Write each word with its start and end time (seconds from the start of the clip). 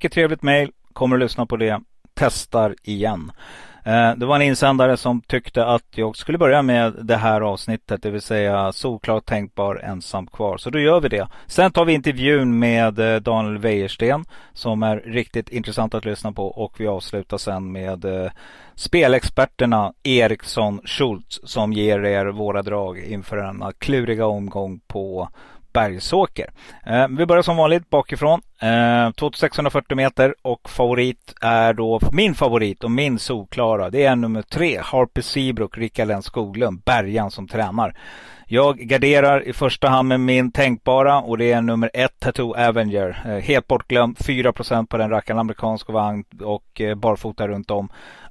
Fick 0.00 0.04
ett 0.04 0.12
trevligt 0.12 0.42
mejl, 0.42 0.72
kommer 0.92 1.16
att 1.16 1.22
lyssna 1.22 1.46
på 1.46 1.56
det, 1.56 1.80
testar 2.14 2.74
igen. 2.82 3.32
Eh, 3.84 4.14
det 4.16 4.26
var 4.26 4.36
en 4.36 4.42
insändare 4.42 4.96
som 4.96 5.20
tyckte 5.20 5.66
att 5.66 5.84
jag 5.94 6.16
skulle 6.16 6.38
börja 6.38 6.62
med 6.62 6.94
det 7.02 7.16
här 7.16 7.40
avsnittet, 7.40 8.02
det 8.02 8.10
vill 8.10 8.22
säga 8.22 8.72
solklart 8.72 9.26
tänkbar 9.26 9.76
ensam 9.84 10.26
kvar. 10.26 10.56
Så 10.58 10.70
då 10.70 10.78
gör 10.78 11.00
vi 11.00 11.08
det. 11.08 11.28
Sen 11.46 11.72
tar 11.72 11.84
vi 11.84 11.92
intervjun 11.92 12.58
med 12.58 12.98
eh, 12.98 13.20
Daniel 13.20 13.58
Wäjersten 13.58 14.24
som 14.52 14.82
är 14.82 14.96
riktigt 14.96 15.48
intressant 15.48 15.94
att 15.94 16.04
lyssna 16.04 16.32
på 16.32 16.46
och 16.46 16.80
vi 16.80 16.86
avslutar 16.86 17.38
sen 17.38 17.72
med 17.72 18.04
eh, 18.04 18.30
spelexperterna 18.74 19.92
Eriksson 20.02 20.80
Schultz 20.84 21.40
som 21.44 21.72
ger 21.72 22.04
er 22.04 22.26
våra 22.26 22.62
drag 22.62 22.98
inför 22.98 23.36
denna 23.36 23.72
kluriga 23.72 24.26
omgång 24.26 24.80
på 24.86 25.28
Bergsåker. 25.72 26.50
Eh, 26.86 27.08
vi 27.08 27.26
börjar 27.26 27.42
som 27.42 27.56
vanligt 27.56 27.90
bakifrån. 27.90 28.40
Eh, 28.62 29.10
2640 29.10 29.96
meter 29.96 30.34
och 30.42 30.70
favorit 30.70 31.34
är 31.40 31.72
då 31.72 32.00
min 32.12 32.34
favorit 32.34 32.84
och 32.84 32.90
min 32.90 33.18
solklara. 33.18 33.90
Det 33.90 34.04
är 34.04 34.16
nummer 34.16 34.42
tre, 34.42 34.80
Harper 34.82 35.22
Seabrook, 35.22 35.78
Rickard 35.78 36.08
Lenn 36.08 36.22
Skoglund, 36.22 36.82
Bergan 36.84 37.30
som 37.30 37.48
tränar. 37.48 37.94
Jag 38.52 38.78
garderar 38.78 39.48
i 39.48 39.52
första 39.52 39.88
hand 39.88 40.08
med 40.08 40.20
min 40.20 40.52
tänkbara 40.52 41.20
och 41.20 41.38
det 41.38 41.52
är 41.52 41.62
nummer 41.62 41.90
ett 41.94 42.20
Tattoo 42.20 42.54
Avenger. 42.54 43.22
Eh, 43.26 43.36
helt 43.36 43.66
bortglömd, 43.66 44.18
4% 44.18 44.86
på 44.86 44.96
den 44.96 45.10
rackaren, 45.10 45.40
amerikansk 45.40 45.88
vagn 45.88 46.24
och 46.40 46.80
eh, 46.80 46.94
barfota 46.94 47.48
runt 47.48 47.70
om. 47.70 47.88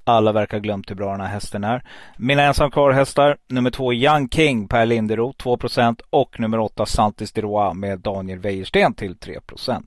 Alla 0.10 0.32
verkar 0.32 0.58
ha 0.58 0.62
glömt 0.62 0.92
hur 0.92 0.96
bra 0.96 1.12
den 1.12 1.22
här 1.22 1.28
hästen 1.28 1.64
är. 1.64 1.84
Mina 2.18 2.44
ensam 2.44 2.72
kvar 2.72 2.92
hästar. 2.92 3.38
Nummer 3.48 3.72
två 3.72 3.94
Young 3.94 4.30
King 4.30 4.68
Per 4.68 4.86
Lindero 4.86 5.34
2% 5.38 6.02
och 6.10 6.40
nummer 6.40 6.60
åtta 6.60 6.86
Santis 6.86 7.32
de 7.32 7.42
Roa 7.42 7.74
med 7.74 8.00
Daniel 8.00 8.40
Wäjersten 8.40 8.94
till 8.94 9.16
3% 9.16 9.84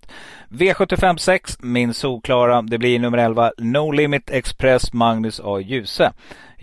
V75 0.48 1.16
6 1.16 1.58
min 1.60 1.94
solklara. 1.94 2.62
Det 2.62 2.78
blir 2.78 2.98
nummer 2.98 3.18
11 3.18 3.52
No 3.58 3.90
Limit 3.90 4.30
Express 4.30 4.92
Magnus 4.92 5.40
A. 5.44 5.60
Djuse. 5.60 6.12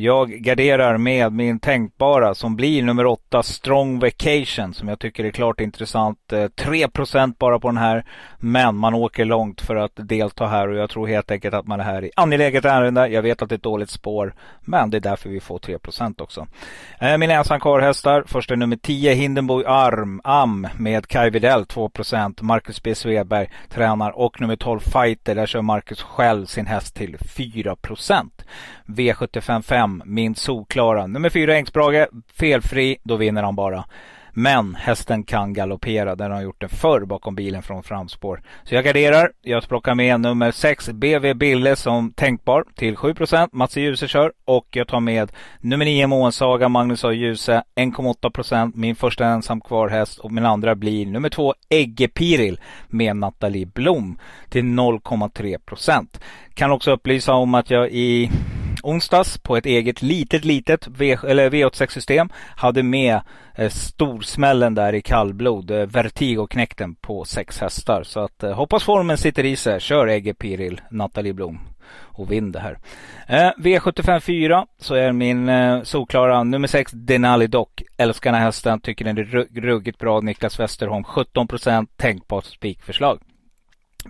Jag 0.01 0.29
garderar 0.29 0.97
med 0.97 1.33
min 1.33 1.59
tänkbara 1.59 2.35
som 2.35 2.55
blir 2.55 2.83
nummer 2.83 3.05
åtta 3.05 3.43
Strong 3.43 3.99
Vacation 3.99 4.73
som 4.73 4.87
jag 4.87 4.99
tycker 4.99 5.23
är 5.23 5.31
klart 5.31 5.61
intressant. 5.61 6.33
Eh, 6.33 6.45
3% 6.45 7.35
bara 7.39 7.59
på 7.59 7.67
den 7.67 7.77
här. 7.77 8.05
Men 8.37 8.75
man 8.75 8.93
åker 8.93 9.25
långt 9.25 9.61
för 9.61 9.75
att 9.75 9.91
delta 9.95 10.47
här 10.47 10.67
och 10.67 10.75
jag 10.75 10.89
tror 10.89 11.07
helt 11.07 11.31
enkelt 11.31 11.53
att 11.53 11.67
man 11.67 11.79
är 11.79 11.83
här 11.83 12.03
i 12.03 12.11
angeläget 12.15 12.65
ärende. 12.65 13.07
Jag 13.07 13.21
vet 13.21 13.41
att 13.41 13.49
det 13.49 13.53
är 13.55 13.57
ett 13.57 13.63
dåligt 13.63 13.89
spår 13.89 14.33
men 14.61 14.89
det 14.89 14.97
är 14.97 15.01
därför 15.01 15.29
vi 15.29 15.39
får 15.39 15.59
3% 15.59 16.21
också. 16.21 16.47
Eh, 16.99 17.17
mina 17.17 17.33
ensamkarlhästar. 17.33 18.23
Första 18.27 18.55
nummer 18.55 18.77
10 18.77 19.13
Hindenburg 19.13 19.65
Arm 19.67 20.21
Am 20.23 20.67
med 20.77 21.07
Kai 21.07 21.29
Widell 21.29 21.65
2 21.65 21.91
Marcus 22.41 22.83
B 22.83 22.95
Svedberg 22.95 23.49
tränar 23.69 24.11
och 24.11 24.41
nummer 24.41 24.55
12 24.55 24.79
Fighter. 24.79 25.35
Där 25.35 25.45
kör 25.45 25.61
Marcus 25.61 26.01
själv 26.01 26.45
sin 26.45 26.65
häst 26.65 26.95
till 26.95 27.17
4 27.17 27.75
V755 28.85 30.01
min 30.05 30.35
solklara. 30.35 31.07
Nummer 31.07 31.29
fyra 31.29 31.55
Engsbrage 31.55 32.07
felfri, 32.33 32.97
då 33.03 33.15
vinner 33.15 33.43
han 33.43 33.55
bara. 33.55 33.85
Men 34.39 34.75
hästen 34.75 35.23
kan 35.23 35.53
galoppera. 35.53 36.15
Den 36.15 36.31
har 36.31 36.41
gjort 36.41 36.61
det 36.61 36.67
förr 36.67 37.05
bakom 37.05 37.35
bilen 37.35 37.63
från 37.63 37.83
framspår. 37.83 38.41
Så 38.63 38.75
jag 38.75 38.85
garderar. 38.85 39.31
Jag 39.41 39.67
plockar 39.67 39.95
med 39.95 40.19
nummer 40.19 40.51
6 40.51 40.89
BV 40.89 41.33
Bille 41.33 41.75
som 41.75 42.11
tänkbar 42.11 42.65
till 42.75 42.95
7% 42.95 43.49
Mats 43.51 43.77
Djuse 43.77 44.07
kör. 44.07 44.31
Och 44.45 44.67
jag 44.71 44.87
tar 44.87 44.99
med 44.99 45.31
nummer 45.61 45.85
9 45.85 46.07
Månsaga 46.07 46.69
Magnus 46.69 47.05
A. 47.05 47.11
Djuse 47.11 47.63
1,8% 47.75 48.71
Min 48.75 48.95
första 48.95 49.25
ensam 49.25 49.61
kvar 49.61 49.89
häst 49.89 50.19
och 50.19 50.31
min 50.31 50.45
andra 50.45 50.75
blir 50.75 51.05
nummer 51.05 51.29
2 51.29 51.53
Egge 51.69 52.07
Piril 52.07 52.59
med 52.87 53.15
Nathalie 53.15 53.65
Blom 53.65 54.19
till 54.49 54.63
0,3% 54.63 56.07
Kan 56.53 56.71
också 56.71 56.91
upplysa 56.91 57.33
om 57.33 57.55
att 57.55 57.69
jag 57.69 57.89
i 57.91 58.29
onsdags 58.83 59.37
på 59.37 59.57
ett 59.57 59.65
eget 59.65 60.01
litet, 60.01 60.45
litet 60.45 60.87
v, 60.87 61.17
eller 61.27 61.49
V86-system. 61.49 62.29
Hade 62.55 62.83
med 62.83 63.19
eh, 63.55 63.69
storsmällen 63.69 64.75
där 64.75 64.95
i 64.95 65.01
kallblod, 65.01 65.71
eh, 65.71 65.85
Vertigo-knäkten 65.85 66.95
på 66.95 67.25
sex 67.25 67.59
hästar. 67.59 68.03
Så 68.03 68.19
att 68.19 68.43
eh, 68.43 68.51
hoppas 68.51 68.83
formen 68.83 69.17
sitter 69.17 69.45
i 69.45 69.55
sig. 69.55 69.79
Kör 69.79 70.07
Egge 70.07 70.33
Piril, 70.33 70.81
Nathalie 70.91 71.33
Blom 71.33 71.59
och 72.19 72.31
vinn 72.31 72.51
det 72.51 72.59
här. 72.59 72.77
Eh, 73.27 73.51
V75 73.57 74.19
4 74.19 74.65
så 74.79 74.95
är 74.95 75.11
min 75.11 75.49
eh, 75.49 75.81
solklara 75.83 76.43
nummer 76.43 76.67
6 76.67 76.91
Denali 76.91 77.47
Doc. 77.47 77.67
Älskar 77.97 78.31
den 78.31 78.39
här 78.39 78.45
hästen, 78.45 78.79
tycker 78.79 79.05
den 79.05 79.17
är 79.17 79.61
ruggigt 79.61 79.99
bra. 79.99 80.19
Niklas 80.19 80.59
Westerholm 80.59 81.03
17 81.03 81.47
procent, 81.47 81.97
tänkbart 81.97 82.45
spikförslag. 82.45 83.19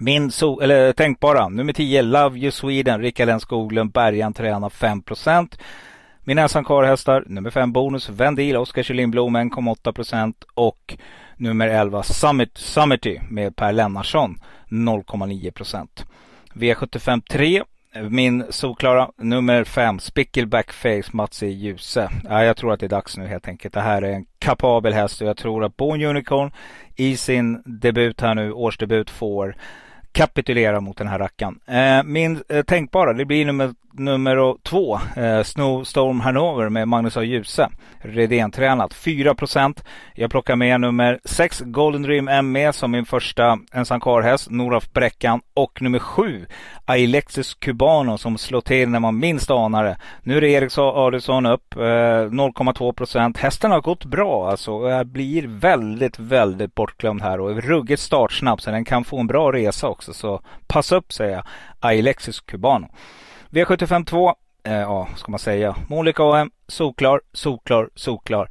Min 0.01 0.31
so 0.31 0.61
eller 0.61 0.93
tänkbara, 0.93 1.49
nummer 1.49 1.73
10, 1.73 2.01
Love 2.01 2.39
You 2.39 2.51
Sweden, 2.51 3.01
Rickard 3.01 3.29
N 3.29 3.39
Skoglund, 3.39 3.91
Bergan 3.91 4.33
tränar 4.33 4.69
5 4.69 5.03
Min 6.23 6.37
ensamkarlhästar, 6.37 7.23
nummer 7.27 7.49
5 7.49 7.71
Bonus, 7.71 8.09
Vendil, 8.09 8.57
Oskar 8.57 8.83
Kjellin 8.83 9.11
Blom 9.11 9.37
1,8% 9.37 10.33
och 10.53 10.97
nummer 11.37 11.67
11 11.67 12.03
Summit, 12.03 12.57
Summity 12.57 13.19
med 13.29 13.55
Per 13.55 13.71
Lennarsson 13.71 14.39
0,9% 14.69 15.87
V75 16.53 17.21
3 17.29 17.63
min 18.09 18.45
solklara 18.49 19.11
nummer 19.17 19.63
5, 19.63 19.99
Spickleback 19.99 20.73
Face, 20.73 21.03
Mats 21.11 21.43
E. 21.43 21.47
Djuse. 21.47 22.09
Ja, 22.23 22.43
jag 22.43 22.57
tror 22.57 22.73
att 22.73 22.79
det 22.79 22.85
är 22.85 22.89
dags 22.89 23.17
nu 23.17 23.27
helt 23.27 23.47
enkelt. 23.47 23.73
Det 23.73 23.81
här 23.81 24.01
är 24.01 24.11
en 24.11 24.25
kapabel 24.39 24.93
häst 24.93 25.21
och 25.21 25.27
jag 25.27 25.37
tror 25.37 25.63
att 25.63 25.77
Born 25.77 26.03
Unicorn 26.03 26.51
i 26.95 27.17
sin 27.17 27.61
debut 27.65 28.21
här 28.21 28.35
nu, 28.35 28.51
årsdebut, 28.51 29.09
får 29.09 29.55
kapitulera 30.11 30.81
mot 30.81 30.97
den 30.97 31.07
här 31.07 31.19
rackaren. 31.19 31.59
Eh, 31.67 32.03
min 32.03 32.43
eh, 32.49 32.63
tänkbara, 32.63 33.13
det 33.13 33.25
blir 33.25 33.45
nummer 33.45 33.73
nummer 33.93 34.55
två, 34.63 34.99
eh, 35.15 35.43
Snowstorm 35.43 36.19
Hanover 36.19 36.69
med 36.69 36.87
Magnus 36.87 37.17
A. 37.17 37.23
Djuse. 37.23 37.69
Redén-tränat. 38.01 38.93
4% 38.93 39.83
Jag 40.15 40.31
plockar 40.31 40.55
med 40.55 40.81
nummer 40.81 41.19
6 41.25 41.61
Golden 41.65 42.01
Dream 42.01 42.51
ME 42.51 42.73
som 42.73 42.91
min 42.91 43.05
första 43.05 43.59
ensam 43.73 43.99
karlhäst, 43.99 44.49
Noraf 44.49 44.91
Bräckan. 44.93 45.41
Och 45.53 45.81
nummer 45.81 45.99
7 45.99 46.45
Alexis 46.85 47.53
Cubano 47.53 48.17
som 48.17 48.37
slår 48.37 48.61
till 48.61 48.89
när 48.89 48.99
man 48.99 49.19
minst 49.19 49.51
anar 49.51 49.83
det. 49.83 49.97
Nu 50.23 50.37
är 50.37 50.41
det 50.41 50.49
Erik 50.49 50.77
Adielsson 50.77 51.45
upp, 51.45 51.75
eh, 51.75 51.79
0,2% 51.79 53.37
Hästen 53.37 53.71
har 53.71 53.81
gått 53.81 54.05
bra 54.05 54.49
alltså. 54.49 54.89
Jag 54.89 55.07
blir 55.07 55.47
väldigt, 55.47 56.19
väldigt 56.19 56.75
bortglömd 56.75 57.21
här 57.21 57.39
och 57.39 57.51
är 57.51 57.61
ruggigt 57.61 58.01
startsnabb 58.01 58.61
så 58.61 58.71
den 58.71 58.85
kan 58.85 59.03
få 59.03 59.19
en 59.19 59.27
bra 59.27 59.51
resa 59.51 59.87
också. 59.87 59.98
Så 60.01 60.41
passa 60.67 60.95
upp 60.95 61.13
säger 61.13 61.31
jag. 61.31 61.43
Ailexis 61.79 62.39
Cubano. 62.39 62.87
V75 63.49 64.05
2, 64.05 64.35
eh, 64.63 64.73
ja, 64.73 65.07
ska 65.15 65.31
man 65.31 65.39
säga. 65.39 65.75
Monica 65.87 66.23
AM, 66.23 66.51
solklar, 66.67 67.21
solklar, 67.33 67.89
solklar. 67.95 68.49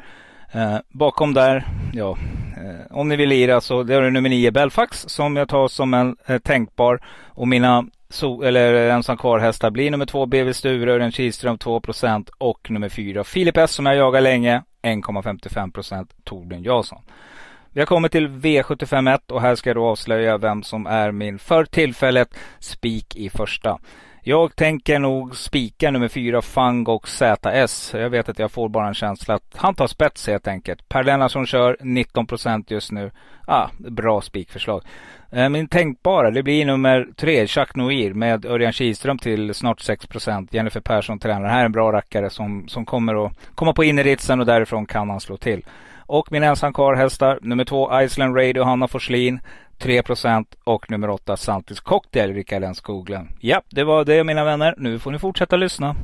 Eh, 0.53 0.77
bakom 0.89 1.35
där, 1.35 1.65
ja, 1.93 2.19
eh, 2.57 2.97
om 2.97 3.09
ni 3.09 3.17
vill 3.17 3.29
lira 3.29 3.61
så 3.61 3.83
det 3.83 3.95
är 3.95 4.03
det 4.03 4.11
nummer 4.11 4.29
9 4.29 4.51
Belfax 4.51 5.05
som 5.09 5.37
jag 5.37 5.49
tar 5.49 5.69
som 5.69 5.95
en 5.95 6.17
eh, 6.27 6.39
tänkbar. 6.39 7.01
Och 7.27 7.49
mina 7.49 7.87
so 8.11 8.43
eller 8.43 8.91
ensam 8.91 9.17
kvar 9.17 9.39
hästar 9.39 9.71
blir 9.71 9.91
nummer 9.91 10.07
2 10.07 10.27
BV 10.27 10.53
Sture, 10.53 10.93
Örjan 10.93 11.13
Kihlström 11.13 11.57
2% 11.57 12.29
och 12.39 12.71
nummer 12.71 12.89
4 12.89 13.25
Filip 13.25 13.57
S 13.57 13.73
som 13.73 13.87
jag 13.87 13.97
jagar 13.97 14.21
länge 14.21 14.63
1,55% 14.83 16.07
Torbjörn 16.25 16.63
Jansson. 16.63 17.03
Vi 17.79 17.83
har 17.83 17.87
kommit 17.87 18.13
till 18.13 18.29
V751 18.29 19.33
och 19.33 19.41
här 19.41 19.55
ska 19.55 19.71
jag 19.71 19.77
då 19.77 19.87
avslöja 19.87 20.39
vem 20.39 20.63
som 20.63 20.87
är 20.87 21.13
min 21.13 21.39
för 21.39 21.65
tillfället 21.65 22.29
spik 22.59 23.17
i 23.17 23.31
första. 23.31 23.79
Jag 24.23 24.57
tänker 24.57 24.99
nog 24.99 25.37
spika 25.37 25.91
nummer 25.91 26.09
fyra 26.09 26.43
Fang 26.43 26.87
och 26.87 27.09
ZS. 27.09 27.95
Jag 27.95 28.11
vet 28.11 28.29
att 28.29 28.39
jag 28.39 28.53
får 28.53 28.69
bara 28.69 28.89
en 28.89 28.95
känsla 28.95 29.35
att 29.35 29.55
han 29.55 29.75
tar 29.75 29.87
spets 29.87 30.27
helt 30.27 30.49
enkelt. 30.49 30.89
Per 30.89 31.05
Lennartsson 31.05 31.47
kör 31.47 31.77
19 31.81 32.27
procent 32.27 32.71
just 32.71 32.93
nu. 32.93 33.11
Ah, 33.47 33.69
bra 33.79 34.21
spikförslag. 34.21 34.83
Eh, 35.33 35.49
min 35.49 35.69
tänkbara, 35.69 36.31
det 36.31 36.43
blir 36.43 36.67
nummer 36.67 37.09
tre, 37.17 37.47
Jacques 37.49 37.77
Noir 37.77 38.15
med 38.15 38.45
Örjan 38.45 38.73
Kihlström 38.73 39.19
till 39.19 39.55
snart 39.55 39.81
6 39.81 40.07
procent. 40.07 40.55
Jennifer 40.55 40.81
Persson 40.81 41.19
tränar. 41.19 41.43
Det 41.43 41.49
här 41.49 41.61
är 41.61 41.65
en 41.65 41.73
bra 41.73 41.93
rackare 41.93 42.31
som, 42.31 42.69
som 42.69 42.85
kommer 42.85 43.27
att 43.27 43.33
komma 43.55 43.73
på 43.73 43.85
inneritsen 43.85 44.41
och 44.41 44.47
därifrån 44.47 44.87
kan 44.87 45.11
han 45.11 45.21
slå 45.21 45.37
till. 45.37 45.63
Och 46.09 46.33
min 46.33 46.43
ensam 46.43 46.73
karl 46.73 47.39
nummer 47.43 47.65
två 47.65 48.01
Iceland 48.03 48.37
Radio, 48.37 48.65
Hanna 48.65 48.89
Forslin. 48.89 49.41
3% 49.79 50.45
och 50.65 50.91
nummer 50.91 51.11
åtta 51.11 51.37
Santis 51.37 51.81
Cocktail, 51.81 52.35
Rickard 52.35 52.65
N 52.65 52.75
Skoglund. 52.75 53.29
Ja, 53.41 53.63
det 53.71 53.85
var 53.85 54.05
det 54.05 54.25
mina 54.25 54.45
vänner. 54.45 54.75
Nu 54.79 54.99
får 54.99 55.11
ni 55.11 55.19
fortsätta 55.19 55.57
lyssna. 55.57 55.97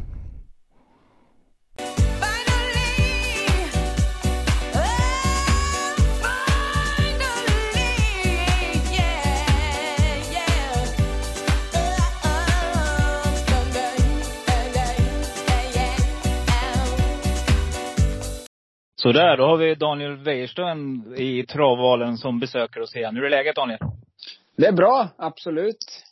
Så 19.05 19.13
där, 19.13 19.37
då 19.37 19.45
har 19.45 19.57
vi 19.57 19.75
Daniel 19.75 20.17
Wäjersten 20.17 21.05
i 21.17 21.47
travvalen 21.47 22.19
som 22.19 22.41
besöker 22.41 22.81
oss 22.81 22.97
igen. 22.97 23.17
Hur 23.17 23.25
är 23.25 23.31
läget 23.31 23.57
Daniel? 23.57 23.79
Det 24.57 24.67
är 24.67 24.73
bra, 24.73 25.09
absolut. 25.19 26.05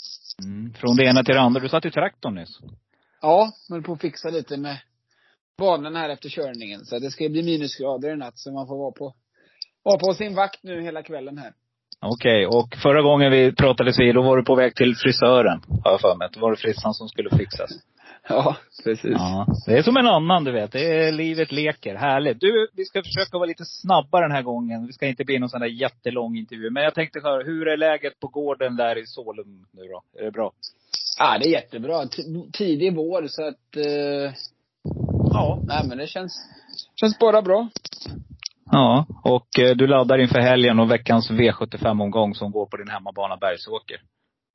Mm, 0.44 0.74
från 0.74 0.96
det 0.96 1.04
ena 1.04 1.24
till 1.24 1.34
det 1.34 1.40
andra. 1.40 1.60
Du 1.60 1.68
satt 1.68 1.84
i 1.84 1.90
traktorn 1.90 2.34
nyss. 2.34 2.58
Ja, 3.20 3.52
höll 3.70 3.82
på 3.82 3.92
att 3.92 4.00
fixa 4.00 4.30
lite 4.30 4.56
med 4.56 4.76
banan 5.58 5.96
här 5.96 6.08
efter 6.08 6.28
körningen. 6.28 6.84
Så 6.84 6.98
det 6.98 7.10
ska 7.10 7.28
bli 7.28 7.42
minusgrader 7.42 8.12
i 8.12 8.16
natt, 8.16 8.38
så 8.38 8.52
man 8.52 8.66
får 8.66 8.78
vara 8.78 8.92
på, 8.92 9.14
vara 9.82 9.98
på 9.98 10.14
sin 10.14 10.34
vakt 10.34 10.62
nu 10.62 10.82
hela 10.82 11.02
kvällen 11.02 11.38
här. 11.38 11.52
Okej, 12.00 12.46
okay, 12.46 12.58
och 12.58 12.76
förra 12.82 13.02
gången 13.02 13.32
vi 13.32 13.52
pratades 13.52 14.00
vid, 14.00 14.14
då 14.14 14.22
var 14.22 14.36
du 14.36 14.44
på 14.44 14.54
väg 14.54 14.74
till 14.74 14.96
frisören, 14.96 15.62
har 15.84 15.90
jag 15.90 16.00
för 16.00 16.16
mig. 16.16 16.28
Då 16.32 16.40
var 16.40 16.50
det 16.50 16.56
frissan 16.56 16.94
som 16.94 17.08
skulle 17.08 17.30
fixas. 17.36 17.70
Ja, 18.28 18.56
precis. 18.84 19.12
Ja, 19.18 19.46
det 19.66 19.72
är 19.72 19.82
som 19.82 19.96
en 19.96 20.06
annan 20.06 20.44
du 20.44 20.52
vet. 20.52 20.72
Det 20.72 21.06
är 21.06 21.12
livet 21.12 21.52
leker. 21.52 21.94
Härligt. 21.94 22.40
Du, 22.40 22.68
vi 22.76 22.84
ska 22.84 23.02
försöka 23.02 23.38
vara 23.38 23.46
lite 23.46 23.64
snabba 23.64 24.20
den 24.20 24.32
här 24.32 24.42
gången. 24.42 24.86
Vi 24.86 24.92
ska 24.92 25.06
inte 25.06 25.24
bli 25.24 25.38
någon 25.38 25.48
sån 25.48 25.60
där 25.60 25.68
jättelång 25.68 26.36
intervju. 26.36 26.70
Men 26.70 26.82
jag 26.82 26.94
tänkte 26.94 27.20
höra, 27.20 27.44
hur 27.44 27.68
är 27.68 27.76
läget 27.76 28.20
på 28.20 28.28
gården 28.28 28.76
där 28.76 28.98
i 28.98 29.06
Solum 29.06 29.66
nu 29.72 29.82
då? 29.82 30.20
Är 30.20 30.24
det 30.24 30.30
bra? 30.30 30.52
Ja, 31.18 31.38
det 31.38 31.46
är 31.46 31.50
jättebra. 31.50 32.06
T 32.06 32.22
tidig 32.52 32.96
vår 32.96 33.26
så 33.28 33.48
att, 33.48 33.76
eh, 33.76 34.34
ja, 35.32 35.60
nej 35.66 35.88
men 35.88 35.98
det 35.98 36.06
känns, 36.06 36.32
känns 37.00 37.18
bara 37.18 37.42
bra. 37.42 37.68
Ja, 38.70 39.06
och 39.24 39.58
eh, 39.58 39.76
du 39.76 39.86
laddar 39.86 40.18
inför 40.18 40.40
helgen 40.40 40.78
och 40.78 40.90
veckans 40.90 41.30
V75-omgång 41.30 42.34
som 42.34 42.50
går 42.50 42.66
på 42.66 42.76
din 42.76 42.88
hemmabana 42.88 43.36
Bergsåker. 43.36 44.00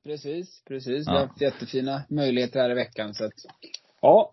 Precis, 0.07 0.63
precis. 0.68 1.07
Ja. 1.07 1.12
Vi 1.12 1.18
har 1.18 1.27
haft 1.27 1.42
jättefina 1.42 2.01
möjligheter 2.09 2.59
här 2.59 2.71
i 2.71 2.74
veckan 2.74 3.13
så 3.13 3.25
att, 3.25 3.33
ja. 4.01 4.31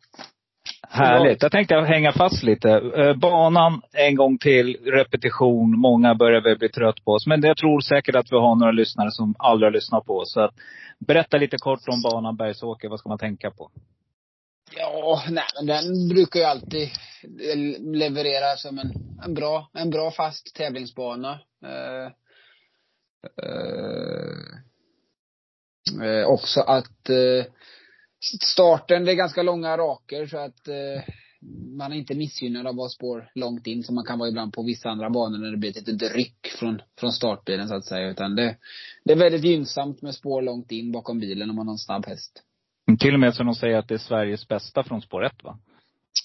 Härligt. 0.88 1.42
Jag 1.42 1.52
tänkte 1.52 1.74
hänga 1.74 2.12
fast 2.12 2.42
lite. 2.42 2.70
Eh, 2.70 3.16
banan 3.16 3.82
en 3.92 4.16
gång 4.16 4.38
till, 4.38 4.76
repetition. 4.84 5.78
Många 5.78 6.14
börjar 6.14 6.40
väl 6.40 6.58
bli 6.58 6.68
trött 6.68 7.04
på 7.04 7.12
oss. 7.12 7.26
Men 7.26 7.42
jag 7.42 7.56
tror 7.56 7.80
säkert 7.80 8.14
att 8.14 8.32
vi 8.32 8.36
har 8.36 8.56
några 8.56 8.72
lyssnare 8.72 9.10
som 9.10 9.34
aldrig 9.38 9.66
har 9.66 9.72
lyssnat 9.72 10.04
på 10.06 10.18
oss. 10.18 10.32
Så 10.32 10.40
att, 10.40 10.54
berätta 10.98 11.36
lite 11.36 11.56
kort 11.56 11.88
om 11.88 12.02
banan 12.02 12.36
Bergsåker. 12.36 12.88
Vad 12.88 12.98
ska 12.98 13.08
man 13.08 13.18
tänka 13.18 13.50
på? 13.50 13.70
Ja, 14.76 15.22
nej 15.28 15.44
men 15.56 15.66
den 15.66 16.08
brukar 16.08 16.40
ju 16.40 16.46
alltid 16.46 16.88
leverera 17.80 18.56
som 18.56 18.78
en, 18.78 18.92
en 19.24 19.34
bra, 19.34 19.70
en 19.72 19.90
bra 19.90 20.10
fast 20.10 20.54
tävlingsbana. 20.54 21.40
Uh, 21.64 22.10
uh, 23.46 24.64
Eh, 26.02 26.26
också 26.26 26.60
att 26.60 27.08
eh, 27.08 27.52
starten, 28.42 29.04
det 29.04 29.12
är 29.12 29.16
ganska 29.16 29.42
långa 29.42 29.76
raker 29.76 30.26
så 30.26 30.38
att 30.38 30.68
eh, 30.68 31.14
man 31.76 31.92
är 31.92 31.96
inte 31.96 32.14
missgynnad 32.14 32.66
av 32.66 32.70
att 32.70 32.76
vara 32.76 32.88
spår 32.88 33.30
långt 33.34 33.66
in 33.66 33.82
som 33.82 33.94
man 33.94 34.04
kan 34.04 34.18
vara 34.18 34.28
ibland 34.28 34.52
på 34.52 34.62
vissa 34.62 34.90
andra 34.90 35.10
banor 35.10 35.38
när 35.38 35.50
det 35.50 35.56
blir 35.56 35.70
ett 35.70 35.88
litet 35.88 36.14
ryck 36.14 36.46
från, 36.58 36.82
från 37.00 37.12
startbilen 37.12 37.68
så 37.68 37.74
att 37.74 37.84
säga. 37.84 38.08
Utan 38.08 38.36
det, 38.36 38.56
det 39.04 39.12
är 39.12 39.16
väldigt 39.16 39.44
gynnsamt 39.44 40.02
med 40.02 40.14
spår 40.14 40.42
långt 40.42 40.72
in 40.72 40.92
bakom 40.92 41.20
bilen 41.20 41.50
om 41.50 41.56
man 41.56 41.66
har 41.66 41.74
en 41.74 41.78
snabb 41.78 42.06
häst. 42.06 42.42
Till 43.00 43.14
och 43.14 43.20
med 43.20 43.34
som 43.34 43.46
de 43.46 43.54
säger 43.54 43.78
att 43.78 43.88
det 43.88 43.94
är 43.94 43.98
Sveriges 43.98 44.48
bästa 44.48 44.84
från 44.84 45.02
spår 45.02 45.24
1 45.24 45.44
va? 45.44 45.58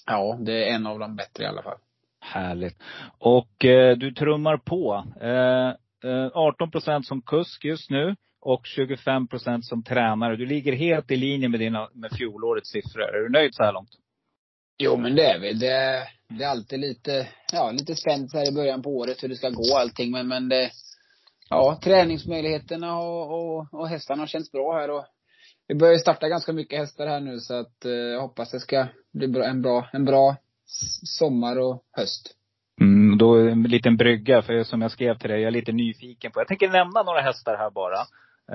Ja, 0.06 0.38
det 0.40 0.68
är 0.68 0.74
en 0.74 0.86
av 0.86 0.98
de 0.98 1.16
bättre 1.16 1.44
i 1.44 1.46
alla 1.46 1.62
fall. 1.62 1.78
Härligt. 2.20 2.76
Och 3.18 3.64
eh, 3.64 3.96
du 3.96 4.12
trummar 4.12 4.56
på. 4.56 5.04
Eh, 5.20 6.30
18 6.34 6.66
eh, 6.68 6.70
procent 6.70 7.06
som 7.06 7.22
kusk 7.22 7.64
just 7.64 7.90
nu 7.90 8.16
och 8.40 8.66
25 8.66 9.28
procent 9.28 9.66
som 9.66 9.82
tränare. 9.82 10.36
Du 10.36 10.46
ligger 10.46 10.72
helt 10.72 11.10
i 11.10 11.16
linje 11.16 11.48
med, 11.48 11.60
dina, 11.60 11.88
med 11.94 12.10
fjolårets 12.12 12.70
siffror. 12.70 13.02
Är 13.02 13.22
du 13.22 13.28
nöjd 13.28 13.54
så 13.54 13.62
här 13.62 13.72
långt? 13.72 13.90
Jo, 14.78 14.96
men 14.96 15.16
det 15.16 15.24
är 15.24 15.38
vi. 15.38 15.52
Det, 15.52 16.02
det 16.28 16.44
är 16.44 16.48
alltid 16.48 16.80
lite, 16.80 17.28
ja, 17.52 17.70
lite 17.70 17.94
spänt 17.94 18.34
här 18.34 18.48
i 18.48 18.54
början 18.54 18.82
på 18.82 18.90
året 18.90 19.22
hur 19.22 19.28
det 19.28 19.36
ska 19.36 19.50
gå 19.50 19.76
allting. 19.76 20.10
Men, 20.10 20.28
men 20.28 20.48
det, 20.48 20.70
ja, 21.50 21.78
träningsmöjligheterna 21.82 22.98
och, 22.98 23.34
och, 23.34 23.74
och 23.74 23.88
hästarna 23.88 24.22
har 24.22 24.26
känts 24.26 24.52
bra 24.52 24.78
här. 24.78 24.90
Och 24.90 25.04
vi 25.68 25.74
börjar 25.74 25.98
starta 25.98 26.28
ganska 26.28 26.52
mycket 26.52 26.78
hästar 26.78 27.06
här 27.06 27.20
nu 27.20 27.38
så 27.40 27.54
att 27.54 27.84
eh, 27.84 27.92
jag 27.92 28.20
hoppas 28.20 28.50
det 28.50 28.60
ska 28.60 28.86
bli 29.12 29.28
bra, 29.28 29.44
en 29.44 29.62
bra, 29.62 29.88
en 29.92 30.04
bra 30.04 30.36
sommar 31.18 31.58
och 31.58 31.84
höst. 31.92 32.36
Mm, 32.80 33.18
då 33.18 33.38
en 33.38 33.62
liten 33.62 33.96
brygga, 33.96 34.42
för 34.42 34.64
som 34.64 34.82
jag 34.82 34.90
skrev 34.90 35.18
till 35.18 35.30
dig, 35.30 35.40
jag 35.40 35.46
är 35.46 35.52
lite 35.52 35.72
nyfiken 35.72 36.32
på. 36.32 36.40
Jag 36.40 36.48
tänker 36.48 36.68
nämna 36.68 37.02
några 37.02 37.20
hästar 37.20 37.56
här 37.56 37.70
bara. 37.70 37.98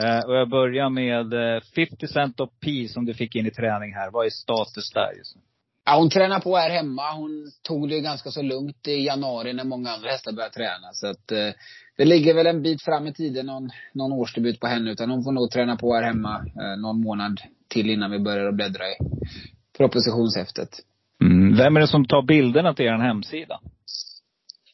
Eh, 0.01 0.25
och 0.25 0.35
jag 0.35 0.49
börjar 0.49 0.89
med 0.89 1.33
eh, 1.33 1.61
50 1.75 2.07
Cent 2.07 2.39
of 2.39 2.49
P 2.63 2.87
som 2.87 3.05
du 3.05 3.13
fick 3.13 3.35
in 3.35 3.45
i 3.45 3.51
träning 3.51 3.93
här. 3.93 4.11
Vad 4.11 4.25
är 4.25 4.29
status 4.29 4.91
där 4.91 5.13
just 5.17 5.35
nu? 5.35 5.41
Ja, 5.85 5.97
hon 5.97 6.09
tränar 6.09 6.39
på 6.39 6.57
här 6.57 6.69
hemma. 6.69 7.13
Hon 7.13 7.51
tog 7.61 7.89
det 7.89 7.99
ganska 7.99 8.31
så 8.31 8.41
lugnt 8.41 8.87
i 8.87 9.05
januari 9.05 9.53
när 9.53 9.63
många 9.63 9.89
andra 9.89 10.09
hästar 10.09 10.31
började 10.31 10.53
träna. 10.53 10.89
Så 10.93 11.07
att 11.07 11.31
eh, 11.31 11.49
det 11.97 12.05
ligger 12.05 12.33
väl 12.33 12.47
en 12.47 12.61
bit 12.61 12.81
fram 12.81 13.07
i 13.07 13.13
tiden, 13.13 13.45
någon, 13.45 13.69
någon 13.93 14.11
årsdebut 14.11 14.59
på 14.59 14.67
henne. 14.67 14.91
Utan 14.91 15.09
hon 15.09 15.23
får 15.23 15.31
nog 15.31 15.51
träna 15.51 15.75
på 15.75 15.95
här 15.95 16.03
hemma 16.03 16.37
eh, 16.37 16.81
någon 16.81 17.01
månad 17.01 17.41
till 17.67 17.89
innan 17.89 18.11
vi 18.11 18.19
börjar 18.19 18.47
att 18.47 18.55
bläddra 18.55 18.83
i 18.87 18.95
propositionshäftet. 19.77 20.69
Mm. 21.21 21.57
Vem 21.57 21.77
är 21.77 21.81
det 21.81 21.87
som 21.87 22.05
tar 22.05 22.21
bilderna 22.21 22.73
till 22.73 22.85
er 22.85 22.97
hemsida? 22.97 23.59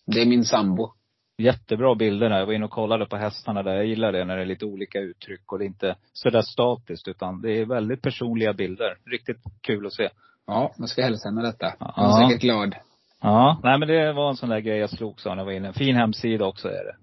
Det 0.05 0.21
är 0.21 0.25
min 0.25 0.45
sambo 0.45 0.93
jättebra 1.37 1.95
bilder 1.95 2.29
där. 2.29 2.39
Jag 2.39 2.45
var 2.45 2.53
inne 2.53 2.65
och 2.65 2.71
kollade 2.71 3.05
på 3.05 3.17
hästarna 3.17 3.63
där. 3.63 3.75
Jag 3.75 3.85
gillar 3.85 4.11
det 4.11 4.25
när 4.25 4.35
det 4.35 4.41
är 4.41 4.45
lite 4.45 4.65
olika 4.65 4.99
uttryck 4.99 5.51
och 5.51 5.59
det 5.59 5.65
är 5.65 5.67
inte 5.67 5.95
sådär 6.13 6.41
statiskt 6.41 7.07
utan 7.07 7.41
det 7.41 7.51
är 7.51 7.65
väldigt 7.65 8.01
personliga 8.01 8.53
bilder. 8.53 8.97
Riktigt 9.11 9.37
kul 9.61 9.85
att 9.85 9.93
se. 9.93 10.09
Ja, 10.47 10.73
jag 10.77 10.89
ska 10.89 11.01
hälsa 11.01 11.29
henne 11.29 11.41
detta. 11.41 11.73
Hon 11.79 12.05
är 12.05 12.27
säkert 12.27 12.41
glad. 12.41 12.75
Ja, 13.21 13.59
nej 13.63 13.79
men 13.79 13.87
det 13.87 14.13
var 14.13 14.29
en 14.29 14.35
sån 14.35 14.49
där 14.49 14.59
grej 14.59 14.77
jag 14.77 14.89
slogs 14.89 15.25
av 15.25 15.35
när 15.35 15.41
jag 15.41 15.45
var 15.45 15.51
inne. 15.51 15.67
En 15.67 15.73
fin 15.73 15.95
hemsida 15.95 16.45
också 16.45 16.67
är 16.67 16.83
det. 16.83 16.95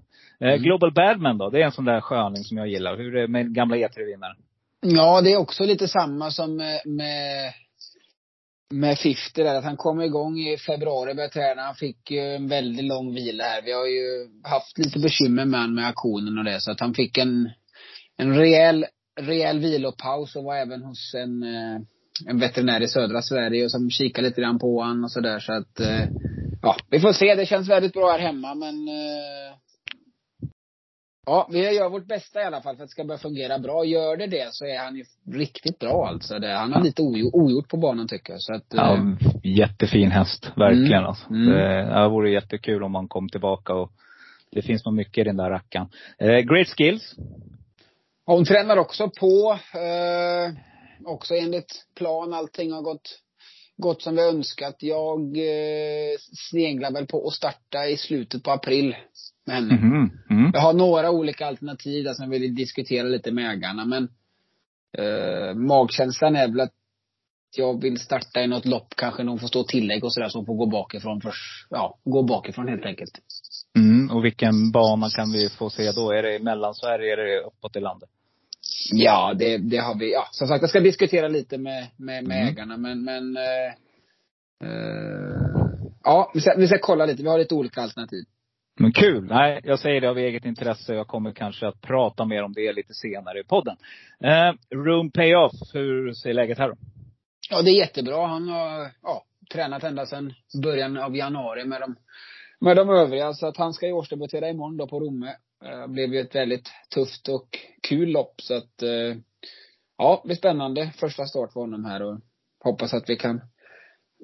Eh, 0.47 0.53
mm. 0.53 0.63
Global 0.63 0.93
Badman 0.93 1.39
då? 1.39 1.51
Det 1.51 1.61
är 1.61 1.65
en 1.65 1.73
sån 1.73 1.85
där 1.85 2.01
sköning 2.01 2.45
som 2.45 2.57
jag 2.57 2.69
gillar. 2.69 2.97
Hur 2.97 3.17
är 3.17 3.21
det 3.21 3.29
med 3.29 3.55
gamla 3.55 3.77
E3-vinnaren? 3.77 4.37
Ja, 4.81 5.21
det 5.21 5.33
är 5.33 5.37
också 5.37 5.65
lite 5.65 5.89
samma 5.89 6.31
som 6.31 6.57
med, 6.85 7.53
med 8.71 8.99
50 8.99 9.19
där, 9.35 9.55
att 9.55 9.65
han 9.65 9.77
kom 9.77 10.01
igång 10.01 10.39
i 10.39 10.57
februari, 10.57 11.15
började 11.15 11.33
träna. 11.33 11.63
Han 11.63 11.75
fick 11.75 12.11
ju 12.11 12.21
en 12.21 12.49
väldigt 12.49 12.85
lång 12.85 13.15
vila 13.15 13.45
här. 13.45 13.63
Vi 13.63 13.73
har 13.73 13.87
ju 13.87 14.29
haft 14.45 14.79
lite 14.79 14.99
bekymmer 14.99 15.45
med 15.45 15.61
han 15.61 15.75
med 15.75 15.89
aktionen 15.89 16.39
och 16.39 16.45
det, 16.45 16.61
så 16.61 16.71
att 16.71 16.81
han 16.81 16.95
fick 16.95 17.19
en, 17.19 17.51
en 18.17 18.35
rejäl, 18.37 18.87
rejäl 19.21 19.59
vilopaus 19.59 20.37
och 20.37 20.45
var 20.45 20.57
även 20.57 20.83
hos 20.83 21.15
en, 21.15 21.43
eh, 21.43 21.81
en 22.27 22.39
veterinär 22.39 22.81
i 22.81 22.89
södra 22.89 23.23
Sverige 23.23 23.65
och 23.65 23.71
som 23.71 23.91
kikade 23.91 24.29
lite 24.29 24.41
grann 24.41 24.59
på 24.59 24.81
honom 24.81 25.05
och 25.05 25.13
sådär 25.13 25.39
så 25.39 25.53
att, 25.53 25.81
eh, 25.81 26.09
ja, 26.63 26.77
vi 26.91 27.01
får 27.01 27.13
se. 27.13 27.35
Det 27.35 27.47
känns 27.47 27.69
väldigt 27.69 27.93
bra 27.93 28.11
här 28.11 28.19
hemma 28.19 28.55
men 28.55 28.89
eh, 28.89 29.55
Ja, 31.29 31.49
vi 31.51 31.75
gör 31.75 31.89
vårt 31.89 32.07
bästa 32.07 32.41
i 32.41 32.45
alla 32.45 32.61
fall 32.61 32.77
för 32.77 32.83
att 32.83 32.89
det 32.89 32.93
ska 32.93 33.05
börja 33.05 33.19
fungera 33.19 33.59
bra. 33.59 33.85
Gör 33.85 34.17
det 34.17 34.27
det 34.27 34.49
så 34.55 34.65
är 34.65 34.79
han 34.79 34.97
ju 34.97 35.05
riktigt 35.33 35.79
bra 35.79 36.09
alltså. 36.09 36.39
Det, 36.39 36.53
han 36.53 36.73
har 36.73 36.83
lite 36.83 37.03
ogjort 37.33 37.69
på 37.69 37.77
banan 37.77 38.09
tycker 38.09 38.33
jag. 38.33 38.43
Så 38.43 38.55
att, 38.55 38.65
ja, 38.69 38.97
eh, 38.97 39.03
jättefin 39.45 40.11
häst. 40.11 40.53
Verkligen 40.57 40.93
mm. 40.93 41.05
alltså. 41.05 41.31
Mm. 41.31 41.47
Det, 41.47 42.01
det 42.01 42.09
vore 42.09 42.31
jättekul 42.31 42.83
om 42.83 42.95
han 42.95 43.09
kom 43.09 43.29
tillbaka 43.29 43.75
och 43.75 43.93
det 44.51 44.63
finns 44.63 44.85
nog 44.85 44.95
mycket 44.95 45.19
i 45.19 45.25
den 45.25 45.37
där 45.37 45.51
rackaren. 45.51 45.89
Eh, 46.19 46.39
great 46.39 46.69
skills. 46.69 47.15
Hon 48.27 48.45
tränar 48.45 48.77
också 48.77 49.11
på. 49.21 49.59
Eh, 49.75 50.53
också 51.05 51.35
enligt 51.35 51.87
plan. 51.97 52.35
Allting 52.35 52.73
har 52.73 52.83
gått, 52.83 53.19
gått 53.77 54.03
som 54.03 54.17
vi 54.17 54.23
önskat. 54.23 54.77
Jag 54.79 55.21
eh, 55.37 56.19
sneglar 56.51 56.93
väl 56.93 57.07
på 57.07 57.27
att 57.27 57.35
starta 57.35 57.87
i 57.87 57.97
slutet 57.97 58.43
på 58.43 58.51
april 58.51 58.97
med 59.49 59.57
henne. 59.57 59.75
Mm, 59.75 60.11
mm. 60.31 60.51
Jag 60.55 60.61
har 60.61 60.73
några 60.73 61.11
olika 61.11 61.47
alternativ 61.47 62.05
där 62.05 62.15
som 62.15 62.33
jag 62.33 62.41
vill 62.41 62.55
diskutera 62.55 63.09
lite 63.09 63.33
med 63.33 63.51
ägarna. 63.51 63.85
Men 63.85 64.09
Eh, 64.99 65.55
magkänslan 65.55 66.37
är 66.37 66.49
väl 66.49 66.61
att 66.61 66.73
jag 67.57 67.83
vill 67.83 67.99
starta 68.01 68.41
i 68.41 68.47
något 68.47 68.65
lopp, 68.67 68.95
kanske 68.97 69.23
någon 69.23 69.39
får 69.39 69.49
stå 69.49 69.65
tillägg 69.65 70.05
och 70.05 70.13
sådär 70.13 70.29
som 70.29 70.47
får 70.47 70.55
gå 70.55 70.67
bakifrån 70.67 71.21
först. 71.21 71.67
Ja, 71.71 71.99
gå 72.05 72.23
bakifrån 72.23 72.69
helt 72.69 72.87
enkelt. 72.87 73.11
Mm. 73.77 74.11
Och 74.11 74.25
vilken 74.25 74.71
bana 74.73 75.11
kan 75.11 75.33
vi 75.33 75.49
få 75.49 75.71
se 75.71 75.93
då? 75.93 76.13
Är 76.13 76.23
det 76.23 76.37
i 76.37 76.43
Mellansverige 76.43 77.13
eller 77.13 77.23
är 77.23 77.37
det 77.37 77.47
uppåt 77.47 77.77
i 77.77 77.81
landet? 77.81 78.09
Ja, 78.93 79.35
det, 79.39 79.59
det 79.59 79.77
har 79.77 79.99
vi. 79.99 80.13
Ja, 80.13 80.29
som 80.31 80.49
sagt, 80.49 80.63
jag 80.63 80.71
ska 80.71 80.81
diskutera 80.81 81.29
lite 81.29 81.59
med, 81.59 81.87
med, 81.97 82.25
med 82.25 82.37
Mm. 82.37 82.49
ägarna, 82.49 82.77
men, 82.77 83.05
men 83.05 83.37
eh, 83.37 83.73
eh, 84.65 85.39
Ja, 86.05 86.31
vi 86.35 86.41
ska, 86.41 86.55
vi 86.57 86.67
ska 86.67 86.79
kolla 86.81 87.07
lite. 87.07 87.23
Vi 87.23 87.29
har 87.29 87.39
lite 87.39 87.55
olika 87.55 87.83
alternativ. 87.83 88.25
Men 88.79 88.93
kul! 88.93 89.25
Nej, 89.25 89.61
jag 89.65 89.79
säger 89.79 90.01
det 90.01 90.11
av 90.11 90.19
eget 90.19 90.45
intresse. 90.45 90.95
Jag 90.95 91.07
kommer 91.07 91.33
kanske 91.33 91.67
att 91.69 91.81
prata 91.81 92.25
mer 92.25 92.43
om 92.43 92.53
det 92.53 92.73
lite 92.73 92.95
senare 92.95 93.41
i 93.41 93.45
podden. 93.45 93.77
Eh, 94.25 94.53
room 94.77 95.11
Payoff, 95.11 95.53
hur 95.75 96.13
ser 96.13 96.33
läget 96.35 96.59
här 96.59 96.69
då? 96.69 96.75
Ja, 97.51 97.63
det 97.63 97.71
är 97.71 97.79
jättebra. 97.79 98.27
Han 98.27 98.49
har 98.49 98.91
ja, 99.03 99.25
tränat 99.53 99.85
ända 99.85 100.07
sedan 100.07 100.35
början 100.63 100.97
av 100.97 101.17
januari 101.17 101.65
med 101.65 101.81
de, 101.81 101.95
med 102.61 102.77
de 102.77 102.91
övriga. 102.91 103.33
Så 103.33 103.47
att 103.47 103.57
han 103.57 103.73
ska 103.73 103.87
ju 103.87 103.93
årsdebutera 103.93 104.49
imorgon 104.49 104.77
då 104.77 104.87
på 104.87 105.01
Romme. 105.01 105.35
Eh, 105.65 105.81
Det 105.81 105.89
blev 105.89 106.15
ju 106.15 106.21
ett 106.21 106.35
väldigt 106.35 106.69
tufft 106.95 107.29
och 107.29 107.49
kul 107.89 108.09
lopp. 108.09 108.41
Så 108.43 108.55
att, 108.57 108.83
eh, 108.83 109.17
ja, 109.99 110.21
det 110.23 110.27
blir 110.29 110.37
spännande. 110.37 110.93
Första 111.01 111.27
start 111.27 111.53
för 111.53 111.61
honom 111.61 111.85
här 111.85 112.03
och 112.03 112.21
hoppas 112.65 112.95
att 112.95 113.11
vi 113.11 113.17
kan, 113.17 113.41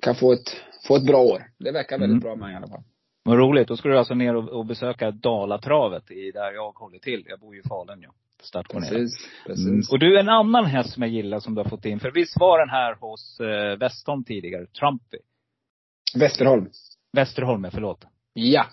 kan 0.03 0.15
få 0.15 0.33
ett, 0.33 0.57
få 0.89 0.97
ett 0.97 1.07
bra 1.07 1.19
år. 1.23 1.43
Det 1.59 1.73
verkar 1.73 1.99
väldigt 1.99 2.23
Mm. 2.25 2.37
bra 2.37 2.37
med 2.37 2.53
i 2.53 2.57
alla 2.57 2.69
fall. 2.69 2.83
Vad 3.25 3.39
roligt. 3.39 3.69
Då 3.69 3.77
ska 3.77 3.89
du 3.89 3.99
alltså 3.99 4.15
ner 4.15 4.37
och, 4.37 4.49
och 4.49 4.67
besöka 4.67 5.11
Dalatravet 5.11 6.11
i 6.11 6.31
där 6.31 6.53
jag 6.53 6.73
håller 6.73 6.99
till. 6.99 7.25
Jag 7.29 7.41
bor 7.41 7.55
ju 7.55 7.61
i 7.61 7.69
Falun 7.69 8.03
ju. 8.03 8.09
Stationerad. 8.43 8.91
Precis, 8.91 9.29
precis. 9.47 9.67
Mm. 9.67 9.83
Och 9.91 9.99
du, 9.99 10.21
en 10.21 10.29
annan 10.29 10.65
häst 10.65 10.93
som 10.93 11.03
jag 11.03 11.13
gillar 11.13 11.41
som 11.41 11.55
du 11.55 11.61
har 11.61 11.69
fått 11.69 11.85
in. 11.85 12.01
För 12.01 12.11
visst 12.11 12.41
var 12.41 12.59
den 12.59 12.71
här 12.71 12.95
hos 12.95 13.41
eh, 13.41 13.79
Westholm 13.79 14.25
tidigare? 14.25 14.67
Trumpy? 14.67 15.19
Västerholm. 16.15 16.71
Västerholm, 17.13 17.69
förlåt. 17.73 18.05
Ja. 18.33 18.67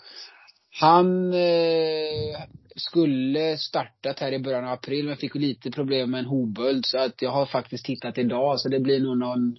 Han 0.79 1.33
eh, 1.33 2.41
skulle 2.75 3.57
startat 3.57 4.19
här 4.19 4.31
i 4.31 4.39
början 4.39 4.65
av 4.65 4.73
april 4.73 5.05
men 5.05 5.17
fick 5.17 5.35
lite 5.35 5.71
problem 5.71 6.11
med 6.11 6.19
en 6.19 6.25
hovböld 6.25 6.85
så 6.85 6.97
att 6.97 7.21
jag 7.21 7.31
har 7.31 7.45
faktiskt 7.45 7.85
tittat 7.85 8.17
idag 8.17 8.59
så 8.59 8.69
det 8.69 8.79
blir 8.79 8.99
nog 8.99 9.17
någon 9.17 9.57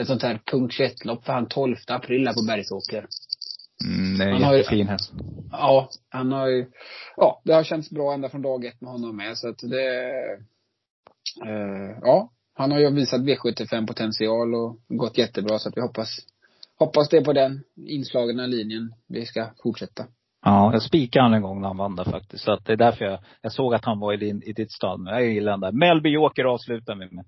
ett 0.00 0.06
sånt 0.06 0.22
här 0.22 0.40
punkt 0.44 0.74
21-lopp 0.78 1.24
för 1.24 1.32
han 1.32 1.48
12 1.48 1.76
april 1.86 2.26
här 2.26 2.34
på 2.34 2.44
Bergsåker. 2.46 3.06
Mm, 3.84 4.18
det 4.18 4.24
är 4.24 4.28
Han 4.28 4.36
en 4.36 4.42
har 4.42 4.54
jättefin 4.54 4.88
häst. 4.88 5.12
Ja, 5.52 5.88
han 6.08 6.32
har 6.32 6.46
ju, 6.46 6.66
ja 7.16 7.40
det 7.44 7.52
har 7.52 7.64
känts 7.64 7.90
bra 7.90 8.14
ända 8.14 8.28
från 8.28 8.42
dag 8.42 8.64
ett 8.64 8.80
med 8.80 8.90
honom 8.92 9.16
med 9.16 9.38
så 9.38 9.48
att 9.48 9.58
det, 9.58 10.10
eh, 11.46 11.98
ja. 12.02 12.30
Han 12.54 12.72
har 12.72 12.78
ju 12.78 12.90
visat 12.90 13.20
V75 13.20 13.86
potential 13.86 14.54
och 14.54 14.76
gått 14.88 15.18
jättebra 15.18 15.58
så 15.58 15.68
att 15.68 15.76
vi 15.76 15.80
hoppas, 15.80 16.08
hoppas 16.78 17.08
det 17.08 17.16
är 17.16 17.24
på 17.24 17.32
den 17.32 17.60
inslagna 17.86 18.46
linjen 18.46 18.94
vi 19.08 19.26
ska 19.26 19.46
fortsätta. 19.62 20.06
Ja, 20.44 20.72
jag 20.72 20.82
spikade 20.82 21.22
han 21.22 21.34
en 21.34 21.42
gång 21.42 21.60
när 21.60 21.68
han 21.68 21.76
vann 21.76 21.96
där 21.96 22.04
faktiskt. 22.04 22.44
Så 22.44 22.52
att 22.52 22.64
det 22.66 22.72
är 22.72 22.76
därför 22.76 23.04
jag, 23.04 23.18
jag 23.40 23.52
såg 23.52 23.74
att 23.74 23.84
han 23.84 24.00
var 24.00 24.12
i, 24.12 24.16
din, 24.16 24.42
i 24.42 24.52
ditt 24.52 24.72
stall. 24.72 24.98
Men 24.98 25.12
jag 25.12 25.24
gillar 25.24 25.52
den 25.52 25.60
där. 25.60 25.72
Melby 25.72 26.10
Joker 26.10 26.44
avslutar 26.44 26.94
vi 26.94 27.14
med. 27.14 27.24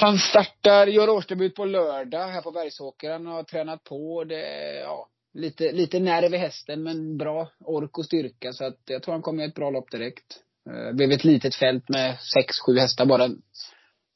Han 0.00 0.18
startar, 0.18 0.86
gör 0.86 1.08
årsdebut 1.08 1.54
på 1.54 1.64
lördag 1.64 2.26
här 2.26 2.42
på 2.42 2.50
Bergsåker. 2.50 3.12
Han 3.12 3.26
har 3.26 3.42
tränat 3.42 3.84
på. 3.84 4.24
Det 4.24 4.74
ja, 4.80 5.08
lite, 5.36 5.72
lite 5.72 5.98
nerv 6.00 6.34
i 6.34 6.38
hästen 6.38 6.82
men 6.82 7.16
bra 7.18 7.48
ork 7.60 7.98
och 7.98 8.04
styrka. 8.04 8.52
Så 8.52 8.64
att 8.64 8.78
jag 8.86 9.02
tror 9.02 9.12
han 9.12 9.22
kommer 9.22 9.42
göra 9.42 9.48
ett 9.48 9.54
bra 9.54 9.70
lopp 9.70 9.90
direkt. 9.90 10.40
Eh, 10.70 10.86
Det 10.86 10.94
blev 10.94 11.10
ett 11.12 11.24
litet 11.24 11.54
fält 11.54 11.88
med 11.88 12.18
sex, 12.20 12.60
sju 12.66 12.78
hästar 12.78 13.06
bara. 13.06 13.30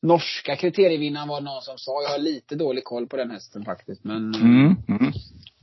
Norska 0.03 0.57
kriterievinnaren 0.57 1.29
var 1.29 1.41
någon 1.41 1.63
som 1.63 1.79
sa. 1.79 2.03
Jag 2.03 2.11
har 2.11 2.19
lite 2.19 2.55
dålig 2.55 2.85
koll 2.85 3.07
på 3.07 3.17
den 3.17 3.31
hästen 3.31 3.65
faktiskt. 3.65 4.05
Men 4.05 4.35
Mm. 4.35 4.77
Mm. 4.89 5.13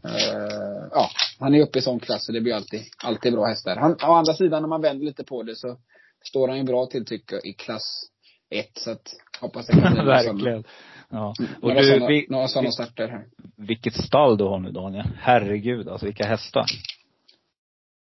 eh, 0.03 0.87
ja, 0.91 1.09
han 1.39 1.55
är 1.55 1.61
uppe 1.61 1.79
i 1.79 1.81
sån 1.81 1.99
klass 1.99 2.25
så 2.25 2.31
det 2.31 2.41
blir 2.41 2.53
alltid, 2.53 2.81
alltid 3.03 3.33
bra 3.33 3.45
hästar. 3.45 3.75
Han, 3.75 3.91
å 3.91 4.13
andra 4.13 4.33
sidan 4.33 4.61
när 4.61 4.69
man 4.69 4.81
vänder 4.81 5.05
lite 5.05 5.23
på 5.23 5.43
det 5.43 5.55
så 5.55 5.77
står 6.23 6.47
han 6.47 6.57
ju 6.57 6.63
bra 6.63 6.85
till 6.85 7.05
tycker 7.05 7.35
jag 7.35 7.45
i 7.45 7.53
klass 7.53 8.03
ett. 8.49 8.77
Så 8.77 8.91
att 8.91 9.07
hoppas 9.39 9.67
det 9.67 9.73
kan 9.73 9.93
bli 9.93 10.03
Verkligen. 10.05 10.63
Ja. 11.11 11.33
Och 11.61 11.67
några 11.69 11.81
du, 11.81 11.87
sådana, 11.87 12.07
vi, 12.07 12.25
några 12.29 12.47
sådana 12.47 12.71
starter 12.71 13.07
här. 13.07 13.25
vilket 13.55 13.93
stall 13.93 14.37
du 14.37 14.43
har 14.43 14.59
nu 14.59 14.71
Daniel. 14.71 15.05
Herregud 15.19 15.87
alltså, 15.87 16.05
vilka 16.05 16.25
hästar. 16.25 16.65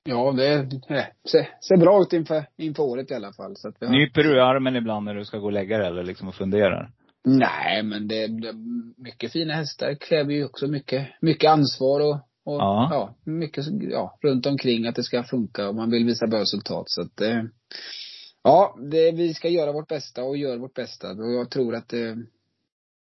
Ja, 0.08 0.32
det, 0.32 0.62
det 0.88 1.08
ser, 1.30 1.48
ser 1.68 1.76
bra 1.76 2.02
ut 2.02 2.12
inför, 2.12 2.46
inför 2.56 2.82
året 2.82 3.10
i 3.10 3.14
alla 3.14 3.32
fall. 3.32 3.56
Så 3.56 3.68
att 3.68 3.74
vi 3.80 3.86
har, 3.86 3.92
Nyper 3.92 4.22
du 4.22 4.36
i 4.36 4.40
armen 4.40 4.76
ibland 4.76 5.04
när 5.04 5.14
du 5.14 5.24
ska 5.24 5.38
gå 5.38 5.46
och 5.46 5.52
lägga 5.52 5.78
dig 5.78 5.86
eller 5.86 6.04
liksom 6.04 6.28
och 6.28 6.34
funderar? 6.34 6.90
Nej, 7.24 7.82
men 7.82 8.08
det, 8.08 8.26
det, 8.26 8.52
mycket 8.96 9.32
fina 9.32 9.54
hästar 9.54 9.94
kräver 9.94 10.32
ju 10.32 10.44
också 10.44 10.66
mycket, 10.66 11.08
mycket 11.20 11.50
ansvar 11.50 12.00
och, 12.00 12.14
och 12.44 12.60
Ja. 12.60 12.88
ja. 12.90 13.14
mycket 13.32 13.64
ja, 13.80 14.18
runt 14.22 14.46
omkring 14.46 14.86
att 14.86 14.94
det 14.94 15.02
ska 15.02 15.22
funka 15.22 15.68
och 15.68 15.74
man 15.74 15.90
vill 15.90 16.04
visa 16.06 16.26
bra 16.26 16.40
resultat. 16.40 16.84
Så 16.86 17.02
att 17.02 17.20
eh, 17.20 17.42
ja, 18.42 18.76
det, 18.90 19.12
vi 19.12 19.34
ska 19.34 19.48
göra 19.48 19.72
vårt 19.72 19.88
bästa 19.88 20.22
och 20.24 20.36
gör 20.36 20.56
vårt 20.58 20.74
bästa. 20.74 21.10
Och 21.10 21.32
jag 21.32 21.50
tror 21.50 21.74
att 21.74 21.88
det 21.88 22.16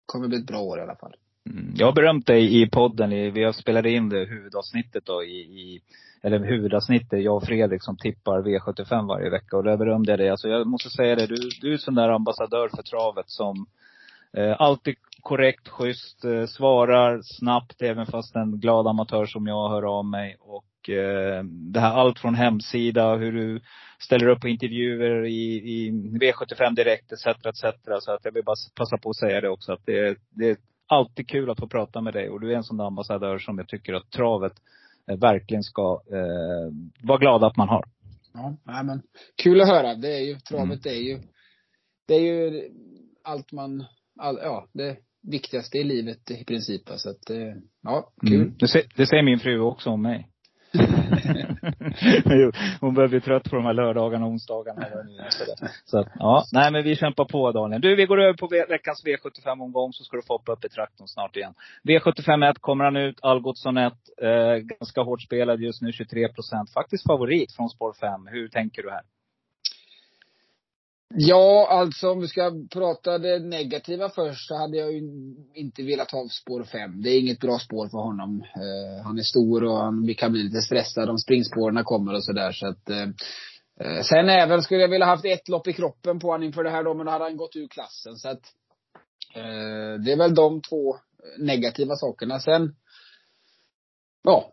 kommer 0.06 0.28
bli 0.28 0.38
ett 0.38 0.46
bra 0.46 0.60
år 0.60 0.78
i 0.78 0.82
alla 0.82 0.96
fall. 0.96 1.14
Mm. 1.50 1.74
Jag 1.76 1.86
har 1.86 1.92
berömt 1.92 2.26
dig 2.26 2.62
i 2.62 2.70
podden. 2.70 3.12
I, 3.12 3.30
vi 3.30 3.44
har 3.44 3.52
spelat 3.52 3.86
in 3.86 4.08
det 4.08 4.24
huvudavsnittet 4.24 5.06
då 5.06 5.22
i, 5.22 5.36
i 5.36 5.80
eller 6.22 6.38
huvudavsnittet, 6.38 7.22
jag 7.22 7.36
och 7.36 7.44
Fredrik 7.44 7.82
som 7.82 7.96
tippar 7.96 8.42
V75 8.42 9.08
varje 9.08 9.30
vecka. 9.30 9.56
Och 9.56 9.64
där 9.64 9.76
berömde 9.76 10.12
jag 10.12 10.18
dig. 10.18 10.30
Alltså 10.30 10.48
jag 10.48 10.66
måste 10.66 10.90
säga 10.90 11.16
det, 11.16 11.26
du, 11.26 11.50
du 11.60 11.68
är 11.68 11.72
en 11.72 11.78
sån 11.78 11.94
där 11.94 12.08
ambassadör 12.08 12.68
för 12.68 12.82
travet 12.82 13.30
som 13.30 13.66
eh, 14.32 14.60
alltid 14.60 14.94
korrekt, 15.20 15.68
schysst, 15.68 16.24
eh, 16.24 16.46
svarar 16.46 17.20
snabbt 17.22 17.82
även 17.82 18.06
fast 18.06 18.36
en 18.36 18.60
glad 18.60 18.86
amatör 18.86 19.26
som 19.26 19.46
jag 19.46 19.68
hör 19.68 19.98
av 19.98 20.04
mig. 20.04 20.36
Och 20.40 20.64
eh, 20.88 21.42
det 21.44 21.80
här 21.80 21.92
allt 21.92 22.18
från 22.18 22.34
hemsida, 22.34 23.16
hur 23.16 23.32
du 23.32 23.60
ställer 23.98 24.28
upp 24.28 24.40
på 24.40 24.48
intervjuer 24.48 25.24
i, 25.24 25.54
i 25.54 25.90
V75 25.90 26.74
direkt 26.74 27.12
etc. 27.12 27.26
etc. 27.26 27.64
Så 28.00 28.12
att 28.12 28.24
jag 28.24 28.32
vill 28.32 28.44
bara 28.44 28.56
passa 28.74 28.98
på 28.98 29.10
att 29.10 29.16
säga 29.16 29.40
det 29.40 29.48
också. 29.48 29.72
Att 29.72 29.86
det, 29.86 30.18
det 30.30 30.50
är 30.50 30.56
alltid 30.86 31.28
kul 31.28 31.50
att 31.50 31.60
få 31.60 31.68
prata 31.68 32.00
med 32.00 32.14
dig. 32.14 32.30
Och 32.30 32.40
du 32.40 32.52
är 32.52 32.56
en 32.56 32.64
sån 32.64 32.76
där 32.76 32.84
ambassadör 32.84 33.38
som 33.38 33.58
jag 33.58 33.68
tycker 33.68 33.94
att 33.94 34.10
travet 34.10 34.52
eh, 35.10 35.18
verkligen 35.18 35.62
ska 35.62 36.02
eh, 36.12 36.72
vara 37.02 37.18
glad 37.18 37.44
att 37.44 37.56
man 37.56 37.68
har. 37.68 37.84
Ja, 38.34 38.82
men 38.82 39.02
kul 39.42 39.60
att 39.60 39.68
höra. 39.68 39.94
Det 39.94 40.16
är 40.16 40.20
ju, 40.20 40.34
travet 40.34 40.86
är 40.86 40.90
ju, 40.90 41.20
det 42.08 42.14
är 42.14 42.20
ju 42.20 42.70
allt 43.24 43.52
man, 43.52 43.84
all, 44.20 44.38
ja, 44.42 44.68
det 44.72 44.96
viktigaste 45.22 45.78
i 45.78 45.84
livet 45.84 46.30
i 46.30 46.44
princip. 46.44 46.82
Så 46.96 47.10
att, 47.10 47.30
eh, 47.30 47.54
ja, 47.82 48.12
kul. 48.20 48.34
Mm. 48.34 48.54
Det, 48.58 48.86
det 48.96 49.06
säger 49.06 49.22
min 49.22 49.38
fru 49.38 49.60
också 49.60 49.90
om 49.90 50.02
mig. 50.02 50.28
Hon 52.80 52.94
börjar 52.94 53.08
bli 53.08 53.20
trött 53.20 53.50
på 53.50 53.56
de 53.56 53.64
här 53.64 53.72
lördagarna 53.72 54.24
och 54.26 54.30
onsdagarna. 54.30 54.86
Så 55.84 55.98
att, 55.98 56.08
ja, 56.18 56.44
nej 56.52 56.72
men 56.72 56.84
vi 56.84 56.96
kämpar 56.96 57.24
på 57.24 57.52
Daniel. 57.52 57.80
Du, 57.80 57.96
vi 57.96 58.06
går 58.06 58.20
över 58.20 58.34
på 58.34 58.46
ve- 58.46 58.66
veckans 58.68 59.04
V75-omgång 59.06 59.92
så 59.92 60.04
ska 60.04 60.16
du 60.16 60.22
få 60.22 60.32
hoppa 60.34 60.52
upp 60.52 60.64
i 60.64 60.68
traktorn 60.68 61.06
snart 61.08 61.36
igen. 61.36 61.54
V75 61.88 62.50
1 62.50 62.58
kommer 62.60 62.84
han 62.84 62.96
ut, 62.96 63.18
Algotsson 63.22 63.76
1. 63.76 63.92
Eh, 64.22 64.56
ganska 64.56 65.00
hårt 65.02 65.22
spelad 65.22 65.60
just 65.60 65.82
nu, 65.82 65.92
23 65.92 66.28
procent. 66.28 66.72
Faktiskt 66.72 67.06
favorit 67.06 67.52
från 67.56 67.68
spår 67.68 67.92
5. 68.00 68.26
Hur 68.26 68.48
tänker 68.48 68.82
du 68.82 68.90
här? 68.90 69.02
Ja, 71.16 71.68
alltså 71.70 72.10
om 72.10 72.20
vi 72.20 72.28
ska 72.28 72.52
prata 72.72 73.18
det 73.18 73.38
negativa 73.38 74.08
först 74.08 74.48
så 74.48 74.56
hade 74.56 74.76
jag 74.76 74.92
ju 74.92 75.00
inte 75.54 75.82
velat 75.82 76.10
ha 76.10 76.28
spår 76.28 76.64
fem. 76.64 77.02
Det 77.02 77.10
är 77.10 77.20
inget 77.20 77.40
bra 77.40 77.58
spår 77.58 77.88
för 77.88 77.98
honom. 77.98 78.40
Eh, 78.40 79.04
han 79.04 79.18
är 79.18 79.22
stor 79.22 79.64
och 79.64 79.76
han 79.76 80.06
vi 80.06 80.14
kan 80.14 80.32
bli 80.32 80.42
lite 80.42 80.62
stressad 80.62 81.10
om 81.10 81.18
springspåren 81.18 81.84
kommer 81.84 82.14
och 82.14 82.24
sådär 82.24 82.52
så 82.52 82.66
att 82.66 82.90
eh, 82.90 83.08
eh, 83.80 84.02
Sen 84.02 84.28
även 84.28 84.62
skulle 84.62 84.80
jag 84.80 84.88
vilja 84.88 85.06
haft 85.06 85.24
ett 85.24 85.48
lopp 85.48 85.68
i 85.68 85.72
kroppen 85.72 86.18
på 86.18 86.26
honom 86.26 86.42
inför 86.42 86.64
det 86.64 86.70
här 86.70 86.84
då, 86.84 86.94
men 86.94 87.06
då 87.06 87.12
hade 87.12 87.24
han 87.24 87.36
gått 87.36 87.56
ur 87.56 87.68
klassen 87.68 88.16
så 88.16 88.28
att 88.28 88.42
eh, 89.34 90.00
Det 90.04 90.12
är 90.12 90.18
väl 90.18 90.34
de 90.34 90.62
två 90.62 90.96
negativa 91.38 91.96
sakerna. 91.96 92.40
Sen 92.40 92.74
Ja. 94.22 94.52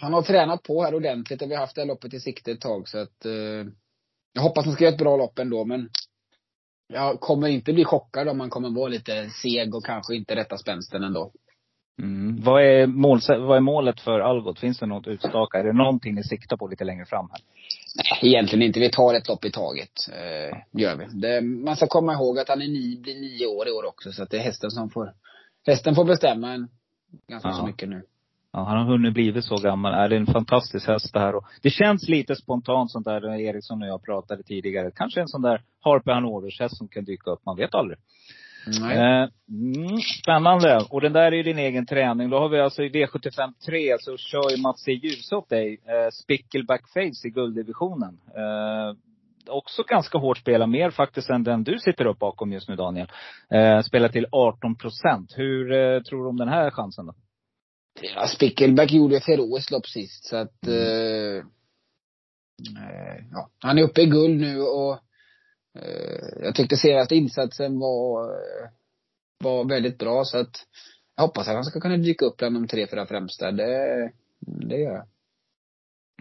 Han 0.00 0.12
har 0.12 0.22
tränat 0.22 0.62
på 0.62 0.82
här 0.82 0.94
ordentligt 0.94 1.42
och 1.42 1.50
vi 1.50 1.54
har 1.54 1.60
haft 1.60 1.74
det 1.74 1.80
här 1.80 1.88
loppet 1.88 2.14
i 2.14 2.20
sikte 2.20 2.52
ett 2.52 2.60
tag 2.60 2.88
så 2.88 2.98
att 2.98 3.24
eh, 3.24 3.64
jag 4.34 4.42
hoppas 4.42 4.64
han 4.64 4.74
ska 4.74 4.84
göra 4.84 4.94
ett 4.94 5.00
bra 5.00 5.16
lopp 5.16 5.38
ändå, 5.38 5.64
men 5.64 5.88
jag 6.88 7.20
kommer 7.20 7.48
inte 7.48 7.72
bli 7.72 7.84
chockad 7.84 8.28
om 8.28 8.40
han 8.40 8.50
kommer 8.50 8.70
vara 8.70 8.88
lite 8.88 9.30
seg 9.30 9.74
och 9.74 9.84
kanske 9.84 10.14
inte 10.14 10.36
rätta 10.36 10.58
spänsten 10.58 11.04
ändå. 11.04 11.32
Mm. 12.02 12.40
Vad, 12.42 12.62
är 12.62 12.86
mål, 12.86 13.20
vad 13.28 13.56
är 13.56 13.60
målet 13.60 14.00
för 14.00 14.20
Algot? 14.20 14.58
Finns 14.58 14.78
det 14.78 14.86
något 14.86 15.06
utstaka? 15.06 15.58
Är 15.58 15.64
det 15.64 15.72
någonting 15.72 16.14
ni 16.14 16.22
siktar 16.22 16.56
på 16.56 16.66
lite 16.68 16.84
längre 16.84 17.04
fram 17.04 17.30
här? 17.30 17.40
Nej, 17.96 18.32
egentligen 18.32 18.62
inte. 18.62 18.80
Vi 18.80 18.90
tar 18.90 19.14
ett 19.14 19.28
lopp 19.28 19.44
i 19.44 19.50
taget. 19.50 19.92
Eh, 20.12 20.80
gör 20.80 20.96
vi. 20.96 21.20
Det, 21.20 21.40
man 21.40 21.76
ska 21.76 21.86
komma 21.86 22.12
ihåg 22.12 22.38
att 22.38 22.48
han 22.48 22.62
är 22.62 22.68
ni, 22.68 23.00
blir 23.02 23.20
nio 23.20 23.46
år 23.46 23.68
i 23.68 23.70
år 23.70 23.84
också, 23.84 24.12
så 24.12 24.22
att 24.22 24.30
det 24.30 24.36
är 24.38 24.42
hästen 24.42 24.70
som 24.70 24.90
får, 24.90 25.14
hästen 25.66 25.94
får 25.94 26.04
bestämma 26.04 26.52
en, 26.52 26.68
ganska 27.28 27.48
Ja. 27.48 27.54
så 27.54 27.66
mycket 27.66 27.88
nu. 27.88 28.02
Ja, 28.54 28.64
han 28.64 28.78
har 28.78 28.84
hunnit 28.84 29.14
blivit 29.14 29.44
så 29.44 29.56
gammal. 29.56 29.94
Är 29.94 30.08
det 30.08 30.16
är 30.16 30.20
en 30.20 30.26
fantastisk 30.26 30.88
häst 30.88 31.12
det 31.12 31.20
här. 31.20 31.34
Och 31.34 31.44
det 31.62 31.70
känns 31.70 32.08
lite 32.08 32.36
spontant 32.36 32.90
sånt 32.90 33.04
där, 33.04 33.20
där 33.20 33.40
Eriksson 33.40 33.82
och 33.82 33.88
jag 33.88 34.04
pratade 34.04 34.42
tidigare. 34.42 34.90
Kanske 34.94 35.20
en 35.20 35.28
sån 35.28 35.42
där 35.42 35.62
Harper 35.80 36.12
Hanovers 36.12 36.60
häst 36.60 36.76
som 36.76 36.88
kan 36.88 37.04
dyka 37.04 37.30
upp. 37.30 37.46
Man 37.46 37.56
vet 37.56 37.74
aldrig. 37.74 37.98
Nej. 38.80 38.96
Eh, 38.96 39.28
mm, 39.48 39.96
spännande. 40.22 40.86
Och 40.90 41.00
den 41.00 41.12
där 41.12 41.32
är 41.32 41.36
ju 41.36 41.42
din 41.42 41.58
egen 41.58 41.86
träning. 41.86 42.30
Då 42.30 42.38
har 42.38 42.48
vi 42.48 42.60
alltså 42.60 42.82
i 42.82 42.88
V75 42.88 43.52
3 43.66 43.96
så 44.00 44.16
kör 44.16 44.50
ju 44.56 44.62
Mats 44.62 44.88
E. 44.88 44.92
Djuse 44.92 45.36
åt 45.36 45.48
dig. 45.48 45.80
Eh, 45.86 46.10
Spickleback 46.12 46.82
Face 46.88 47.28
i 47.28 47.30
gulddivisionen. 47.30 48.18
Eh, 48.36 48.96
också 49.48 49.82
ganska 49.82 50.18
hårt 50.18 50.38
spelad. 50.38 50.68
Mer 50.68 50.90
faktiskt 50.90 51.30
än 51.30 51.44
den 51.44 51.64
du 51.64 51.78
sitter 51.78 52.06
upp 52.06 52.18
bakom 52.18 52.52
just 52.52 52.68
nu 52.68 52.76
Daniel. 52.76 53.08
Eh, 53.50 53.80
spelar 53.80 54.08
till 54.08 54.26
18 54.32 54.76
procent. 54.76 55.32
Hur 55.36 55.72
eh, 55.72 56.00
tror 56.00 56.22
du 56.22 56.28
om 56.28 56.36
den 56.36 56.48
här 56.48 56.70
chansen 56.70 57.06
då? 57.06 57.14
Ja, 58.00 58.26
Spickelback 58.26 58.92
gjorde 58.92 59.16
ett 59.16 59.26
heroiskt 59.26 59.70
lopp 59.70 59.86
sist 59.86 60.24
så 60.24 60.36
att, 60.36 60.66
eh, 60.66 61.36
eh, 62.76 63.24
ja. 63.30 63.50
Han 63.58 63.78
är 63.78 63.82
uppe 63.82 64.02
i 64.02 64.06
guld 64.06 64.40
nu 64.40 64.60
och 64.60 64.92
eh, 65.78 66.42
jag 66.42 66.54
tyckte 66.54 66.76
senaste 66.76 67.14
insatsen 67.14 67.78
var, 67.78 68.24
eh, 68.24 68.68
var 69.38 69.68
väldigt 69.68 69.98
bra 69.98 70.24
så 70.24 70.38
att 70.38 70.66
jag 71.16 71.24
hoppas 71.24 71.48
att 71.48 71.54
han 71.54 71.64
ska 71.64 71.80
kunna 71.80 71.96
dyka 71.96 72.24
upp 72.24 72.36
bland 72.36 72.54
de 72.56 72.68
tre, 72.68 72.86
fyra 72.86 73.06
främsta. 73.06 73.52
Det, 73.52 74.12
det 74.40 74.76
gör 74.76 74.92
jag. 74.92 75.06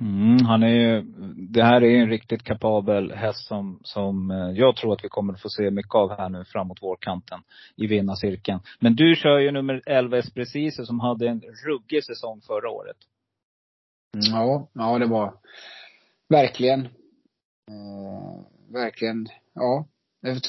Mm, 0.02 0.46
han 0.46 0.64
är 0.64 0.68
ju, 0.68 1.02
det 1.36 1.64
här 1.64 1.84
är 1.84 2.02
en 2.02 2.10
riktigt 2.10 2.44
kapabel 2.44 3.12
häst 3.12 3.48
som, 3.48 3.80
som 3.84 4.32
eh, 4.32 4.52
jag 4.52 4.76
tror 4.76 4.94
att 4.94 5.04
vi 5.04 5.10
kommer 5.10 5.34
att 5.34 5.42
få 5.42 5.50
se 5.50 5.72
mycket 5.72 5.96
av 5.96 6.18
här 6.18 6.30
nu 6.30 6.46
framåt 6.46 6.82
vårkanten 6.84 7.40
i 7.76 7.88
vinnarcirkeln. 7.88 8.60
Men 8.80 8.96
du 8.96 9.16
kör 9.16 9.40
ju 9.40 9.52
nummer 9.52 9.82
11 9.86 10.18
Espreciser 10.18 10.84
som 10.84 11.00
hade 11.00 11.28
en 11.28 11.42
ruggig 11.68 12.04
säsong 12.06 12.42
förra 12.42 12.70
året. 12.70 12.98
Ja, 14.32 14.70
ja 14.74 15.00
det 15.00 15.06
var 15.06 15.34
verkligen. 16.30 16.82
Eh, 17.68 18.46
verkligen, 18.74 19.28
ja. 19.54 19.86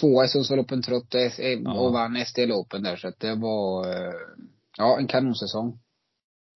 Tvåa 0.01 0.25
i 0.25 0.29
Sundsvall 0.29 0.83
trott 0.83 1.15
och 1.15 1.21
Ja. 1.65 1.91
vann 1.91 2.17
SDL 2.27 2.53
Open 2.53 2.83
där 2.83 2.97
så 2.97 3.09
att 3.09 3.21
det 3.21 3.35
var, 3.35 3.89
eh, 3.89 4.15
ja 4.79 4.99
en 4.99 5.07
kanonsäsong. 5.07 5.79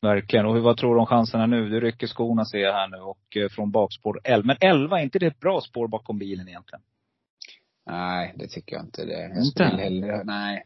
Verkligen. 0.02 0.46
Och 0.46 0.54
hur, 0.54 0.60
vad 0.60 0.76
tror 0.76 0.94
du 0.94 1.00
om 1.00 1.06
chanserna 1.06 1.46
nu? 1.46 1.68
Du 1.68 1.80
rycker 1.80 2.06
skorna 2.06 2.44
ser 2.44 2.58
jag 2.58 2.72
här 2.72 2.88
nu 2.88 2.96
och 2.96 3.36
eh, 3.36 3.48
från 3.48 3.70
bakspår 3.70 4.20
11. 4.24 4.46
Men 4.46 4.56
11, 4.60 4.98
är 4.98 5.02
inte 5.02 5.18
det 5.18 5.26
ett 5.26 5.40
bra 5.40 5.60
spår 5.60 5.88
bakom 5.88 6.18
bilen 6.18 6.48
egentligen? 6.48 6.82
Nej, 7.86 8.34
det 8.36 8.46
tycker 8.48 8.76
jag 8.76 8.84
inte. 8.84 9.04
Det, 9.04 9.12
jag 9.22 9.44
Inte? 9.44 9.64
hellre, 9.64 10.24
nej. 10.24 10.64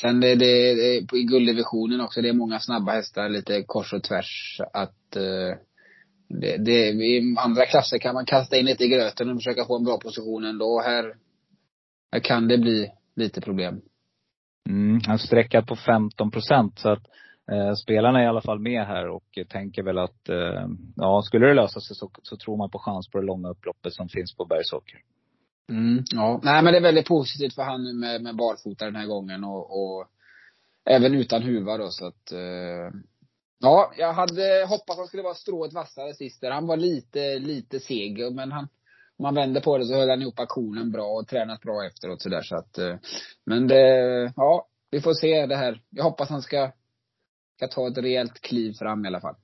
Sen 0.00 0.20
det, 0.20 0.34
det, 0.34 0.74
det, 0.74 1.06
på- 1.06 1.16
i 1.16 1.22
gulddivisionen 1.22 2.00
också, 2.00 2.22
det 2.22 2.28
är 2.28 2.32
många 2.32 2.60
snabba 2.60 2.92
hästar 2.92 3.28
lite 3.28 3.62
kors 3.62 3.92
och 3.92 4.02
tvärs. 4.02 4.60
Att 4.72 5.16
eh, 5.16 5.58
det, 6.28 6.56
det, 6.56 6.88
I 6.90 7.36
andra 7.38 7.66
klasser 7.66 7.98
kan 7.98 8.14
man 8.14 8.26
kasta 8.26 8.56
in 8.56 8.66
lite 8.66 8.84
i 8.84 8.88
gröten 8.88 9.30
och 9.30 9.36
försöka 9.36 9.64
få 9.64 9.76
en 9.78 9.84
bra 9.84 9.98
position 9.98 10.44
ändå. 10.44 10.82
Här, 10.84 11.14
här 12.12 12.20
kan 12.20 12.48
det 12.48 12.58
bli 12.58 12.90
lite 13.16 13.40
problem. 13.40 13.80
Mm, 14.68 15.00
han 15.06 15.18
sträckat 15.18 15.66
på 15.66 15.76
15 15.76 16.30
procent. 16.30 16.78
Så 16.78 16.88
att 16.88 17.06
eh, 17.52 17.74
spelarna 17.74 18.20
är 18.20 18.24
i 18.24 18.28
alla 18.28 18.40
fall 18.40 18.58
med 18.58 18.86
här 18.86 19.08
och 19.08 19.38
tänker 19.48 19.82
väl 19.82 19.98
att, 19.98 20.28
eh, 20.28 20.66
ja 20.96 21.22
skulle 21.22 21.46
det 21.46 21.54
lösa 21.54 21.80
sig 21.80 21.96
så, 21.96 22.10
så 22.22 22.36
tror 22.36 22.56
man 22.56 22.70
på 22.70 22.78
chans 22.78 23.08
på 23.08 23.18
det 23.18 23.26
långa 23.26 23.48
upploppet 23.48 23.94
som 23.94 24.08
finns 24.08 24.36
på 24.36 24.44
Bergsåker. 24.44 24.98
Mm, 25.70 26.04
ja. 26.10 26.40
Nej 26.42 26.62
men 26.62 26.72
det 26.72 26.78
är 26.78 26.82
väldigt 26.82 27.08
positivt 27.08 27.54
för 27.54 27.62
han 27.62 27.84
nu 27.84 27.92
med, 27.92 28.22
med 28.22 28.36
barfota 28.36 28.84
den 28.84 28.96
här 28.96 29.06
gången 29.06 29.44
och, 29.44 29.70
och 29.70 30.06
även 30.84 31.14
utan 31.14 31.42
huva 31.42 31.76
då 31.76 31.88
så 31.90 32.06
att 32.06 32.32
eh, 32.32 33.00
Ja, 33.58 33.92
jag 33.96 34.12
hade 34.12 34.66
hoppats 34.68 34.98
han 34.98 35.06
skulle 35.06 35.22
vara 35.22 35.34
strået 35.34 35.72
vassare 35.72 36.14
sist 36.14 36.40
där. 36.40 36.50
Han 36.50 36.66
var 36.66 36.76
lite, 36.76 37.38
lite 37.38 37.80
seg 37.80 38.32
men 38.32 38.52
han 38.52 38.68
om 39.18 39.22
man 39.22 39.34
vänder 39.34 39.60
på 39.60 39.78
det 39.78 39.86
så 39.86 39.94
höll 39.94 40.10
han 40.10 40.22
ihop 40.22 40.40
aktionen 40.40 40.92
bra 40.92 41.06
och 41.06 41.28
tränat 41.28 41.60
bra 41.60 41.86
efteråt 41.86 42.22
sådär 42.22 42.42
så 42.42 42.56
att 42.56 42.78
eh, 42.78 42.96
Men 43.46 43.66
det, 43.68 44.32
ja, 44.36 44.66
vi 44.90 45.00
får 45.00 45.14
se 45.14 45.46
det 45.46 45.56
här. 45.56 45.82
Jag 45.90 46.04
hoppas 46.04 46.28
han 46.28 46.42
ska, 46.42 46.72
ska 47.56 47.68
ta 47.68 47.88
ett 47.88 47.98
rejält 47.98 48.40
kliv 48.40 48.72
fram 48.72 49.04
i 49.04 49.08
alla 49.08 49.20
fall. 49.20 49.34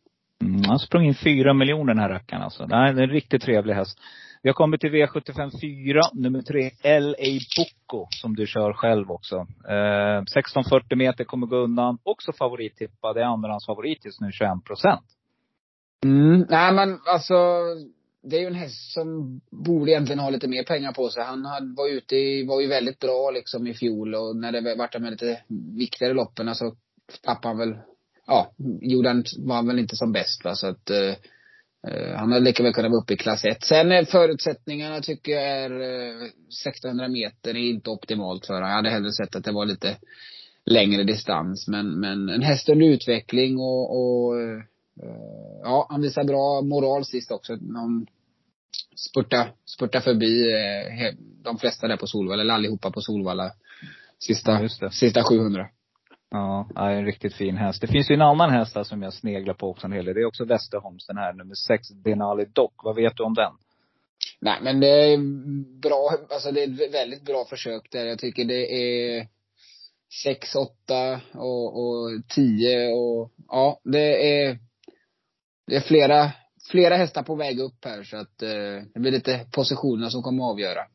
Mm, 0.42 0.62
han 0.66 0.78
sprang 0.78 1.04
in 1.04 1.14
fyra 1.14 1.54
miljoner 1.54 1.94
den 1.94 2.02
här 2.02 2.08
rackaren 2.08 2.42
alltså. 2.42 2.66
Nej, 2.66 2.94
det 2.94 3.00
är 3.00 3.04
en 3.04 3.10
riktigt 3.10 3.42
trevlig 3.42 3.74
häst. 3.74 3.98
Vi 4.42 4.48
har 4.48 4.54
kommit 4.54 4.80
till 4.80 4.90
V75 4.90 5.60
4, 5.60 6.00
nummer 6.12 6.42
tre, 6.42 6.70
LA 7.00 7.38
Bocco, 7.56 8.06
som 8.10 8.36
du 8.36 8.46
kör 8.46 8.72
själv 8.72 9.10
också. 9.10 9.36
Eh, 9.68 10.22
1640 10.22 10.98
meter 10.98 11.24
kommer 11.24 11.46
gå 11.46 11.56
undan. 11.56 11.98
Också 12.02 12.32
favorittippad. 12.32 13.16
Det 13.16 13.20
är 13.20 13.24
andrahandsfavorit 13.24 14.04
just 14.04 14.20
nu, 14.20 14.32
21 14.32 14.64
procent. 14.64 15.04
Mm. 16.04 16.46
Nej 16.48 16.72
men 16.72 16.98
alltså, 17.06 17.34
det 18.22 18.36
är 18.36 18.40
ju 18.40 18.46
en 18.46 18.54
häst 18.54 18.92
som 18.92 19.40
borde 19.50 19.90
egentligen 19.90 20.18
ha 20.18 20.30
lite 20.30 20.48
mer 20.48 20.64
pengar 20.64 20.92
på 20.92 21.08
sig. 21.08 21.24
Han 21.24 21.44
hade, 21.44 21.74
var 21.76 21.88
ute 21.88 22.16
i, 22.16 22.46
var 22.46 22.60
ju 22.60 22.68
väldigt 22.68 22.98
bra 22.98 23.30
liksom 23.30 23.66
i 23.66 23.74
fjol 23.74 24.14
och 24.14 24.36
när 24.36 24.52
det 24.52 24.74
vart 24.74 24.92
de 24.92 25.04
lite 25.04 25.40
viktigare 25.78 26.12
loppen 26.12 26.54
så 26.54 26.76
tappade 27.22 27.48
han 27.48 27.58
väl, 27.58 27.78
ja, 28.26 28.52
gjorde 28.80 29.08
han, 29.08 29.24
var 29.38 29.62
väl 29.62 29.78
inte 29.78 29.96
som 29.96 30.12
bäst 30.12 30.44
va 30.44 30.54
så 30.54 30.66
att 30.66 30.90
eh, 30.90 31.14
eh, 31.88 32.16
han 32.16 32.32
hade 32.32 32.44
lika 32.44 32.62
väl 32.62 32.72
kunnat 32.72 32.90
vara 32.90 33.02
uppe 33.02 33.14
i 33.14 33.16
klass 33.16 33.44
1. 33.44 33.64
Sen 33.64 33.92
är 33.92 34.04
förutsättningarna 34.04 35.00
tycker 35.00 35.32
jag 35.32 35.42
är 35.42 35.70
eh, 35.70 36.28
1600 36.66 37.08
meter 37.08 37.50
är 37.50 37.70
inte 37.70 37.90
optimalt 37.90 38.46
för 38.46 38.54
honom. 38.54 38.68
Jag 38.68 38.76
hade 38.76 38.90
hellre 38.90 39.12
sett 39.12 39.36
att 39.36 39.44
det 39.44 39.52
var 39.52 39.66
lite 39.66 39.96
längre 40.64 41.04
distans 41.04 41.68
men, 41.68 42.00
men 42.00 42.28
en 42.28 42.42
häst 42.42 42.68
under 42.68 42.86
utveckling 42.86 43.58
och, 43.58 43.96
och 43.96 44.40
eh, 44.40 44.62
Eh, 45.00 45.60
ja, 45.62 45.86
han 45.90 46.02
visar 46.02 46.24
bra 46.24 46.62
moral 46.62 47.04
sist 47.04 47.30
också. 47.30 47.56
De 47.56 48.06
spurta, 48.96 49.48
spurta 49.64 50.00
förbi 50.00 50.52
eh, 50.52 51.14
de 51.42 51.58
flesta 51.58 51.88
där 51.88 51.96
på 51.96 52.06
Solvalla, 52.06 52.42
eller 52.42 52.54
allihopa 52.54 52.90
på 52.90 53.00
Solvalla. 53.00 53.52
Sista, 54.18 54.68
sista 54.90 55.22
700. 55.22 55.68
Ja, 56.32 56.68
är 56.76 56.90
en 56.90 57.04
riktigt 57.04 57.34
fin 57.34 57.56
häst. 57.56 57.80
Det 57.80 57.86
finns 57.86 58.10
ju 58.10 58.14
en 58.14 58.22
annan 58.22 58.50
häst 58.50 58.76
här 58.76 58.84
som 58.84 59.02
jag 59.02 59.12
sneglar 59.12 59.54
på 59.54 59.70
också 59.70 59.86
en 59.86 59.92
hel 59.92 60.04
del. 60.04 60.14
Det 60.14 60.20
är 60.20 60.26
också 60.26 60.44
Västerholms, 60.44 61.06
den 61.06 61.16
här 61.16 61.32
nummer 61.32 61.54
sex, 61.54 61.88
Denali 61.88 62.44
Dock. 62.44 62.84
Vad 62.84 62.96
vet 62.96 63.16
du 63.16 63.22
om 63.22 63.34
den? 63.34 63.52
Nej 64.40 64.58
men 64.62 64.80
det 64.80 65.12
är 65.12 65.18
bra, 65.80 66.10
alltså 66.30 66.52
det 66.52 66.62
är 66.62 66.84
ett 66.84 66.94
väldigt 66.94 67.24
bra 67.24 67.44
försök 67.44 67.90
där. 67.90 68.04
Jag 68.04 68.18
tycker 68.18 68.44
det 68.44 68.72
är 68.72 69.26
6, 70.24 70.54
8 70.54 71.20
och, 71.34 71.80
och 71.82 72.08
10 72.28 72.92
och 72.92 73.32
ja, 73.48 73.80
det 73.84 74.40
är 74.40 74.58
det 75.66 75.76
är 75.76 75.80
flera, 75.80 76.30
flera 76.70 76.96
hästar 76.96 77.22
på 77.22 77.34
väg 77.34 77.60
upp 77.60 77.84
här 77.84 78.02
så 78.02 78.16
att 78.16 78.42
eh, 78.42 78.86
det 78.94 79.00
blir 79.00 79.12
lite 79.12 79.46
positionerna 79.52 80.10
som 80.10 80.22
kommer 80.22 80.44
att 80.44 80.50
avgöra. 80.50 80.86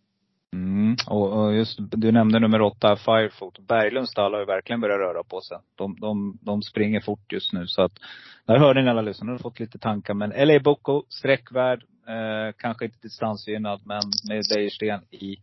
Mm. 0.57 0.95
Och, 1.07 1.33
och 1.33 1.53
just, 1.53 1.79
du 1.79 2.11
nämnde 2.11 2.39
nummer 2.39 2.61
åtta, 2.61 2.95
Firefoot. 2.95 3.59
Berglunds 3.59 4.11
stall 4.11 4.33
har 4.33 4.39
ju 4.39 4.45
verkligen 4.45 4.81
börjat 4.81 4.99
röra 4.99 5.23
på 5.23 5.41
sig. 5.41 5.57
De, 5.75 5.95
de, 5.99 6.37
de 6.41 6.61
springer 6.61 7.01
fort 7.01 7.31
just 7.31 7.53
nu. 7.53 7.67
Så 7.67 7.81
att, 7.81 7.91
där 8.45 8.57
hörde 8.57 8.81
ni 8.81 8.89
alla 8.89 9.01
lyssnare. 9.01 9.25
Nu 9.25 9.31
har 9.31 9.39
fått 9.39 9.59
lite 9.59 9.79
tankar. 9.79 10.13
Men 10.13 10.29
LA 10.29 10.59
Boko, 10.59 11.03
sträckvärd. 11.09 11.83
Eh, 12.07 12.53
kanske 12.57 12.85
inte 12.85 12.97
distansgynnad, 13.01 13.81
men 13.85 14.01
med 14.29 14.43
Dejersten 14.53 15.01
i 15.11 15.37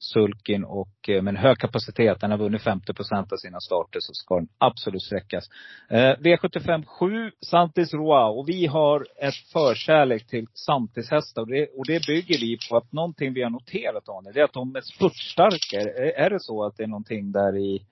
sulkin 0.00 0.64
och 0.64 1.08
eh, 1.08 1.22
med 1.22 1.32
en 1.32 1.36
hög 1.36 1.58
kapacitet. 1.58 2.20
Den 2.20 2.30
har 2.30 2.38
vunnit 2.38 2.62
50 2.62 2.92
procent 2.92 3.32
av 3.32 3.36
sina 3.36 3.60
starter 3.60 4.00
så 4.00 4.14
ska 4.14 4.34
den 4.34 4.48
absolut 4.58 5.02
sträckas. 5.02 5.44
Eh, 5.88 6.16
V75 6.16 6.84
7, 6.84 7.30
Santis 7.40 7.94
Roa. 7.94 8.28
Och 8.28 8.48
vi 8.48 8.66
har 8.66 9.06
ett 9.16 9.34
förkärlek 9.52 10.26
till 10.26 10.46
Santis 10.54 11.10
hästar. 11.10 11.42
Och 11.42 11.48
det, 11.48 11.66
och 11.66 11.86
det 11.86 12.06
bygger 12.06 12.38
vi 12.38 12.58
på 12.70 12.76
att 12.76 12.92
någonting 12.92 13.34
vi 13.34 13.42
har 13.42 13.50
noterat 13.50 14.04
Daniel, 14.04 14.34
det 14.34 14.40
är 14.40 14.44
att 14.44 14.52
de 14.52 14.76
är 14.76 14.80
spurtstarka. 14.80 15.80
Är, 15.80 16.24
är 16.24 16.30
det 16.30 16.40
så 16.40 16.64
att 16.64 16.76
det 16.76 16.82
är 16.82 16.88
någonting 16.88 17.32
där 17.32 17.56
i, 17.56 17.86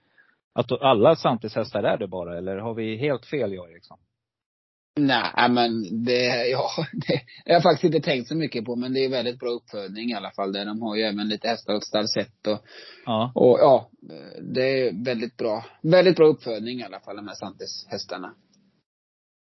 att 0.53 0.83
alla 0.83 1.17
Santis 1.17 1.55
hästar 1.55 1.83
är 1.83 1.99
det 1.99 2.09
bara? 2.09 2.39
Eller 2.39 2.57
har 2.57 2.75
vi 2.75 2.97
helt 2.97 3.27
fel 3.27 3.53
jag 3.53 3.71
Eriksson? 3.71 3.99
Nej, 4.99 5.51
men 5.51 6.05
det, 6.05 6.49
ja, 6.49 6.71
det 6.93 7.15
har 7.47 7.55
jag 7.55 7.63
faktiskt 7.63 7.95
inte 7.95 8.11
tänkt 8.11 8.29
så 8.29 8.35
mycket 8.35 8.65
på. 8.65 8.77
Men 8.77 8.93
det 8.93 9.05
är 9.05 9.09
väldigt 9.09 9.39
bra 9.39 9.49
uppfödning 9.49 10.11
i 10.11 10.15
alla 10.15 10.31
fall. 10.31 10.53
Där 10.53 10.65
de 10.65 10.83
har 10.83 10.97
ju 10.97 11.03
även 11.03 11.29
lite 11.29 11.49
hästar 11.49 11.75
åt 11.75 11.85
stallset 11.85 12.47
och, 12.47 12.59
Ja. 13.05 13.33
och 13.35 13.59
ja, 13.59 13.91
det 14.55 14.63
är 14.63 15.05
väldigt 15.05 15.37
bra. 15.37 15.65
Väldigt 15.83 16.17
bra 16.17 16.27
uppfödning 16.27 16.81
i 16.81 16.85
alla 16.85 17.01
fall, 17.01 17.17
de 17.17 17.29
här 17.29 17.35
Santis-hästarna. 17.35 18.35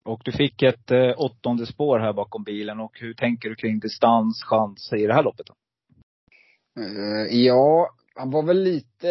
Och 0.05 0.21
du 0.25 0.33
fick 0.33 0.63
ett 0.63 0.91
eh, 0.91 1.13
åttonde 1.17 1.67
spår 1.67 1.99
här 1.99 2.13
bakom 2.13 2.45
bilen. 2.45 2.81
Och 2.81 2.99
hur 3.01 3.15
tänker 3.15 3.49
du 3.49 3.55
kring 3.55 3.79
distans, 3.81 4.43
chans 4.45 4.93
i 4.93 5.07
det 5.07 5.15
här 5.15 5.23
loppet 5.23 5.47
då? 5.47 5.55
Eh, 6.83 7.39
ja, 7.39 7.89
han 8.15 8.31
var 8.31 8.43
väl 8.43 8.63
lite 8.63 9.09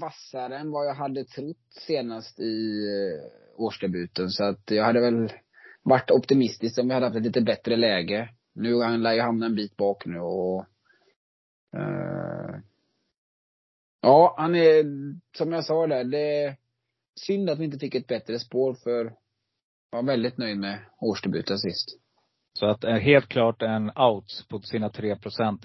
vassare 0.00 0.58
än 0.58 0.70
vad 0.70 0.86
jag 0.86 0.94
hade 0.94 1.24
trott 1.24 1.66
senast 1.70 2.40
i 2.40 2.44
uh, 2.44 3.22
årsdebuten. 3.56 4.30
Så 4.30 4.44
att 4.44 4.62
jag 4.70 4.84
hade 4.84 5.00
väl 5.00 5.32
varit 5.88 6.10
optimistisk 6.10 6.78
om 6.78 6.88
vi 6.88 6.94
hade 6.94 7.06
haft 7.06 7.16
ett 7.16 7.22
lite 7.22 7.40
bättre 7.40 7.76
läge. 7.76 8.28
Nu 8.54 8.98
lär 8.98 9.12
ju 9.12 9.20
hamna 9.20 9.46
en 9.46 9.54
bit 9.54 9.76
bak 9.76 10.06
nu 10.06 10.18
och 10.18 10.64
eh, 11.76 12.60
Ja, 14.00 14.34
han 14.38 14.54
är, 14.54 14.84
som 15.36 15.52
jag 15.52 15.64
sa 15.64 15.86
där, 15.86 16.04
det 16.04 16.44
är 16.44 16.56
synd 17.20 17.50
att 17.50 17.58
vi 17.58 17.64
inte 17.64 17.78
fick 17.78 17.94
ett 17.94 18.06
bättre 18.06 18.38
spår 18.38 18.74
för 18.74 19.12
var 19.90 20.02
väldigt 20.02 20.38
nöjd 20.38 20.58
med 20.58 20.78
årsdebuten 21.00 21.58
sist. 21.58 21.88
Så 22.52 22.66
att 22.66 22.84
eh, 22.84 22.94
helt 22.94 23.28
klart 23.28 23.62
en 23.62 23.90
out 23.90 24.46
på 24.48 24.60
sina 24.60 24.90
3 24.90 25.16
procent. 25.16 25.60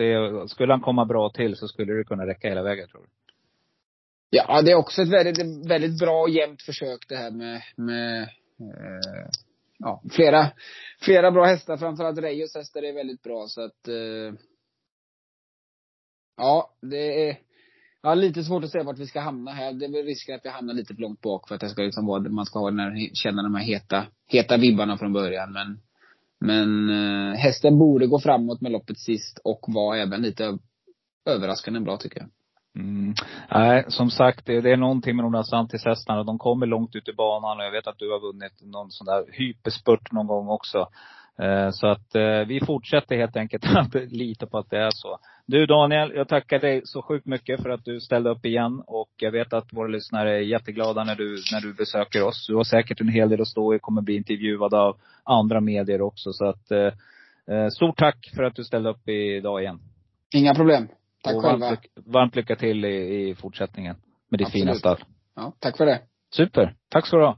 Skulle 0.47 0.73
han 0.73 0.81
komma 0.81 1.05
bra 1.05 1.29
till 1.29 1.55
så 1.55 1.67
skulle 1.67 1.93
det 1.93 2.03
kunna 2.03 2.27
räcka 2.27 2.49
hela 2.49 2.63
vägen 2.63 2.87
tror 2.87 3.01
du? 3.01 3.07
Ja, 4.29 4.61
det 4.61 4.71
är 4.71 4.75
också 4.75 5.01
ett 5.01 5.13
väldigt, 5.13 5.69
väldigt 5.69 5.99
bra 5.99 6.21
och 6.21 6.29
jämnt 6.29 6.61
försök 6.61 6.99
det 7.09 7.15
här 7.15 7.31
med, 7.31 7.61
med 7.75 8.21
eh, 8.59 9.29
ja, 9.81 10.03
flera, 10.11 10.51
flera 11.01 11.31
bra 11.31 11.45
hästar. 11.45 11.77
Framförallt 11.77 12.19
Reyes 12.19 12.55
hästar 12.55 12.83
är 12.83 12.93
väldigt 12.93 13.21
bra 13.21 13.47
så 13.47 13.61
att 13.61 13.87
eh, 13.87 14.39
Ja, 16.37 16.73
det 16.81 17.29
är 17.29 17.37
jag 18.03 18.09
har 18.09 18.15
lite 18.15 18.43
svårt 18.43 18.63
att 18.63 18.69
säga 18.71 18.83
vart 18.83 18.99
vi 18.99 19.07
ska 19.07 19.19
hamna 19.19 19.51
här. 19.51 19.73
Det 19.73 19.85
är 19.85 19.91
väl 19.91 20.05
risken 20.05 20.35
att 20.35 20.45
vi 20.45 20.49
hamnar 20.49 20.73
lite 20.73 20.93
för 20.93 21.01
långt 21.01 21.21
bak 21.21 21.47
för 21.47 21.55
att 21.55 21.61
det 21.61 21.69
ska 21.69 21.81
liksom 21.81 22.05
vara, 22.05 22.29
man 22.29 22.45
ska 22.45 22.59
ha 22.59 22.69
den 22.69 22.79
här, 22.79 23.09
känna 23.13 23.43
de 23.43 23.55
här 23.55 23.63
heta, 23.63 24.05
heta 24.27 24.57
vibbarna 24.57 24.97
från 24.97 25.13
början. 25.13 25.53
Men, 25.53 25.79
men 26.39 26.89
eh, 26.89 27.35
hästen 27.37 27.79
borde 27.79 28.07
gå 28.07 28.19
framåt 28.19 28.61
med 28.61 28.71
loppet 28.71 28.99
sist 28.99 29.39
och 29.43 29.65
var 29.67 29.95
även 29.95 30.21
lite 30.21 30.57
överraskande 31.25 31.79
bra 31.79 31.97
tycker 31.97 32.19
jag. 32.19 32.29
Mm. 32.75 33.13
Nej, 33.51 33.85
som 33.87 34.09
sagt, 34.09 34.45
det, 34.45 34.61
det 34.61 34.71
är 34.71 34.77
någonting 34.77 35.15
med 35.15 35.25
de 35.25 35.31
där 35.31 35.43
Santis-hästarna. 35.43 36.23
De 36.23 36.37
kommer 36.37 36.65
långt 36.65 36.95
ut 36.95 37.09
i 37.09 37.13
banan 37.13 37.59
och 37.59 37.65
jag 37.65 37.71
vet 37.71 37.87
att 37.87 37.99
du 37.99 38.11
har 38.11 38.19
vunnit 38.19 38.61
någon 38.61 38.91
sån 38.91 39.05
där 39.05 39.25
hyperspurt 39.31 40.11
någon 40.11 40.27
gång 40.27 40.47
också. 40.49 40.87
Eh, 41.39 41.69
så 41.71 41.87
att 41.87 42.15
eh, 42.15 42.47
vi 42.47 42.59
fortsätter 42.65 43.17
helt 43.17 43.35
enkelt 43.35 43.65
att 43.75 43.95
lita 43.95 44.45
på 44.45 44.57
att 44.57 44.69
det 44.69 44.77
är 44.77 44.89
så. 44.91 45.19
Du 45.45 45.65
Daniel, 45.65 46.11
jag 46.15 46.27
tackar 46.27 46.59
dig 46.59 46.81
så 46.85 47.01
sjukt 47.01 47.25
mycket 47.25 47.61
för 47.61 47.69
att 47.69 47.85
du 47.85 47.99
ställde 47.99 48.29
upp 48.29 48.45
igen. 48.45 48.83
Och 48.87 49.09
jag 49.17 49.31
vet 49.31 49.53
att 49.53 49.73
våra 49.73 49.87
lyssnare 49.87 50.35
är 50.35 50.41
jätteglada 50.41 51.03
när 51.03 51.15
du, 51.15 51.37
när 51.53 51.61
du 51.61 51.73
besöker 51.73 52.23
oss. 52.23 52.47
Du 52.47 52.55
har 52.55 52.63
säkert 52.63 53.01
en 53.01 53.09
hel 53.09 53.29
del 53.29 53.41
att 53.41 53.47
stå 53.47 53.75
i, 53.75 53.79
kommer 53.79 54.01
bli 54.01 54.15
intervjuad 54.15 54.73
av 54.73 54.97
andra 55.23 55.61
medier 55.61 56.01
också. 56.01 56.33
Så 56.33 56.45
att, 56.45 56.71
eh, 56.71 56.93
eh 57.55 57.67
stort 57.69 57.97
tack 57.97 58.31
för 58.35 58.43
att 58.43 58.55
du 58.55 58.63
ställde 58.63 58.89
upp 58.89 59.09
idag 59.09 59.61
igen. 59.61 59.79
Inga 60.33 60.55
problem. 60.55 60.87
Tack 61.23 61.35
och 61.35 61.41
själva. 61.41 61.65
Varmt, 61.69 61.81
varmt 62.05 62.35
lycka 62.35 62.55
till 62.55 62.85
i, 62.85 63.29
i 63.29 63.35
fortsättningen 63.35 63.95
med 64.29 64.39
ditt 64.39 64.47
Absolut. 64.47 64.63
fina 64.63 64.75
stall. 64.75 65.03
Ja, 65.35 65.53
tack 65.59 65.77
för 65.77 65.85
det. 65.85 66.01
Super. 66.35 66.75
Tack 66.89 67.07
så 67.07 67.17
du 67.17 67.23
ha. 67.25 67.37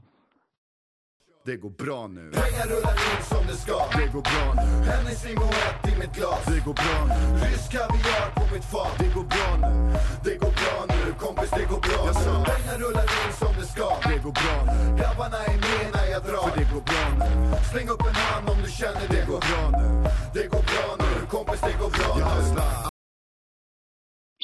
Det 1.46 1.56
går 1.56 1.70
bra 1.84 2.06
nu. 2.06 2.24
Pengar 2.42 2.66
rullar 2.72 2.96
in 3.10 3.22
som 3.32 3.42
det 3.46 3.56
ska. 3.64 3.76
Det 3.98 4.08
går 4.14 4.24
bra 4.32 4.46
nu. 4.64 4.68
Hennes 4.90 5.18
limonett 5.28 5.80
i 5.92 5.98
mitt 6.00 6.14
glas. 6.18 6.42
Det 6.52 6.60
går 6.66 6.76
bra 6.82 6.96
nu. 7.10 7.18
Rysk 7.44 7.68
kaviar 7.76 8.26
på 8.38 8.44
mitt 8.54 8.66
fat. 8.72 8.92
Det 9.02 9.10
går 9.16 9.26
bra 9.34 9.48
nu. 9.64 9.72
Det 10.26 10.34
går 10.42 10.54
bra 10.60 10.76
nu. 10.92 11.00
Kompis, 11.24 11.50
det 11.58 11.66
går 11.72 11.80
bra 11.88 12.00
nu. 12.18 12.30
Pengar 12.50 12.76
rullar 12.82 13.06
in 13.20 13.32
som 13.42 13.52
det 13.60 13.66
ska. 13.74 13.88
Det 14.10 14.18
går 14.26 14.34
bra 14.42 14.56
nu. 14.70 14.76
Grabbarna 15.00 15.38
är 15.52 15.56
med 15.66 15.84
när 15.96 16.06
jag 16.14 16.22
drar. 16.28 16.44
För 16.48 16.54
det 16.60 16.66
går 16.74 16.84
bra 16.90 17.04
nu. 17.20 17.28
Släng 17.70 17.88
upp 17.94 18.04
en 18.10 18.16
hand 18.26 18.44
om 18.52 18.58
du 18.64 18.70
känner 18.80 19.06
det 19.14 19.22
går 19.30 19.40
bra 19.48 19.62
nu. 19.80 19.86
Det 20.36 20.46
går 20.52 20.64
bra 20.72 20.86
nu. 21.02 21.10
Kompis, 21.34 21.60
det 21.68 21.74
går 21.82 21.90
bra 21.98 22.10
nu. 22.18 22.93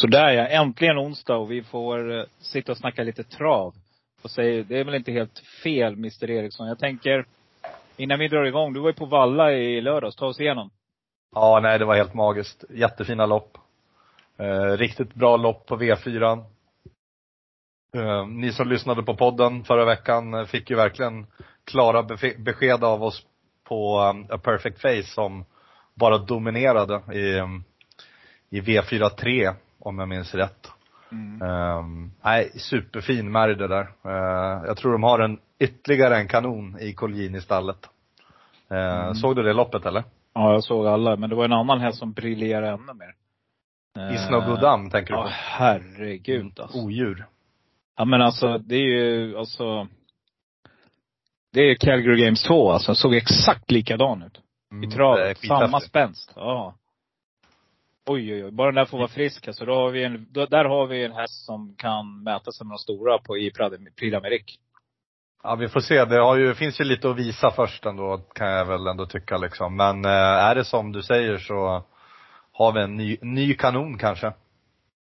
Så 0.01 0.07
där 0.07 0.33
ja, 0.33 0.47
äntligen 0.47 0.99
onsdag 0.99 1.37
och 1.37 1.51
vi 1.51 1.63
får 1.63 2.19
eh, 2.19 2.25
sitta 2.39 2.73
och 2.73 2.79
snacka 2.79 3.03
lite 3.03 3.25
trav. 3.25 3.75
Och 4.23 4.31
säga, 4.31 4.65
det 4.69 4.79
är 4.79 4.85
väl 4.85 4.95
inte 4.95 5.13
helt 5.13 5.39
fel 5.63 5.93
Mr 5.93 6.31
Eriksson. 6.31 6.69
Jag 6.69 6.79
tänker, 6.79 7.27
innan 7.97 8.19
vi 8.19 8.29
drar 8.29 8.45
igång, 8.45 8.73
du 8.73 8.81
var 8.81 8.89
ju 8.89 8.95
på 8.95 9.07
Valla 9.07 9.53
i 9.53 9.81
lördags. 9.81 10.17
Ta 10.17 10.27
oss 10.27 10.41
igenom. 10.41 10.71
Ja, 11.35 11.61
nej 11.63 11.79
det 11.79 11.85
var 11.85 11.97
helt 11.97 12.15
magiskt. 12.15 12.65
Jättefina 12.71 13.27
lopp. 13.27 13.59
Eh, 14.39 14.77
riktigt 14.77 15.15
bra 15.15 15.37
lopp 15.37 15.67
på 15.67 15.77
V4. 15.77 16.45
Eh, 17.97 18.27
ni 18.27 18.53
som 18.53 18.69
lyssnade 18.69 19.03
på 19.03 19.17
podden 19.17 19.65
förra 19.65 19.85
veckan 19.85 20.35
eh, 20.35 20.45
fick 20.45 20.71
ju 20.71 20.77
verkligen 20.77 21.27
klara 21.65 22.03
besked 22.39 22.85
av 22.85 23.03
oss 23.03 23.27
på 23.65 24.01
um, 24.01 24.27
A 24.31 24.39
Perfect 24.39 24.81
Face 24.81 25.03
som 25.03 25.45
bara 25.95 26.19
dominerade 26.19 27.19
i, 27.19 27.39
um, 27.39 27.65
i 28.51 28.61
V4 28.61 29.09
3 29.09 29.53
om 29.81 29.99
jag 29.99 30.09
minns 30.09 30.35
rätt. 30.35 30.71
Mm. 31.13 31.43
Um, 31.43 32.13
nej, 32.23 32.51
superfin 32.55 33.33
märg 33.33 33.55
det 33.55 33.69
där. 33.69 33.83
Uh, 34.07 34.67
jag 34.67 34.77
tror 34.77 34.93
de 34.93 35.03
har 35.03 35.19
en 35.19 35.39
ytterligare 35.59 36.17
en 36.17 36.29
kanon 36.29 36.81
i 36.81 36.95
Colgjini-stallet. 36.95 37.89
Uh, 38.73 38.79
mm. 38.79 39.15
Såg 39.15 39.37
du 39.37 39.43
det 39.43 39.53
loppet 39.53 39.87
eller? 39.87 40.05
Ja, 40.35 40.53
jag 40.53 40.65
såg 40.65 40.87
alla. 40.87 41.17
Men 41.17 41.31
det 41.31 41.37
var 41.37 41.45
en 41.45 41.53
annan 41.53 41.81
häst 41.81 41.99
som 41.99 42.13
briljerade 42.13 42.69
ännu 42.69 42.95
mer. 42.95 43.15
Uh, 43.99 44.15
Isnogodam 44.15 44.91
tänker 44.91 45.15
du 45.15 45.21
på? 45.21 45.27
Ja, 45.27 45.33
herregud 45.33 46.61
alltså. 46.61 46.79
Odjur. 46.79 47.27
Ja 47.97 48.05
men 48.05 48.23
alltså, 48.23 48.59
det 48.59 48.77
är 48.77 48.89
ju, 48.89 49.39
alltså. 49.39 49.89
Det 51.53 51.61
är 51.61 51.75
Calgary 51.75 52.25
Games 52.25 52.43
2 52.43 52.73
alltså. 52.73 52.95
Såg 52.95 53.15
exakt 53.15 53.71
likadan 53.71 54.23
ut. 54.23 54.41
Mm, 54.73 54.85
I 54.85 54.93
travet. 54.93 55.39
Samma 55.39 55.81
spänst. 55.81 56.33
Ja. 56.37 56.75
Oj, 58.13 58.35
oj, 58.35 58.45
oj. 58.45 58.51
Bara 58.51 58.69
den 58.69 58.75
där 58.75 58.85
får 58.85 58.99
vara 58.99 59.09
frisk 59.09 59.49
alltså. 59.49 59.65
Då 59.65 59.75
har 59.75 59.91
vi 59.91 60.05
en, 60.05 60.27
då, 60.31 60.47
där 60.47 60.65
har 60.65 60.87
vi 60.87 61.05
en 61.05 61.13
häst 61.13 61.45
som 61.45 61.75
kan 61.79 62.23
mäta 62.23 62.53
sig 62.53 62.67
med 62.67 62.75
de 62.75 62.79
stora 62.79 63.19
på, 63.19 63.39
i 63.39 63.51
Prix 63.51 64.15
d'Amérique. 64.15 64.59
Ja, 65.43 65.55
vi 65.55 65.69
får 65.69 65.81
se. 65.81 66.05
Det 66.05 66.39
ju, 66.39 66.55
finns 66.55 66.81
ju 66.81 66.85
lite 66.85 67.11
att 67.11 67.17
visa 67.17 67.51
först 67.51 67.87
ändå, 67.87 68.19
kan 68.19 68.49
jag 68.49 68.65
väl 68.65 68.87
ändå 68.87 69.07
tycka 69.07 69.37
liksom. 69.37 69.77
Men 69.77 70.05
eh, 70.05 70.11
är 70.11 70.55
det 70.55 70.65
som 70.65 70.93
du 70.93 71.03
säger 71.03 71.39
så 71.39 71.85
har 72.53 72.73
vi 72.73 72.81
en 72.81 72.97
ny, 72.97 73.19
ny 73.23 73.55
kanon 73.55 73.99
kanske. 73.99 74.33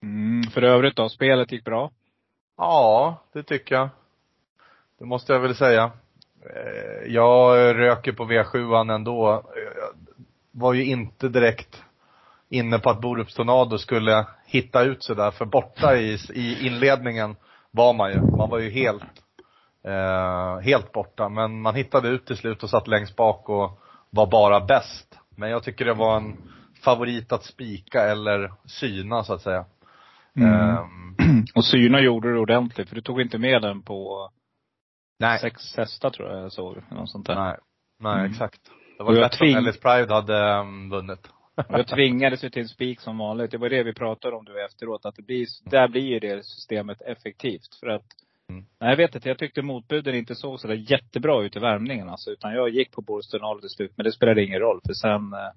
Mm, 0.03 0.43
för 0.43 0.61
övrigt 0.61 0.95
då, 0.95 1.09
spelet 1.09 1.51
gick 1.51 1.63
bra? 1.63 1.91
Ja, 2.57 3.23
det 3.33 3.43
tycker 3.43 3.75
jag. 3.75 3.89
Det 4.99 5.05
måste 5.05 5.33
jag 5.33 5.39
väl 5.39 5.55
säga. 5.55 5.91
Eh, 6.55 7.13
jag 7.13 7.57
röker 7.79 8.11
på 8.11 8.25
V7 8.25 8.93
ändå. 8.93 9.43
Jag 9.55 9.91
var 10.51 10.73
ju 10.73 10.85
inte 10.85 11.29
direkt 11.29 11.84
inne 12.57 12.79
på 12.79 12.89
att 12.89 13.01
Borups 13.01 13.33
Tornado 13.33 13.77
skulle 13.77 14.25
hitta 14.45 14.83
ut 14.83 15.03
sig 15.03 15.15
där, 15.15 15.31
för 15.31 15.45
borta 15.45 15.95
i, 15.95 16.17
i 16.33 16.67
inledningen 16.67 17.35
var 17.71 17.93
man 17.93 18.11
ju. 18.11 18.21
Man 18.21 18.49
var 18.49 18.59
ju 18.59 18.69
helt, 18.69 19.03
eh, 19.87 20.59
helt 20.59 20.91
borta. 20.91 21.29
Men 21.29 21.61
man 21.61 21.75
hittade 21.75 22.07
ut 22.07 22.25
till 22.25 22.37
slut 22.37 22.63
och 22.63 22.69
satt 22.69 22.87
längst 22.87 23.15
bak 23.15 23.49
och 23.49 23.79
var 24.09 24.27
bara 24.27 24.59
bäst. 24.59 25.19
Men 25.35 25.49
jag 25.49 25.63
tycker 25.63 25.85
det 25.85 25.93
var 25.93 26.17
en 26.17 26.37
favorit 26.83 27.31
att 27.31 27.43
spika 27.43 28.01
eller 28.01 28.51
syna 28.65 29.23
så 29.23 29.33
att 29.33 29.41
säga. 29.41 29.65
Mm. 30.35 30.77
Um, 30.77 31.15
och 31.55 31.65
syna 31.65 31.99
gjorde 31.99 32.33
du 32.33 32.39
ordentligt, 32.39 32.89
för 32.89 32.95
du 32.95 33.01
tog 33.01 33.21
inte 33.21 33.37
med 33.37 33.61
den 33.61 33.81
på 33.81 34.29
nej. 35.19 35.39
sex 35.39 35.77
hästar 35.77 36.09
tror 36.09 36.29
jag 36.29 36.43
jag 36.43 36.51
såg. 36.51 36.77
Något 36.91 37.09
sånt 37.09 37.27
där. 37.27 37.35
Nej, 37.35 37.57
nej 37.99 38.19
mm. 38.19 38.31
exakt. 38.31 38.59
Det 38.97 39.03
var 39.03 39.13
bättre 39.13 39.45
om 39.45 39.55
Ellis 39.55 39.79
Pride 39.79 40.13
hade 40.13 40.59
um, 40.59 40.89
vunnit. 40.89 41.29
Jag 41.69 41.87
tvingades 41.87 42.43
ju 42.43 42.49
till 42.49 42.67
spik 42.67 42.99
som 42.99 43.17
vanligt. 43.17 43.51
Det 43.51 43.57
var 43.57 43.69
det 43.69 43.83
vi 43.83 43.93
pratade 43.93 44.35
om 44.35 44.45
du 44.45 44.65
efteråt. 44.65 45.05
Att 45.05 45.15
det 45.15 45.21
blir, 45.21 45.45
där 45.69 45.87
blir 45.87 46.01
ju 46.01 46.19
det 46.19 46.45
systemet 46.45 47.01
effektivt. 47.01 47.75
För 47.79 47.87
att, 47.87 48.05
mm. 48.49 48.65
nej, 48.79 48.89
jag 48.89 48.97
vet 48.97 49.15
inte, 49.15 49.29
jag 49.29 49.37
tyckte 49.37 49.61
motbuden 49.61 50.15
inte 50.15 50.35
såg 50.35 50.59
sådär 50.59 50.91
jättebra 50.91 51.43
ut 51.43 51.55
i 51.55 51.59
värmningen 51.59 52.09
alltså. 52.09 52.31
Utan 52.31 52.53
jag 52.53 52.69
gick 52.69 52.91
på 52.91 53.01
Borstenal 53.01 53.59
till 53.59 53.69
slut. 53.69 53.91
Men 53.95 54.03
det 54.03 54.11
spelade 54.11 54.43
ingen 54.43 54.59
roll. 54.59 54.81
För 54.85 54.93
sen, 54.93 55.33
eh, 55.33 55.51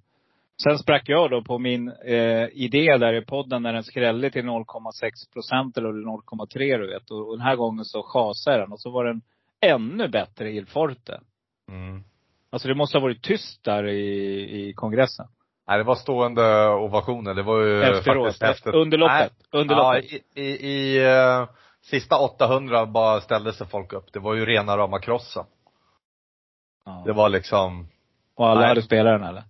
sen 0.62 0.78
sprack 0.78 1.08
jag 1.08 1.30
då 1.30 1.42
på 1.42 1.58
min 1.58 1.88
eh, 1.88 2.48
idé 2.52 2.96
där 2.98 3.12
i 3.12 3.24
podden 3.24 3.62
när 3.62 3.72
den 3.72 3.84
skrällde 3.84 4.30
till 4.30 4.44
0,6 4.44 5.32
procent 5.32 5.76
eller 5.76 5.88
0,3 5.88 6.78
du 6.78 6.86
vet. 6.86 7.10
Och, 7.10 7.28
och 7.28 7.38
den 7.38 7.46
här 7.46 7.56
gången 7.56 7.84
så 7.84 8.02
chasade 8.02 8.58
den. 8.58 8.72
Och 8.72 8.80
så 8.80 8.90
var 8.90 9.04
den 9.04 9.22
ännu 9.60 10.08
bättre 10.08 10.50
i 10.50 10.64
Forte. 10.64 11.20
Mm. 11.68 12.04
Alltså 12.50 12.68
det 12.68 12.74
måste 12.74 12.98
ha 12.98 13.02
varit 13.02 13.22
tyst 13.22 13.64
där 13.64 13.86
i, 13.86 14.68
i 14.68 14.72
kongressen. 14.72 15.26
Nej, 15.68 15.78
det 15.78 15.84
var 15.84 15.94
stående 15.94 16.68
ovationer. 16.68 17.34
Det 17.34 17.42
var 17.42 17.60
ju 17.60 17.82
Efteråt, 17.82 18.26
faktiskt 18.26 18.42
efter, 18.42 18.74
under 18.74 18.98
loppet. 18.98 19.32
Nej, 19.52 19.60
under 19.62 19.76
loppet. 19.76 20.04
Ja, 20.10 20.18
i, 20.42 20.46
i, 20.46 20.70
i 20.70 21.06
uh, 21.06 21.48
sista 21.82 22.18
800 22.18 22.86
bara 22.86 23.20
ställde 23.20 23.52
sig 23.52 23.66
folk 23.66 23.92
upp. 23.92 24.12
Det 24.12 24.18
var 24.18 24.34
ju 24.34 24.46
rena 24.46 24.76
rama 24.76 24.98
krossen. 24.98 25.44
Ja. 26.84 27.02
Det 27.06 27.12
var 27.12 27.28
liksom 27.28 27.88
Och 28.34 28.48
alla 28.48 28.60
nej. 28.60 28.68
hade 28.68 28.82
spelat 28.82 29.20
den 29.20 29.28
eller? 29.28 29.42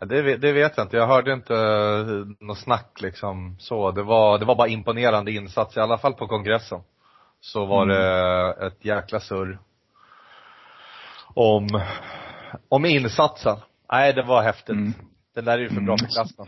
Ja, 0.00 0.06
det, 0.06 0.36
det 0.36 0.52
vet 0.52 0.76
jag 0.76 0.84
inte. 0.84 0.96
Jag 0.96 1.06
hörde 1.06 1.32
inte 1.32 1.54
uh, 1.54 2.26
något 2.40 2.58
snack 2.58 3.00
liksom 3.00 3.56
så. 3.58 3.90
Det 3.90 4.02
var, 4.02 4.38
det 4.38 4.44
var 4.44 4.54
bara 4.54 4.68
imponerande 4.68 5.32
insats, 5.32 5.76
i 5.76 5.80
alla 5.80 5.98
fall 5.98 6.14
på 6.14 6.26
kongressen. 6.26 6.80
Så 7.40 7.66
var 7.66 7.82
mm. 7.82 7.96
det 7.96 8.66
ett 8.66 8.84
jäkla 8.84 9.20
surr 9.20 9.58
om, 11.34 11.80
om 12.68 12.84
insatsen. 12.84 13.56
Nej, 13.92 14.12
det 14.12 14.22
var 14.22 14.42
häftigt. 14.42 14.68
Mm. 14.68 14.94
Den 15.34 15.44
där 15.44 15.58
är 15.58 15.62
ju 15.62 15.68
för 15.68 15.80
bra 15.80 15.96
för 15.96 16.04
mm. 16.04 16.10
klassen. 16.10 16.46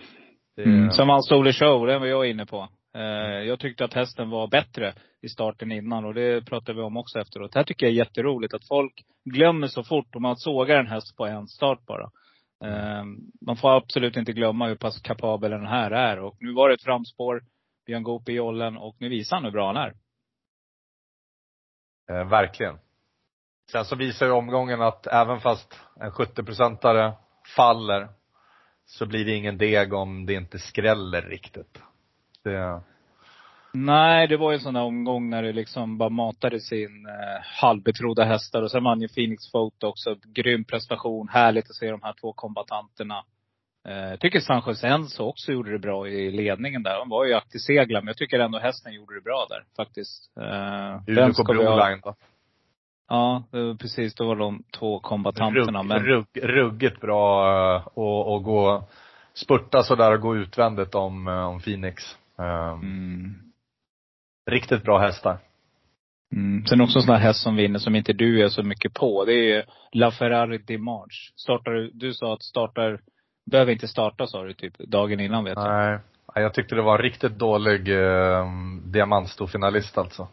Det... 0.56 0.62
Mm. 0.62 0.90
Som 0.90 1.08
hans 1.08 1.32
Ole 1.32 1.52
Show, 1.52 1.86
den 1.86 2.00
var 2.00 2.06
jag 2.06 2.30
inne 2.30 2.46
på. 2.46 2.68
Eh, 2.94 3.02
jag 3.48 3.60
tyckte 3.60 3.84
att 3.84 3.94
hästen 3.94 4.30
var 4.30 4.48
bättre 4.48 4.94
i 5.22 5.28
starten 5.28 5.72
innan 5.72 6.04
och 6.04 6.14
det 6.14 6.46
pratade 6.46 6.78
vi 6.78 6.82
om 6.82 6.96
också 6.96 7.18
efteråt. 7.18 7.52
Det 7.52 7.58
här 7.58 7.64
tycker 7.64 7.86
jag 7.86 7.92
är 7.92 7.96
jätteroligt 7.96 8.54
att 8.54 8.68
folk 8.68 9.04
glömmer 9.24 9.66
så 9.66 9.84
fort 9.84 10.16
om 10.16 10.22
man 10.22 10.36
sågar 10.36 10.76
en 10.78 10.86
häst 10.86 11.16
på 11.16 11.26
en 11.26 11.48
start 11.48 11.86
bara. 11.86 12.10
Eh, 12.64 13.04
man 13.46 13.56
får 13.56 13.76
absolut 13.76 14.16
inte 14.16 14.32
glömma 14.32 14.66
hur 14.66 14.76
pass 14.76 15.00
kapabel 15.00 15.50
den 15.50 15.66
här 15.66 15.90
är. 15.90 16.18
Och 16.18 16.36
nu 16.40 16.52
var 16.52 16.68
det 16.68 16.74
ett 16.74 16.84
framspår. 16.84 17.42
Björn 17.86 18.02
Goop 18.02 18.28
i 18.28 18.32
jollen 18.32 18.76
och 18.76 18.96
nu 18.98 19.08
visar 19.08 19.36
han 19.36 19.44
hur 19.44 19.52
bra 19.52 19.66
han 19.66 19.76
är. 19.76 19.94
Eh, 22.10 22.28
verkligen. 22.28 22.78
Sen 23.70 23.84
så 23.84 23.96
visar 23.96 24.26
ju 24.26 24.32
omgången 24.32 24.82
att 24.82 25.06
även 25.06 25.40
fast 25.40 25.80
en 26.00 26.10
70-procentare 26.10 27.12
faller 27.56 28.08
så 28.98 29.06
blir 29.06 29.24
det 29.24 29.32
ingen 29.34 29.58
deg 29.58 29.92
om 29.92 30.26
det 30.26 30.34
inte 30.34 30.58
skräller 30.58 31.22
riktigt. 31.22 31.82
Det, 32.44 32.80
Nej, 33.74 34.26
det 34.28 34.36
var 34.36 34.50
ju 34.50 34.54
en 34.54 34.60
sån 34.60 34.74
där 34.74 34.82
omgång 34.82 35.30
när 35.30 35.42
det 35.42 35.52
liksom 35.52 35.98
bara 35.98 36.08
matade 36.08 36.60
sin 36.60 37.06
eh, 37.06 37.42
halvbetrodda 37.60 38.24
hästar. 38.24 38.62
Och 38.62 38.70
sen 38.70 38.84
vann 38.84 39.00
ju 39.00 39.08
Phoenix 39.08 39.52
Photo 39.52 39.86
också. 39.86 40.16
Grym 40.24 40.64
prestation. 40.64 41.28
Härligt 41.28 41.70
att 41.70 41.76
se 41.76 41.90
de 41.90 42.02
här 42.02 42.14
två 42.20 42.32
kombatanterna. 42.32 43.24
Eh, 43.88 43.92
Jag 44.10 44.20
tycker 44.20 44.40
Sanchez 44.40 44.84
Enzo 44.84 45.22
också 45.24 45.52
gjorde 45.52 45.72
det 45.72 45.78
bra 45.78 46.08
i 46.08 46.30
ledningen 46.30 46.82
där. 46.82 46.98
Han 46.98 47.08
var 47.08 47.24
ju 47.24 47.34
aktiv 47.34 47.58
seglar, 47.58 48.00
men 48.00 48.06
jag 48.06 48.16
tycker 48.16 48.38
ändå 48.38 48.58
hästen 48.58 48.92
gjorde 48.94 49.14
det 49.14 49.20
bra 49.20 49.46
där 49.48 49.64
faktiskt. 49.76 50.30
Eh, 50.40 51.00
Hur 51.06 51.14
den 51.16 51.28
på 51.30 51.34
ska 51.34 51.52
vi 51.52 51.64
ha- 51.64 51.76
Broline 51.76 52.00
då? 52.04 52.14
Ja, 53.08 53.42
precis. 53.80 54.14
Då 54.14 54.26
var 54.26 54.36
de 54.36 54.62
två 54.78 55.00
kombatanterna. 55.00 55.78
Rugg, 55.78 55.86
Men 55.88 56.04
rugg, 56.04 56.26
ruggigt 56.42 57.00
bra 57.00 57.46
eh, 57.76 57.86
och, 57.94 58.34
och 58.34 58.42
gå, 58.42 58.84
spurta 59.34 59.82
sådär 59.82 60.12
och 60.12 60.20
gå 60.20 60.36
utvändigt 60.36 60.94
om, 60.94 61.28
eh, 61.28 61.44
om 61.44 61.60
Phoenix. 61.60 62.02
Eh, 62.38 62.72
mm, 62.72 63.34
Riktigt 64.50 64.82
bra 64.82 64.98
hästar. 64.98 65.38
mm. 66.32 66.66
Sen 66.66 66.80
också 66.80 66.98
en 66.98 67.02
sån 67.02 67.14
här 67.14 67.22
häst 67.22 67.42
som 67.42 67.56
vinner 67.56 67.78
som 67.78 67.94
inte 67.94 68.12
du 68.12 68.44
är 68.44 68.48
så 68.48 68.62
mycket 68.62 68.94
på. 68.94 69.24
Det 69.24 69.32
är 69.32 69.56
ju 69.56 69.62
La 69.92 70.10
Ferrari 70.10 70.58
Dimanche. 70.58 71.32
Startar 71.36 71.72
du, 71.72 71.90
du 71.94 72.14
sa 72.14 72.34
att 72.34 72.42
startar, 72.42 73.00
behöver 73.50 73.72
inte 73.72 73.88
starta 73.88 74.26
sa 74.26 74.42
du 74.42 74.54
typ 74.54 74.78
dagen 74.78 75.20
innan 75.20 75.44
vet 75.44 75.54
jag. 75.56 75.72
Nej. 75.72 75.98
Jag 76.34 76.54
tyckte 76.54 76.74
det 76.74 76.82
var 76.82 76.96
en 76.96 77.02
riktigt 77.02 77.38
dålig 77.38 77.88
eh, 77.88 78.46
diamantstorfinalist 78.84 79.98
alltså. 79.98 80.28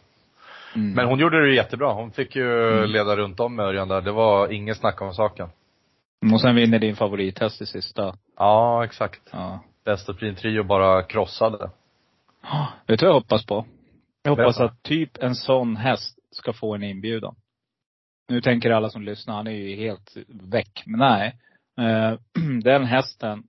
Mm. 0.76 0.94
Men 0.94 1.06
hon 1.08 1.20
gjorde 1.20 1.46
det 1.46 1.56
jättebra. 1.56 1.94
Hon 1.94 2.12
fick 2.12 2.36
ju 2.36 2.78
Mm. 2.78 2.90
leda 2.90 3.16
runt 3.16 3.40
om 3.40 3.56
med 3.56 3.66
Örjan 3.66 3.88
där. 3.88 4.02
Det 4.02 4.12
var 4.12 4.52
inget 4.52 4.78
snack 4.78 5.02
om 5.02 5.14
saken. 5.14 5.50
Och 6.34 6.42
sen 6.42 6.56
vinner 6.56 6.80
din 6.80 6.96
favorithäst 6.96 7.62
i 7.62 7.66
sista. 7.66 8.16
Ja, 8.38 8.86
exakt. 8.86 9.22
Ja. 9.32 9.60
Bäst 9.86 10.18
Prin 10.20 10.36
Trio 10.36 10.64
bara 10.64 11.04
krossade. 11.04 11.70
Vet 12.88 13.00
du 13.00 13.06
vad 13.06 13.16
jag 13.16 13.20
hoppas 13.20 13.46
på? 13.46 13.66
Jag 14.24 14.32
hoppas 14.32 14.60
att 14.60 14.84
typ 14.84 15.18
en 15.24 15.36
sån 15.36 15.76
häst 15.76 16.20
ska 16.32 16.54
få 16.54 16.76
en 16.76 16.84
inbjudan. 16.84 17.36
Nu 18.30 18.42
tänker 18.42 18.70
alla 18.72 18.90
som 18.90 19.02
lyssnar, 19.02 19.36
han 19.36 19.48
är 19.48 19.52
ju 19.52 19.76
helt 19.76 20.18
väck. 20.28 20.84
Men 20.86 21.00
nej. 21.00 21.36
Eh, 21.80 22.20
den 22.64 22.84
hästen 22.86 23.44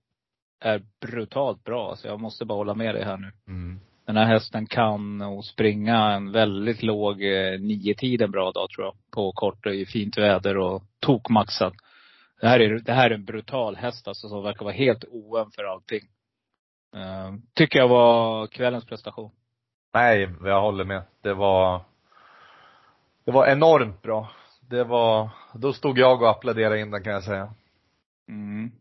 är 0.63 0.81
brutalt 1.01 1.63
bra. 1.63 1.95
Så 1.95 2.07
jag 2.07 2.19
måste 2.19 2.45
bara 2.45 2.57
hålla 2.57 2.73
med 2.75 2.95
dig 2.95 3.03
här 3.03 3.17
nu. 3.17 3.31
Mm. 3.47 3.79
Den 4.11 4.17
här 4.17 4.33
hästen 4.33 4.65
kan 4.65 5.17
nog 5.17 5.45
springa 5.45 6.11
en 6.11 6.31
väldigt 6.31 6.83
låg 6.83 7.23
eh, 7.23 7.59
nio-tid 7.59 8.21
en 8.21 8.31
bra 8.31 8.51
dag 8.51 8.69
tror 8.69 8.85
jag. 8.85 8.95
På 9.11 9.31
kort 9.31 9.65
och 9.65 9.75
i 9.75 9.85
fint 9.85 10.17
väder 10.17 10.57
och 10.57 10.83
tokmaxad. 10.99 11.73
Det 12.41 12.47
här 12.47 12.59
är, 12.59 12.79
det 12.79 12.93
här 12.93 13.09
är 13.09 13.13
en 13.13 13.25
brutal 13.25 13.75
häst 13.75 14.07
alltså 14.07 14.29
som 14.29 14.43
verkar 14.43 14.65
vara 14.65 14.73
helt 14.73 15.03
oen 15.03 15.51
för 15.51 15.63
allting. 15.63 16.01
Eh, 16.95 17.33
tycker 17.53 17.79
jag 17.79 17.87
var 17.87 18.47
kvällens 18.47 18.85
prestation. 18.85 19.31
Nej, 19.93 20.29
jag 20.43 20.61
håller 20.61 20.83
med. 20.83 21.03
Det 21.21 21.33
var, 21.33 21.81
det 23.25 23.31
var 23.31 23.47
enormt 23.47 24.01
bra. 24.01 24.31
Det 24.69 24.83
var, 24.83 25.29
då 25.53 25.73
stod 25.73 25.97
jag 25.97 26.21
och 26.21 26.29
applåderade 26.29 26.79
in 26.79 26.91
den 26.91 27.03
kan 27.03 27.13
jag 27.13 27.23
säga. 27.23 27.53
Mm. 28.27 28.71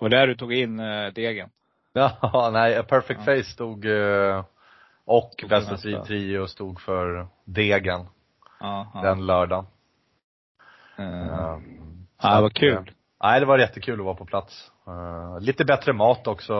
Och 0.00 0.10
där 0.10 0.26
du 0.26 0.34
tog 0.34 0.52
in 0.52 0.80
eh, 0.80 1.12
degen. 1.12 1.50
Ja, 1.92 2.50
nej, 2.52 2.76
A 2.76 2.82
Perfect 2.82 3.20
Ja. 3.26 3.36
Face 3.36 3.50
stod, 3.50 3.84
eh, 3.84 4.44
och. 5.10 5.34
Strid 5.78 6.04
Trio 6.04 6.46
stod 6.46 6.80
för 6.80 7.26
degen 7.44 8.06
Ja, 8.60 8.90
ja. 8.94 9.00
den 9.00 9.26
lördagen. 9.26 9.66
Så 10.96 11.02
ja, 12.22 12.36
det 12.36 12.42
var 12.42 12.50
kul. 12.50 12.74
eh, 12.76 12.82
Nej, 13.22 13.40
det 13.40 13.46
var 13.46 13.58
jättekul 13.58 14.00
att 14.00 14.04
vara 14.06 14.14
på 14.14 14.24
plats. 14.24 14.70
Eh, 14.86 15.40
lite 15.40 15.64
bättre 15.64 15.92
mat 15.92 16.26
också. 16.26 16.52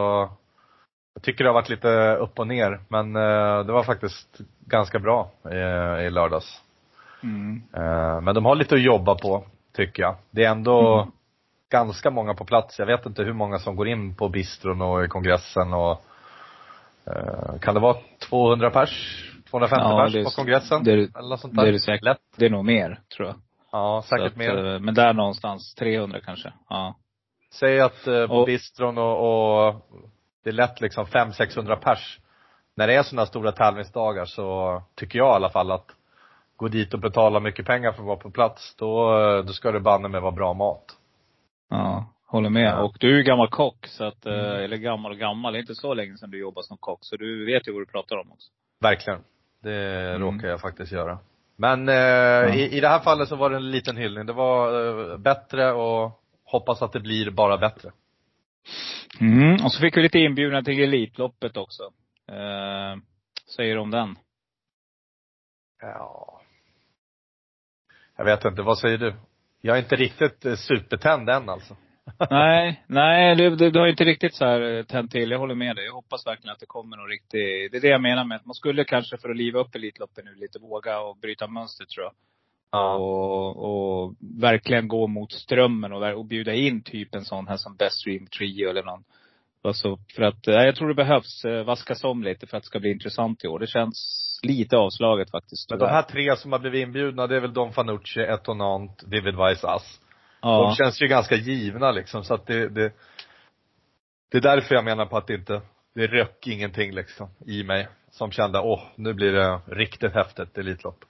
Jag 1.14 1.22
tycker 1.22 1.44
det 1.44 1.50
har 1.50 1.54
varit 1.54 1.68
lite 1.68 2.14
upp 2.16 2.38
och 2.38 2.46
ner, 2.46 2.80
men 2.88 3.16
eh, 3.16 3.64
det 3.66 3.72
var 3.72 3.82
faktiskt 3.82 4.38
ganska 4.60 4.98
bra 4.98 5.30
i, 5.44 5.56
i 6.06 6.10
lördags. 6.10 6.62
Mm. 7.22 7.62
Men 8.24 8.34
de 8.34 8.44
har 8.44 8.54
lite 8.54 8.74
att 8.74 8.82
jobba 8.82 9.14
på, 9.14 9.44
tycker 9.76 10.02
jag. 10.02 10.16
Det 10.30 10.44
är 10.44 10.50
ändå 10.50 10.98
Mm. 10.98 11.10
ganska 11.70 12.10
många 12.10 12.34
på 12.34 12.44
plats. 12.44 12.78
Jag 12.78 12.86
vet 12.86 13.06
inte 13.06 13.22
hur 13.22 13.32
många 13.32 13.58
som 13.58 13.76
går 13.76 13.88
in 13.88 14.14
på 14.14 14.28
bistron 14.28 14.82
och 14.82 15.04
i 15.04 15.08
kongressen 15.08 15.72
och 15.72 16.02
kan 17.60 17.74
det 17.74 17.80
vara 17.80 17.96
200 18.28 18.70
pers? 18.70 19.24
250 19.50 19.82
Ja, 19.84 20.04
pers 20.04 20.12
det 20.12 20.24
på 20.24 20.30
kongressen? 20.30 20.84
det 20.84 20.92
är- 20.92 20.96
Eller 21.18 21.28
något 21.28 21.40
sånt 21.40 21.54
Det 21.54 21.60
där? 21.60 21.68
är 21.68 21.72
det 21.72 21.80
säkert. 21.80 22.04
Lätt. 22.04 22.18
Det 22.36 22.46
är 22.46 22.50
nog 22.50 22.64
mer, 22.64 23.00
tror 23.16 23.28
jag. 23.28 23.36
Ja, 23.72 24.02
säkert 24.06 24.26
att, 24.26 24.36
mer. 24.36 24.66
eh, 24.74 24.78
Men 24.80 24.94
där 24.94 25.12
någonstans, 25.12 25.74
300 25.74 26.20
kanske. 26.24 26.52
Ja. 26.68 26.94
Säg 27.52 27.80
att 27.80 28.06
eh, 28.06 28.26
på 28.26 28.34
Och- 28.34 28.46
bistron 28.46 28.98
och, 28.98 29.66
och 29.66 29.74
det 30.44 30.50
är 30.50 30.54
lätt 30.54 30.80
liksom 30.80 31.06
500-600 31.06 31.76
pers. 31.76 32.18
När 32.76 32.86
det 32.86 32.94
är 32.94 33.02
sådana 33.02 33.26
stora 33.26 33.52
tävlingsdagar 33.52 34.24
så 34.24 34.82
tycker 34.94 35.18
jag 35.18 35.32
i 35.32 35.34
alla 35.36 35.50
fall 35.50 35.70
att 35.70 35.86
gå 36.56 36.68
dit 36.68 36.94
och 36.94 37.00
betala 37.00 37.40
mycket 37.40 37.66
pengar 37.66 37.92
för 37.92 38.02
att 38.02 38.06
vara 38.06 38.16
på 38.16 38.30
plats, 38.30 38.74
då, 38.78 39.18
eh, 39.18 39.44
då 39.44 39.52
ska 39.52 39.72
det 39.72 39.80
banne 39.80 40.08
med 40.08 40.22
vara 40.22 40.32
bra 40.32 40.54
mat. 40.54 40.84
Ja, 41.70 42.06
håller 42.30 42.50
med. 42.50 42.78
Och 42.78 42.96
du 43.00 43.12
är 43.12 43.16
ju 43.16 43.22
gammal 43.22 43.48
kock, 43.48 43.86
så 43.86 44.04
att, 44.04 44.26
eh, 44.26 44.32
Mm. 44.32 44.64
eller 44.64 44.76
gammal 44.76 45.12
och 45.12 45.18
gammal, 45.18 45.52
det 45.52 45.58
är 45.58 45.60
inte 45.60 45.74
så 45.74 45.94
länge 45.94 46.16
sedan 46.16 46.30
du 46.30 46.38
jobbade 46.38 46.66
som 46.66 46.76
kock. 46.76 46.98
Så 47.02 47.16
du 47.16 47.46
vet 47.46 47.68
ju 47.68 47.72
vad 47.72 47.82
du 47.82 47.86
pratar 47.86 48.16
om 48.16 48.32
också. 48.32 48.50
Verkligen. 48.80 49.20
Det 49.62 49.74
Mm. 50.10 50.20
råkar 50.22 50.48
jag 50.48 50.60
faktiskt 50.60 50.92
göra. 50.92 51.18
Men 51.56 51.88
eh, 51.88 52.56
i, 52.56 52.68
i 52.76 52.80
det 52.80 52.88
här 52.88 53.00
fallet 53.00 53.28
så 53.28 53.36
var 53.36 53.50
det 53.50 53.56
en 53.56 53.70
liten 53.70 53.96
hyllning. 53.96 54.26
Det 54.26 54.32
var 54.32 54.86
eh, 55.12 55.18
bättre 55.18 55.72
och 55.72 56.22
hoppas 56.44 56.82
att 56.82 56.92
det 56.92 57.00
blir 57.00 57.30
bara 57.30 57.58
bättre. 57.58 57.90
Mm. 59.20 59.64
Och 59.64 59.72
så 59.72 59.80
fick 59.80 59.96
vi 59.96 60.02
lite 60.02 60.18
inbjudna 60.18 60.62
till 60.62 60.80
Elitloppet 60.82 61.56
också. 61.56 61.82
Eh, 62.28 62.96
säger 63.56 63.74
du 63.74 63.80
om 63.80 63.90
den? 63.90 64.18
Ja. 65.82 66.40
Jag 68.16 68.24
vet 68.24 68.44
inte, 68.44 68.62
vad 68.62 68.78
säger 68.78 68.98
du? 68.98 69.14
Jag 69.60 69.76
är 69.78 69.82
inte 69.82 69.96
riktigt 69.96 70.44
eh, 70.46 70.54
supertänd 70.54 71.30
än 71.30 71.48
alltså. 71.48 71.76
Nej, 72.30 72.84
nej, 72.86 73.36
du, 73.36 73.56
du, 73.56 73.70
du 73.70 73.78
har 73.78 73.86
inte 73.86 74.04
riktigt 74.04 74.34
så 74.34 74.44
här 74.44 74.78
eh, 74.78 74.82
tänt 74.84 75.10
till. 75.10 75.30
Jag 75.30 75.38
håller 75.38 75.54
med 75.54 75.76
dig. 75.76 75.84
Jag 75.84 75.92
hoppas 75.92 76.26
verkligen 76.26 76.52
att 76.52 76.60
det 76.60 76.66
kommer 76.66 76.96
någon 76.96 77.08
riktig, 77.08 77.70
det 77.72 77.76
är 77.76 77.80
det 77.80 77.88
jag 77.88 78.02
menar 78.02 78.24
med 78.24 78.36
att 78.36 78.46
man 78.46 78.54
skulle 78.54 78.84
kanske 78.84 79.16
för 79.16 79.30
att 79.30 79.36
liva 79.36 79.60
upp 79.60 79.74
Elitloppet 79.74 80.24
nu 80.24 80.34
lite 80.34 80.58
våga 80.58 81.00
och 81.00 81.16
bryta 81.16 81.46
mönster 81.46 81.84
tror 81.84 82.04
jag. 82.04 82.12
Och, 83.00 83.56
och 83.56 84.14
verkligen 84.40 84.88
gå 84.88 85.06
mot 85.06 85.32
strömmen 85.32 85.92
och, 85.92 86.18
och 86.18 86.24
bjuda 86.24 86.54
in 86.54 86.82
typ 86.82 87.14
en 87.14 87.24
sån 87.24 87.48
här 87.48 87.56
som 87.56 87.76
Best 87.76 88.04
Dream 88.04 88.26
Trio 88.26 88.70
eller 88.70 88.82
någon. 88.82 89.04
Alltså 89.62 89.98
för 90.16 90.22
att, 90.22 90.48
eh, 90.48 90.54
jag 90.54 90.76
tror 90.76 90.88
det 90.88 90.94
behövs 90.94 91.44
eh, 91.44 91.64
vaskas 91.64 92.04
om 92.04 92.22
lite 92.22 92.46
för 92.46 92.56
att 92.56 92.62
det 92.62 92.66
ska 92.66 92.80
bli 92.80 92.90
intressant 92.90 93.44
i 93.44 93.48
år. 93.48 93.58
Det 93.58 93.66
känns 93.66 94.40
lite 94.42 94.76
avslaget 94.76 95.30
faktiskt. 95.30 95.70
Men 95.70 95.78
de 95.78 95.88
här 95.88 96.02
tre 96.02 96.36
som 96.36 96.52
har 96.52 96.58
blivit 96.58 96.86
inbjudna, 96.86 97.26
det 97.26 97.36
är 97.36 97.40
väl 97.40 97.54
Don 97.54 97.72
Fanucci, 97.72 98.20
Etonant, 98.20 99.02
David 99.02 99.36
Weiss 99.36 99.64
Ass. 99.64 100.00
Ja. 100.42 100.62
De 100.62 100.74
känns 100.74 101.02
ju 101.02 101.06
ganska 101.06 101.34
givna 101.34 101.90
liksom, 101.90 102.24
så 102.24 102.34
att 102.34 102.46
det, 102.46 102.68
det 102.68 102.92
Det 104.32 104.36
är 104.38 104.42
därför 104.42 104.74
jag 104.74 104.84
menar 104.84 105.06
på 105.06 105.16
att 105.16 105.26
det 105.26 105.34
inte, 105.34 105.60
det 105.94 106.06
rök 106.06 106.46
ingenting 106.46 106.92
liksom 106.92 107.28
i 107.46 107.64
mig. 107.64 107.88
Som 108.10 108.30
kände, 108.30 108.60
åh, 108.60 108.82
nu 108.96 109.12
blir 109.14 109.32
det 109.32 109.60
riktigt 109.66 110.12
häftigt 110.14 110.58
Elitlopp. 110.58 111.04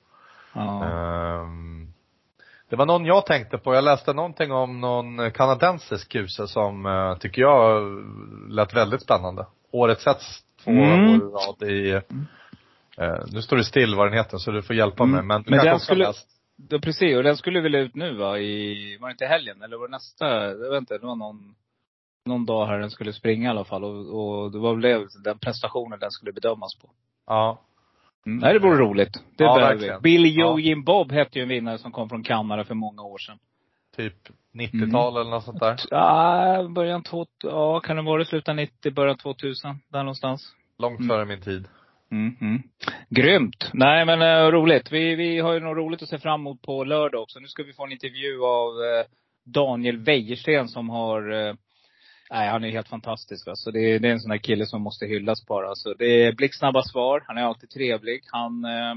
ja. 0.54 0.84
Ehm, 0.84 1.92
det 2.68 2.76
var 2.76 2.86
någon 2.86 3.04
jag 3.06 3.26
tänkte 3.26 3.58
på, 3.58 3.74
jag 3.74 3.84
läste 3.84 4.12
någonting 4.12 4.52
om 4.52 4.80
någon 4.80 5.30
kanadensisk 5.30 6.08
kuse 6.12 6.46
som, 6.48 6.86
eh, 6.86 7.16
tycker 7.18 7.42
jag, 7.42 7.82
lät 8.48 8.74
väldigt 8.74 9.02
spännande. 9.02 9.46
Årets 9.70 10.06
hets 10.06 10.42
två 10.64 10.70
Mm. 10.70 11.10
år 11.10 11.16
i 11.16 11.18
rad 11.18 11.70
i, 11.70 11.90
eh, 12.98 13.24
nu 13.32 13.42
står 13.42 13.56
det 13.56 13.64
still 13.64 13.94
vad 13.94 14.06
den 14.06 14.14
heter 14.18 14.38
så 14.38 14.50
du 14.50 14.62
får 14.62 14.76
hjälpa 14.76 15.02
Mm. 15.04 15.12
mig. 15.14 15.22
Men, 15.24 15.44
Men 15.56 15.64
den 15.64 15.80
skulle- 15.80 16.04
läst. 16.06 16.28
Ja, 16.68 16.78
precis. 16.78 17.16
Och 17.16 17.22
den 17.22 17.36
skulle 17.36 17.60
väl 17.60 17.74
ut 17.74 17.94
nu 17.94 18.14
va? 18.14 18.38
I, 18.38 18.96
var 19.00 19.08
det 19.08 19.12
inte 19.12 19.26
helgen? 19.26 19.62
Eller 19.62 19.76
var 19.76 19.88
det 19.88 19.92
nästa? 19.92 20.26
Jag 20.44 20.70
vet 20.70 20.78
inte. 20.78 20.98
Det 20.98 21.06
var 21.06 21.16
någon, 21.16 21.54
någon 22.26 22.46
dag 22.46 22.66
här 22.66 22.78
den 22.78 22.90
skulle 22.90 23.12
springa 23.12 23.48
i 23.48 23.50
alla 23.50 23.64
fall. 23.64 23.84
Och, 23.84 24.44
och 24.44 24.52
det 24.52 24.58
var 24.58 24.74
väl 24.74 25.06
den 25.24 25.38
prestationen 25.38 25.98
den 25.98 26.10
skulle 26.10 26.32
bedömas 26.32 26.74
på. 26.74 26.90
Ja. 27.26 27.60
Mm. 28.26 28.38
Nej, 28.38 28.52
det 28.52 28.58
vore 28.58 28.78
roligt. 28.78 29.12
Det 29.36 29.44
Ja, 29.44 29.54
behöver 29.54 29.74
verkligen. 29.74 29.96
vi. 29.96 30.00
Bill 30.02 30.36
Ja. 30.38 30.58
Jim 30.58 30.84
Bob 30.84 31.12
hette 31.12 31.38
ju 31.38 31.42
en 31.42 31.48
vinnare 31.48 31.78
som 31.78 31.92
kom 31.92 32.08
från 32.08 32.22
Kanada 32.22 32.64
för 32.64 32.74
många 32.74 33.02
år 33.02 33.18
sedan. 33.18 33.38
Typ 33.96 34.14
90-tal 34.54 35.16
eller 35.16 35.30
något 35.30 35.44
sånt 35.44 35.60
där. 35.60 35.76
Ja, 35.90 36.68
början 36.74 37.02
två, 37.02 37.26
ja 37.42 37.80
kan 37.80 37.96
det 37.96 38.02
vara 38.02 38.18
det? 38.18 38.24
Sluta 38.24 38.52
90, 38.52 38.92
början 38.92 39.16
2000. 39.16 39.76
Där 39.88 39.98
någonstans. 39.98 40.54
Långt 40.78 40.98
Mm. 40.98 41.08
före 41.08 41.24
min 41.24 41.40
tid. 41.40 41.68
Mm, 42.10 42.36
mm. 42.40 42.62
Grymt! 43.10 43.70
Nej 43.72 44.06
men 44.06 44.22
uh, 44.22 44.50
roligt. 44.50 44.92
Vi, 44.92 45.14
vi 45.14 45.38
har 45.38 45.52
ju 45.52 45.60
något 45.60 45.76
roligt 45.76 46.02
att 46.02 46.08
se 46.08 46.18
fram 46.18 46.40
emot 46.40 46.62
på 46.62 46.84
lördag 46.84 47.22
också. 47.22 47.40
Nu 47.40 47.48
ska 47.48 47.62
vi 47.62 47.72
få 47.72 47.86
en 47.86 47.92
intervju 47.92 48.42
av 48.42 48.72
uh, 48.72 49.04
Daniel 49.44 49.98
Wäjersten 49.98 50.68
som 50.68 50.90
har 50.90 51.32
uh, 51.32 51.54
Nej, 52.30 52.48
han 52.48 52.64
är 52.64 52.70
helt 52.70 52.88
fantastisk. 52.88 53.48
Alltså. 53.48 53.70
Det, 53.70 53.80
är, 53.80 53.98
det 53.98 54.08
är 54.08 54.12
en 54.12 54.20
sån 54.20 54.30
där 54.30 54.38
kille 54.38 54.66
som 54.66 54.82
måste 54.82 55.06
hyllas 55.06 55.46
bara. 55.46 55.68
Alltså, 55.68 55.94
det 55.94 56.24
är 56.24 56.32
blixtsnabba 56.32 56.82
svar. 56.82 57.24
Han 57.26 57.38
är 57.38 57.42
alltid 57.42 57.70
trevlig. 57.70 58.20
Han, 58.26 58.64
eh, 58.64 58.94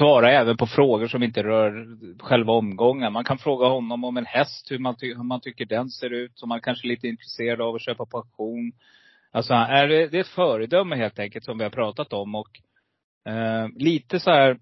eh, 0.00 0.40
även 0.40 0.56
på 0.56 0.66
frågor 0.66 1.08
som 1.08 1.22
inte 1.22 1.42
rör 1.42 1.86
själva 2.18 2.52
omgången. 2.52 3.12
Man 3.12 3.24
kan 3.24 3.38
fråga 3.38 3.66
honom 3.66 4.04
om 4.04 4.16
en 4.16 4.26
häst, 4.26 4.70
hur 4.70 4.78
man, 4.78 4.96
ty- 4.96 5.14
hur 5.14 5.22
man 5.22 5.40
tycker 5.40 5.64
den 5.64 5.88
ser 5.88 6.10
ut. 6.10 6.38
Som 6.38 6.48
man 6.48 6.60
kanske 6.60 6.86
är 6.86 6.88
lite 6.88 7.08
intresserad 7.08 7.60
av 7.60 7.74
att 7.74 7.82
köpa 7.82 8.06
på 8.06 8.16
auktion. 8.16 8.72
Alltså, 9.32 9.54
är 9.54 9.88
det, 9.88 10.08
det 10.08 10.16
är 10.16 10.20
ett 10.20 10.26
föredöme 10.26 10.96
helt 10.96 11.18
enkelt 11.18 11.44
som 11.44 11.58
vi 11.58 11.64
har 11.64 11.70
pratat 11.70 12.12
om. 12.12 12.34
Och 12.34 12.50
eh, 13.28 13.68
lite 13.76 14.20
så 14.20 14.30
här, 14.30 14.58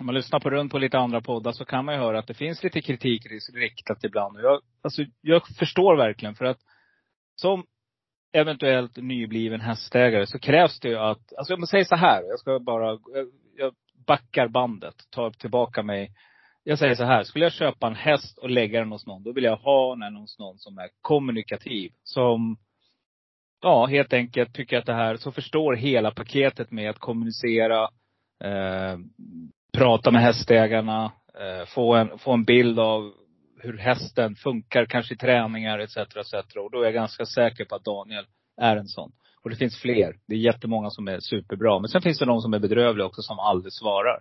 om 0.00 0.06
man 0.06 0.14
lyssnar 0.14 0.40
på 0.40 0.50
runt 0.50 0.72
på 0.72 0.78
lite 0.78 0.98
andra 0.98 1.20
poddar 1.20 1.52
så 1.52 1.64
kan 1.64 1.84
man 1.84 1.94
ju 1.94 2.00
höra 2.00 2.18
att 2.18 2.26
det 2.26 2.34
finns 2.34 2.62
lite 2.62 2.80
kritik 2.80 3.26
riktat 3.54 4.04
ibland. 4.04 4.40
Jag, 4.40 4.60
alltså, 4.82 5.04
jag 5.20 5.42
förstår 5.58 5.96
verkligen 5.96 6.34
för 6.34 6.44
att 6.44 6.58
som 7.34 7.64
eventuellt 8.32 8.96
nybliven 8.96 9.60
hästägare 9.60 10.26
så 10.26 10.38
krävs 10.38 10.80
det 10.80 10.88
ju 10.88 10.96
att, 10.96 11.32
alltså 11.38 11.54
om 11.54 11.60
man 11.60 11.66
säger 11.66 11.84
så 11.84 11.96
här, 11.96 12.22
jag 12.22 12.38
ska 12.38 12.58
bara, 12.58 12.86
jag, 12.86 13.28
jag 13.56 13.74
backar 14.06 14.48
bandet, 14.48 14.94
tar 15.10 15.30
tillbaka 15.30 15.82
mig. 15.82 16.12
Jag 16.62 16.78
säger 16.78 16.94
så 16.94 17.04
här, 17.04 17.22
skulle 17.22 17.44
jag 17.44 17.52
köpa 17.52 17.86
en 17.86 17.94
häst 17.94 18.38
och 18.38 18.50
lägga 18.50 18.78
den 18.78 18.92
hos 18.92 19.06
någon, 19.06 19.22
då 19.22 19.32
vill 19.32 19.44
jag 19.44 19.56
ha 19.56 19.96
den 19.96 20.16
hos 20.16 20.38
någon 20.38 20.58
som 20.58 20.78
är 20.78 20.88
kommunikativ. 21.00 21.92
Som, 22.02 22.56
ja 23.62 23.86
helt 23.86 24.12
enkelt 24.12 24.54
tycker 24.54 24.78
att 24.78 24.86
det 24.86 24.94
här, 24.94 25.16
så 25.16 25.32
förstår 25.32 25.74
hela 25.74 26.10
paketet 26.10 26.70
med 26.70 26.90
att 26.90 26.98
kommunicera, 26.98 27.82
eh, 28.44 28.98
prata 29.72 30.10
med 30.10 30.22
hästägarna, 30.22 31.12
eh, 31.34 31.66
få, 31.66 31.94
en, 31.94 32.18
få 32.18 32.32
en 32.32 32.44
bild 32.44 32.78
av 32.78 33.12
hur 33.62 33.78
hästen 33.78 34.34
funkar, 34.34 34.84
kanske 34.84 35.14
i 35.14 35.16
träningar 35.16 35.78
etc. 35.78 35.96
etc. 35.96 36.34
Och 36.56 36.70
då 36.70 36.80
är 36.80 36.84
jag 36.84 36.94
ganska 36.94 37.26
säker 37.26 37.64
på 37.64 37.74
att 37.74 37.84
Daniel 37.84 38.24
är 38.56 38.76
en 38.76 38.88
sån. 38.88 39.12
Och 39.42 39.50
det 39.50 39.56
finns 39.56 39.80
fler. 39.80 40.16
Det 40.26 40.34
är 40.34 40.38
jättemånga 40.38 40.90
som 40.90 41.08
är 41.08 41.20
superbra. 41.20 41.78
Men 41.78 41.88
sen 41.88 42.02
finns 42.02 42.18
det 42.18 42.24
de 42.24 42.40
som 42.40 42.54
är 42.54 42.58
bedrövliga 42.58 43.06
också 43.06 43.22
som 43.22 43.38
aldrig 43.38 43.72
svarar. 43.72 44.20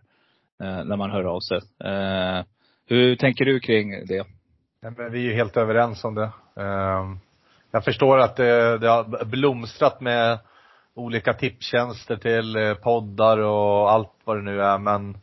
Eh, 0.64 0.84
när 0.84 0.96
man 0.96 1.12
hör 1.12 1.24
av 1.24 1.40
sig. 1.40 1.58
Eh, 1.84 2.46
hur 2.86 3.16
tänker 3.16 3.46
du 3.46 3.60
kring 3.60 4.06
det? 4.06 4.26
Nej, 4.82 4.94
men 4.98 5.12
vi 5.12 5.20
är 5.20 5.24
ju 5.24 5.34
helt 5.34 5.58
överens 5.58 6.04
om 6.04 6.16
det. 6.16 6.32
Ehm, 6.56 7.20
jag 7.72 7.84
förstår 7.84 8.18
att 8.18 8.36
det, 8.36 8.78
det 8.78 8.88
har 8.88 9.26
blomstrat 9.26 10.02
med 10.02 10.40
olika 10.94 11.34
tipptjänster 11.34 12.18
till 12.18 12.56
eh, 12.56 12.74
poddar 12.74 13.38
och 13.38 13.92
allt 13.92 14.12
vad 14.24 14.38
det 14.38 14.42
nu 14.42 14.62
är 14.62 14.78
men 14.78 15.18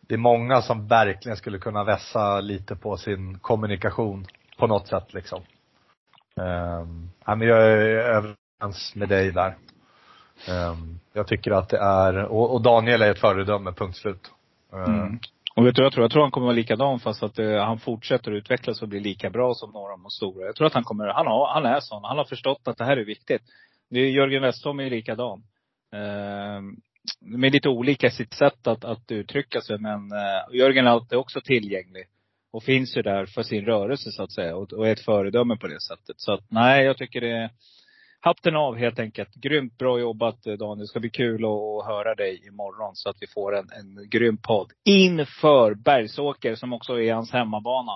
det 0.00 0.14
är 0.14 0.18
många 0.18 0.62
som 0.62 0.88
verkligen 0.88 1.36
skulle 1.36 1.58
kunna 1.58 1.84
vässa 1.84 2.40
lite 2.40 2.76
på 2.76 2.96
sin 2.96 3.38
kommunikation 3.38 4.26
på 4.58 4.66
något 4.66 4.88
sätt 4.88 5.14
liksom. 5.14 5.42
Um, 6.34 7.10
men 7.26 7.40
jag 7.40 7.62
är 7.62 7.78
överens 7.88 8.94
med 8.94 9.08
dig 9.08 9.32
där. 9.32 9.56
Um, 10.48 11.00
jag 11.12 11.26
tycker 11.26 11.50
att 11.50 11.68
det 11.68 11.78
är, 11.78 12.24
och, 12.24 12.54
och 12.54 12.62
Daniel 12.62 13.02
är 13.02 13.10
ett 13.10 13.20
föredöme, 13.20 13.72
punkt 13.72 13.96
slut. 13.96 14.30
Ehm, 14.72 14.94
Mm. 14.94 15.18
Och 15.56 15.66
vet 15.66 15.74
du 15.74 15.82
jag 15.82 15.92
tror? 15.92 16.04
Jag 16.04 16.10
tror 16.10 16.22
han 16.22 16.30
kommer 16.30 16.46
vara 16.46 16.56
likadan 16.56 17.00
fast 17.00 17.22
att 17.22 17.38
uh, 17.38 17.58
han 17.58 17.78
fortsätter 17.78 18.32
utvecklas 18.32 18.82
och 18.82 18.88
blir 18.88 19.00
lika 19.00 19.30
bra 19.30 19.54
som 19.54 19.70
några 19.70 19.92
av 19.92 20.00
de 20.00 20.10
stora. 20.10 20.46
Jag 20.46 20.56
tror 20.56 20.66
att 20.66 20.74
han 20.74 20.84
kommer, 20.84 21.06
han, 21.06 21.26
har, 21.26 21.54
han 21.54 21.66
är 21.66 21.80
sån. 21.80 22.04
Han 22.04 22.18
har 22.18 22.24
förstått 22.24 22.68
att 22.68 22.78
det 22.78 22.84
här 22.84 22.96
är 22.96 23.04
viktigt. 23.04 23.42
Det 23.90 24.00
är 24.00 24.10
Jörgen 24.10 24.42
Westholm 24.42 24.80
är 24.80 24.90
likadan. 24.90 25.42
Eh, 25.92 26.00
uh, 26.00 26.62
de 27.20 27.44
är 27.44 27.50
lite 27.50 27.68
olika 27.68 28.06
i 28.06 28.10
sitt 28.10 28.34
sätt 28.34 28.66
att, 28.66 28.84
att 28.84 29.10
uttrycka 29.10 29.60
sig 29.60 29.78
men 29.78 30.12
uh, 30.12 30.56
Jörgen 30.56 30.86
är 30.86 30.90
alltid 30.90 31.18
också 31.18 31.40
tillgänglig. 31.40 32.04
Och 32.52 32.62
finns 32.62 32.96
ju 32.96 33.02
där 33.02 33.26
för 33.26 33.42
sin 33.42 33.64
rörelse 33.64 34.10
så 34.10 34.22
att 34.22 34.32
säga. 34.32 34.56
Och, 34.56 34.72
och 34.72 34.88
är 34.88 34.92
ett 34.92 35.04
föredöme 35.04 35.56
på 35.56 35.66
det 35.66 35.80
sättet. 35.80 36.20
Så 36.20 36.32
att 36.32 36.44
nej, 36.50 36.84
jag 36.84 36.96
tycker 36.96 37.20
det 37.20 37.30
är 37.30 37.50
Hatten 38.26 38.56
av 38.56 38.76
helt 38.76 38.98
enkelt. 38.98 39.34
Grymt 39.34 39.78
bra 39.78 39.98
jobbat 40.00 40.46
eh, 40.46 40.52
Daniel. 40.52 40.78
Det 40.78 40.86
ska 40.86 41.00
bli 41.00 41.10
kul 41.10 41.44
att, 41.44 41.50
att 41.50 41.86
höra 41.86 42.14
dig 42.14 42.46
imorgon 42.46 42.90
så 42.94 43.10
att 43.10 43.16
vi 43.20 43.26
får 43.26 43.56
en, 43.56 43.68
en 43.72 44.08
grym 44.08 44.36
podd. 44.36 44.72
Inför 44.84 45.74
Bergsåker 45.74 46.54
som 46.54 46.72
också 46.72 47.00
är 47.00 47.14
hans 47.14 47.32
hemmabana. 47.32 47.92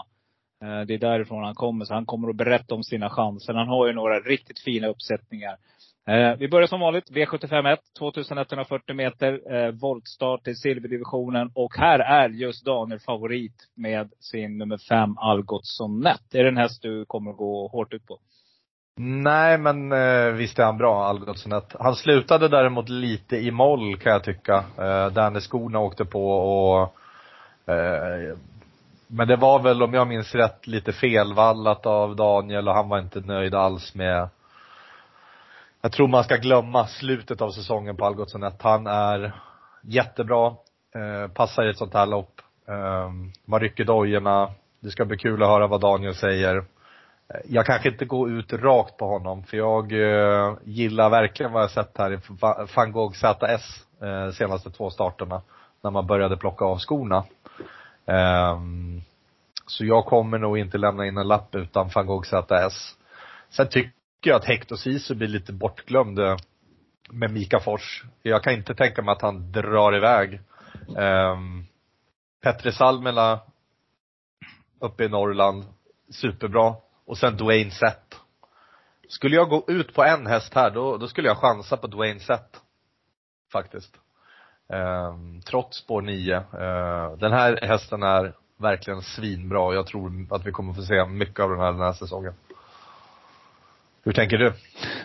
Eh, 0.62 0.80
det 0.86 0.94
är 0.94 0.98
därifrån 0.98 1.44
han 1.44 1.54
kommer. 1.54 1.84
Så 1.84 1.94
han 1.94 2.06
kommer 2.06 2.28
att 2.28 2.36
berätta 2.36 2.74
om 2.74 2.82
sina 2.82 3.10
chanser. 3.10 3.54
Han 3.54 3.68
har 3.68 3.86
ju 3.86 3.92
några 3.92 4.20
riktigt 4.20 4.60
fina 4.60 4.88
uppsättningar. 4.88 5.56
Eh, 6.08 6.36
vi 6.38 6.48
börjar 6.48 6.66
som 6.66 6.80
vanligt. 6.80 7.10
V751, 7.10 7.76
2140 7.98 8.94
meter. 8.96 9.72
Voltstart 9.72 10.48
i 10.48 10.54
silverdivisionen. 10.54 11.50
Och 11.54 11.76
här 11.76 11.98
är 11.98 12.28
just 12.28 12.64
Daniel 12.64 13.00
favorit 13.00 13.68
med 13.76 14.12
sin 14.20 14.58
nummer 14.58 14.78
fem 14.88 15.18
Algotsson 15.18 16.00
Net. 16.00 16.34
Är 16.34 16.42
det 16.42 16.48
en 16.48 16.56
häst 16.56 16.82
du 16.82 17.04
kommer 17.04 17.30
att 17.30 17.36
gå 17.36 17.68
hårt 17.68 17.92
ut 17.92 18.06
på? 18.06 18.18
Nej, 19.02 19.58
men 19.58 19.92
eh, 19.92 20.32
visst 20.32 20.58
är 20.58 20.64
han 20.64 20.78
bra, 20.78 21.04
Algotsson. 21.04 21.62
Han 21.80 21.94
slutade 21.96 22.48
däremot 22.48 22.88
lite 22.88 23.36
i 23.36 23.50
moll 23.50 23.96
kan 23.96 24.12
jag 24.12 24.24
tycka. 24.24 24.54
Eh, 24.54 25.06
där 25.06 25.30
när 25.30 25.40
skorna 25.40 25.78
åkte 25.78 26.04
på 26.04 26.30
och 26.30 26.94
eh, 27.74 28.36
Men 29.06 29.28
det 29.28 29.36
var 29.36 29.58
väl, 29.58 29.82
om 29.82 29.94
jag 29.94 30.08
minns 30.08 30.34
rätt, 30.34 30.66
lite 30.66 30.92
felvallat 30.92 31.86
av 31.86 32.16
Daniel 32.16 32.68
och 32.68 32.74
han 32.74 32.88
var 32.88 32.98
inte 32.98 33.20
nöjd 33.20 33.54
alls 33.54 33.94
med 33.94 34.28
Jag 35.80 35.92
tror 35.92 36.08
man 36.08 36.24
ska 36.24 36.36
glömma 36.36 36.86
slutet 36.86 37.42
av 37.42 37.50
säsongen 37.50 37.96
på 37.96 38.06
Algotssonet. 38.06 38.62
Han 38.62 38.86
är 38.86 39.32
jättebra, 39.82 40.46
eh, 40.94 41.30
passar 41.34 41.66
i 41.66 41.70
ett 41.70 41.78
sånt 41.78 41.94
här 41.94 42.06
lopp. 42.06 42.40
Eh, 42.68 43.10
man 43.44 43.60
rycker 43.60 43.84
dojorna. 43.84 44.50
Det 44.80 44.90
ska 44.90 45.04
bli 45.04 45.16
kul 45.16 45.42
att 45.42 45.48
höra 45.48 45.66
vad 45.66 45.80
Daniel 45.80 46.14
säger. 46.14 46.64
Eh, 47.30 47.40
jag 47.48 47.66
kanske 47.66 47.88
inte 47.88 48.04
går 48.04 48.30
ut 48.30 48.52
rakt 48.52 48.96
på 48.96 49.06
honom 49.06 49.42
för 49.44 49.56
jag 49.56 49.92
eh, 49.92 50.54
gillar 50.64 51.10
verkligen 51.10 51.52
vad 51.52 51.62
jag 51.62 51.70
sett 51.70 51.98
här 51.98 52.12
i 52.12 52.18
van 52.76 52.92
Gogh 52.92 53.14
ZS 53.14 53.86
eh, 54.02 54.30
senaste 54.30 54.70
två 54.70 54.90
starterna. 54.90 55.42
När 55.82 55.90
man 55.90 56.06
började 56.06 56.36
plocka 56.36 56.64
av 56.64 56.78
skorna. 56.78 57.24
Eh, 58.06 58.60
så 59.66 59.84
jag 59.84 60.04
kommer 60.04 60.38
nog 60.38 60.58
inte 60.58 60.78
lämna 60.78 61.06
in 61.06 61.18
en 61.18 61.28
lapp 61.28 61.54
utan 61.54 61.90
van 61.94 62.06
Gogh 62.06 62.24
ZS. 62.24 62.96
Sen 63.50 63.68
tycker 63.68 63.92
jag 64.24 64.36
att 64.36 64.44
Hector 64.44 64.76
Sisu 64.76 65.14
blir 65.14 65.28
lite 65.28 65.52
bortglömd 65.52 66.18
eh, 66.18 66.36
med 67.10 67.32
Mika 67.32 67.60
Fors. 67.60 68.04
Jag 68.22 68.42
kan 68.42 68.52
inte 68.52 68.74
tänka 68.74 69.02
mig 69.02 69.12
att 69.12 69.22
han 69.22 69.52
drar 69.52 69.96
iväg. 69.96 70.40
Ehm, 70.96 71.32
um, 71.32 71.66
Petre 72.42 72.72
Salmela 72.72 73.40
uppe 74.80 75.04
i 75.04 75.08
Norrland, 75.08 75.64
superbra. 76.10 76.74
Och 77.10 77.18
sen 77.18 77.36
Dwayne 77.36 77.70
Sett. 77.70 78.20
Skulle 79.08 79.36
jag 79.36 79.48
gå 79.48 79.64
ut 79.68 79.94
på 79.94 80.04
en 80.04 80.26
häst 80.26 80.54
här, 80.54 80.70
då, 80.70 80.96
då 80.96 81.08
skulle 81.08 81.28
jag 81.28 81.36
chansa 81.36 81.76
på 81.76 81.86
Dwayne 81.86 82.20
Sett. 82.20 82.60
Faktiskt. 83.52 83.96
Ehm, 84.72 85.40
trots 85.40 85.76
spår 85.78 86.02
9. 86.02 86.36
Ehm, 86.36 87.18
den 87.18 87.32
här 87.32 87.58
hästen 87.62 88.02
är 88.02 88.34
verkligen 88.58 89.02
svinbra 89.02 89.60
och 89.60 89.74
jag 89.74 89.86
tror 89.86 90.26
att 90.30 90.46
vi 90.46 90.52
kommer 90.52 90.72
få 90.72 90.82
se 90.82 91.06
mycket 91.06 91.40
av 91.40 91.50
den 91.50 91.60
här 91.60 91.72
den 91.72 91.80
här 91.80 91.92
säsongen. 91.92 92.34
Hur 94.04 94.12
tänker 94.12 94.38
du? 94.38 94.52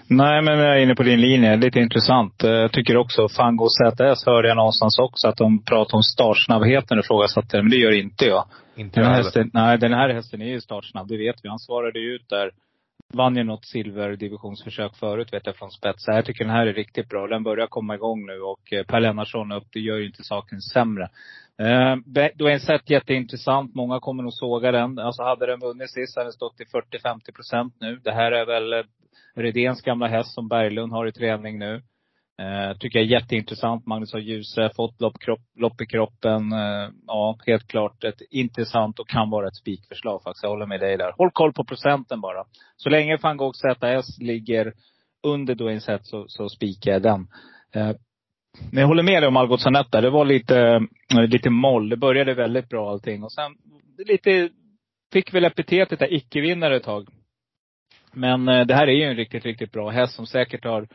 Nej, 0.08 0.42
men 0.42 0.60
jag 0.60 0.78
är 0.78 0.84
inne 0.84 0.96
på 0.96 1.04
din 1.04 1.22
linje. 1.22 1.56
Lite 1.56 1.80
intressant. 1.80 2.44
Eh, 2.44 2.50
Jag 2.52 2.72
tycker 2.72 2.98
också, 2.98 3.30
Fango 3.30 3.68
ZS 3.70 4.26
hörde 4.26 4.48
jag 4.48 4.58
någonstans 4.58 5.00
också 5.00 5.28
att 5.28 5.38
de 5.38 5.64
pratar 5.64 5.96
om 5.96 6.04
startsnabbheten 6.04 6.98
och 6.98 7.06
ifrågasatte 7.06 7.58
det. 7.58 7.64
Men 7.64 7.70
det 7.70 7.78
gör 7.78 7.92
inte 8.00 8.26
jag. 8.26 8.46
Inte 8.76 9.00
Den 9.00 9.10
jag 9.10 9.16
hästen, 9.18 9.52
nej, 9.54 9.78
den 9.78 9.94
här 9.94 10.10
hästen 10.10 10.42
är 10.42 10.46
ju 10.46 10.62
startsnabb, 10.62 11.08
det 11.08 11.18
vet 11.18 11.36
vi. 11.44 11.50
Han 11.50 11.60
svarade 11.60 12.00
ju 12.00 12.16
ut 12.16 12.30
där. 12.30 12.52
Vann 13.14 13.36
ju 13.36 13.44
något 13.44 13.66
silverdivisionsförsök 13.66 14.96
förut 14.96 15.34
vet 15.34 15.46
jag 15.46 15.56
från 15.56 15.72
spets. 15.72 16.04
Så 16.04 16.12
Jag 16.12 16.26
tycker 16.26 16.46
den 16.46 16.54
här 16.54 16.68
är 16.68 16.74
riktigt 16.74 17.10
bra. 17.10 17.28
Den 17.28 17.44
börjar 17.44 17.68
komma 17.68 17.96
igång 17.96 18.26
nu 18.26 18.42
och 18.42 18.74
eh, 18.74 18.86
Per 18.86 19.00
Lennartsson 19.00 19.52
upp, 19.52 19.68
det 19.74 19.80
gör 19.80 19.98
ju 19.98 20.06
inte 20.06 20.24
saken 20.24 20.62
sämre. 20.62 21.04
Eh, 21.60 21.66
är 21.68 22.38
Dwayne 22.38 22.60
Sett 22.60 22.90
jätteintressant. 22.90 23.76
Många 23.76 24.00
kommer 24.00 24.24
nog 24.24 24.34
såga 24.34 24.72
den. 24.72 25.00
Alltså 25.00 25.24
hade 25.24 25.46
den 25.46 25.60
vunnit 25.60 25.92
sist 25.92 26.16
hade 26.16 26.26
den 26.26 26.34
stått 26.34 26.58
till 26.58 26.68
40-50 26.68 27.36
procent 27.36 27.76
nu. 27.80 28.00
Det 28.04 28.12
här 28.12 28.32
är 28.32 28.46
väl 28.46 28.74
eh, 28.74 28.84
Redéns 29.36 29.82
gamla 29.82 30.08
häst 30.08 30.34
som 30.34 30.48
Berglund 30.48 30.92
har 30.92 31.08
i 31.08 31.12
träning 31.12 31.60
nu. 31.60 31.82
Eh, 32.42 32.78
tycker 32.78 33.00
jag 33.00 33.06
är 33.06 33.12
jätteintressant. 33.12 33.86
Magnus 33.86 34.14
har 34.14 34.20
Djuse, 34.20 34.70
fått 34.76 35.02
lopp, 35.02 35.20
kropp, 35.20 35.40
lopp 35.56 35.82
i 35.82 35.86
kroppen. 35.86 36.52
Eh, 36.52 36.90
ja, 37.08 37.38
helt 37.46 37.68
klart 37.68 38.04
ett 38.04 38.22
intressant 38.32 39.00
och 39.00 39.10
kan 39.10 39.30
vara 39.30 39.48
ett 39.48 39.56
spikförslag 39.56 40.24
faktiskt. 40.24 40.44
Jag 40.44 40.50
håller 40.50 40.66
med 40.66 40.80
dig 40.80 40.98
där. 40.98 41.14
Håll 41.18 41.32
koll 41.32 41.54
på 41.54 41.64
procenten 41.64 42.22
bara. 42.22 42.44
Så 42.76 42.90
länge 42.90 43.18
van 43.18 43.38
Gogh 43.38 43.54
ZS 43.54 44.20
ligger 44.20 44.74
under 45.24 45.56
Dwayne 45.56 45.82
Set 45.82 46.06
så, 46.06 46.26
så 46.28 46.50
spikar 46.50 46.92
jag 46.92 47.02
den. 47.02 47.28
Eh, 47.74 47.92
men 48.72 48.82
jag 48.82 48.88
håller 48.88 49.04
med 49.04 49.22
dig 49.22 49.28
om 49.28 49.38
Algot 49.38 49.62
Sanet 49.62 49.92
där. 49.92 50.02
Det 50.02 50.10
var 50.10 50.26
lite, 50.26 50.60
eh, 51.14 51.28
lite 51.28 51.50
moll. 51.50 51.90
Det 51.90 51.98
började 51.98 52.34
väldigt 52.34 52.70
bra 52.70 52.92
allting. 52.92 53.24
Och 53.24 53.32
sen 53.32 53.56
lite, 53.98 54.50
fick 55.14 55.34
väl 55.34 55.46
epitetet 55.46 56.00
där 56.00 56.14
icke-vinnare 56.14 56.76
ett 56.76 56.84
tag. 56.84 57.08
Men 58.14 58.48
eh, 58.48 58.66
det 58.66 58.76
här 58.76 58.88
är 58.88 58.92
ju 58.92 59.04
en 59.04 59.16
riktigt, 59.16 59.46
riktigt 59.46 59.72
bra 59.72 59.90
häst 59.90 60.14
som 60.14 60.28
säkert 60.28 60.66
har 60.66 60.88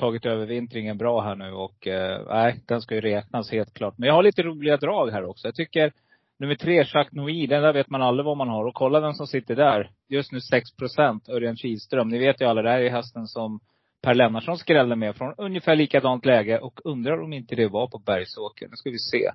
tagit 0.00 0.26
övervintringen 0.26 0.98
bra 0.98 1.20
här 1.20 1.36
nu 1.36 1.52
och 1.52 1.86
eh, 1.86 2.20
nej, 2.28 2.60
den 2.66 2.80
ska 2.80 2.94
ju 2.94 3.00
räknas 3.00 3.50
helt 3.50 3.74
klart. 3.74 3.94
Men 3.98 4.06
jag 4.06 4.14
har 4.14 4.22
lite 4.22 4.42
roliga 4.42 4.76
drag 4.76 5.10
här 5.10 5.24
också. 5.24 5.48
Jag 5.48 5.54
tycker 5.54 5.92
nummer 6.38 6.54
tre, 6.54 6.76
Jacques 6.76 7.12
Noui, 7.12 7.46
den 7.46 7.62
där 7.62 7.72
vet 7.72 7.90
man 7.90 8.02
aldrig 8.02 8.24
vad 8.24 8.36
man 8.36 8.48
har. 8.48 8.64
Och 8.64 8.74
kolla 8.74 9.00
vem 9.00 9.12
som 9.12 9.26
sitter 9.26 9.56
där. 9.56 9.90
Just 10.08 10.32
nu 10.32 10.40
6 10.40 10.76
procent, 10.76 11.28
Örjan 11.28 11.56
Kihlström. 11.56 12.08
Ni 12.08 12.18
vet 12.18 12.40
ju 12.40 12.46
alla, 12.46 12.62
det 12.62 12.70
här 12.70 12.80
är 12.80 12.90
hästen 12.90 13.26
som 13.26 13.60
Per 14.02 14.14
Lennartsson 14.14 14.58
skrällde 14.58 14.96
med 14.96 15.16
från 15.16 15.34
ungefär 15.38 15.76
likadant 15.76 16.24
läge 16.24 16.58
och 16.58 16.80
undrar 16.84 17.22
om 17.22 17.32
inte 17.32 17.56
det 17.56 17.68
var 17.68 17.86
på 17.86 17.98
Bergsåker. 17.98 18.68
Nu 18.68 18.76
ska 18.76 18.90
vi 18.90 18.98
se. 18.98 19.30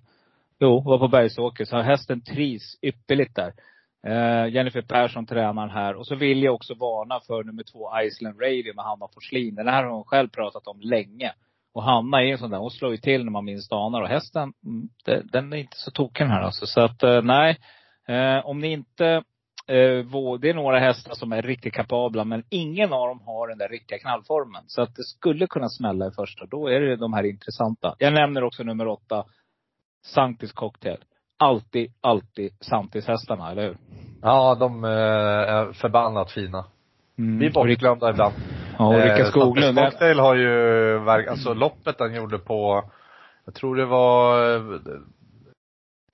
Jo, 0.60 0.82
var 0.82 1.00
på 1.00 1.08
Bergsåker. 1.08 1.66
Så 1.66 1.82
hästen 1.82 2.22
trivs 2.22 2.78
ypperligt 2.82 3.36
där. 3.36 3.54
Eh, 4.06 4.48
Jennifer 4.48 4.82
Persson 4.82 5.26
tränaren 5.26 5.70
här. 5.70 5.96
Och 5.96 6.08
så 6.08 6.16
vill 6.16 6.44
jag 6.44 6.56
också 6.56 6.74
varna 6.74 7.20
för 7.20 7.44
nummer 7.44 7.64
två 7.64 8.02
Iceland 8.02 8.42
Radio 8.42 8.76
med 8.76 8.86
Hanna 8.86 9.08
Forslin. 9.14 9.56
Den 9.56 9.68
här 9.68 9.84
har 9.84 9.92
hon 9.92 10.04
själv 10.04 10.30
pratat 10.30 10.68
om 10.68 10.82
länge. 10.82 11.34
Och 11.74 11.84
Hanna 11.84 12.24
är 12.24 12.26
en 12.26 12.38
sån 12.38 12.50
där, 12.50 12.58
hon 12.58 12.72
slår 12.72 12.92
ju 12.92 12.98
till 12.98 13.24
när 13.24 13.32
man 13.32 13.46
minst 13.46 13.72
anar. 13.72 14.02
Och 14.02 14.08
hästen, 14.08 14.54
mm, 14.66 14.90
den 15.32 15.54
är 15.54 15.58
inte 15.58 15.78
så 15.78 15.92
tokig 15.92 16.26
den 16.26 16.32
här 16.32 16.42
alltså. 16.42 16.66
Så 16.66 16.82
att 16.82 17.04
eh, 17.04 17.22
nej. 17.22 17.58
Eh, 18.08 18.46
om 18.46 18.60
ni 18.60 18.72
inte 18.72 19.06
eh, 19.68 20.38
det 20.40 20.50
är 20.50 20.54
några 20.54 20.80
hästar 20.80 21.14
som 21.14 21.32
är 21.32 21.42
riktigt 21.42 21.74
kapabla 21.74 22.24
men 22.24 22.44
ingen 22.50 22.94
av 22.94 23.08
dem 23.08 23.22
har 23.26 23.48
den 23.48 23.58
där 23.58 23.70
riktiga 23.70 24.00
knallformen. 24.00 24.64
Så 24.68 24.82
att 24.82 24.96
det 24.96 25.04
skulle 25.04 25.48
kunna 25.48 25.70
smälla 25.70 26.08
i 26.08 26.12
första. 26.12 26.46
Då 26.46 26.68
är 26.68 26.82
det 26.82 26.96
de 26.96 27.14
här 27.14 27.24
intressanta. 27.24 27.96
Jag 28.00 28.14
nämner 28.14 28.44
också 28.44 28.64
nummer 28.64 28.88
åtta, 28.88 29.26
Sanktis 30.06 30.52
Cocktail. 30.52 30.98
Alltid, 31.38 31.92
alltid 32.02 32.52
Sanktis-hästarna, 32.60 33.52
eller 33.52 33.64
hur? 33.64 33.78
Ja, 34.22 34.56
de 34.60 34.84
är 34.84 35.74
förbannat 35.74 36.32
fina. 36.32 36.66
Mm. 37.18 37.40
Vi 37.40 37.46
är 37.46 37.52
bortglömda 37.52 38.10
ibland. 38.10 38.34
Ja, 38.78 38.88
och 38.88 38.94
Rickard 38.94 39.28
Skoglund. 39.28 39.78
Eh, 39.78 39.86
Cocktail 39.86 40.20
har 40.20 40.36
ju, 40.36 41.10
alltså 41.10 41.54
loppet 41.54 41.96
han 42.00 42.16
gjorde 42.16 42.38
på, 42.38 42.84
jag 43.46 43.54
tror 43.54 43.76
det 43.76 43.86
var, 43.86 44.48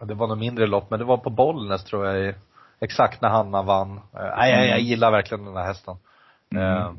det 0.05 0.13
var 0.13 0.27
något 0.27 0.39
mindre 0.39 0.67
lopp, 0.67 0.89
men 0.89 0.99
det 0.99 1.05
var 1.05 1.17
på 1.17 1.29
Bollnäs 1.29 1.83
tror 1.83 2.05
jag 2.05 2.35
exakt 2.81 3.21
när 3.21 3.29
Hanna 3.29 3.61
vann. 3.61 3.97
Eh, 3.97 4.37
nej, 4.37 4.51
jag, 4.51 4.67
jag 4.67 4.79
gillar 4.79 5.11
verkligen 5.11 5.45
den 5.45 5.55
här 5.55 5.65
hästen. 5.65 5.95
Mm. 6.55 6.67
Eh, 6.67 6.91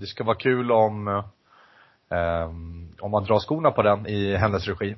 det 0.00 0.06
ska 0.06 0.24
vara 0.24 0.36
kul 0.36 0.72
om, 0.72 1.08
eh, 2.10 2.44
om 3.00 3.10
man 3.10 3.24
drar 3.24 3.38
skorna 3.38 3.70
på 3.70 3.82
den 3.82 4.06
i 4.06 4.36
hennes 4.36 4.68
regi. 4.68 4.96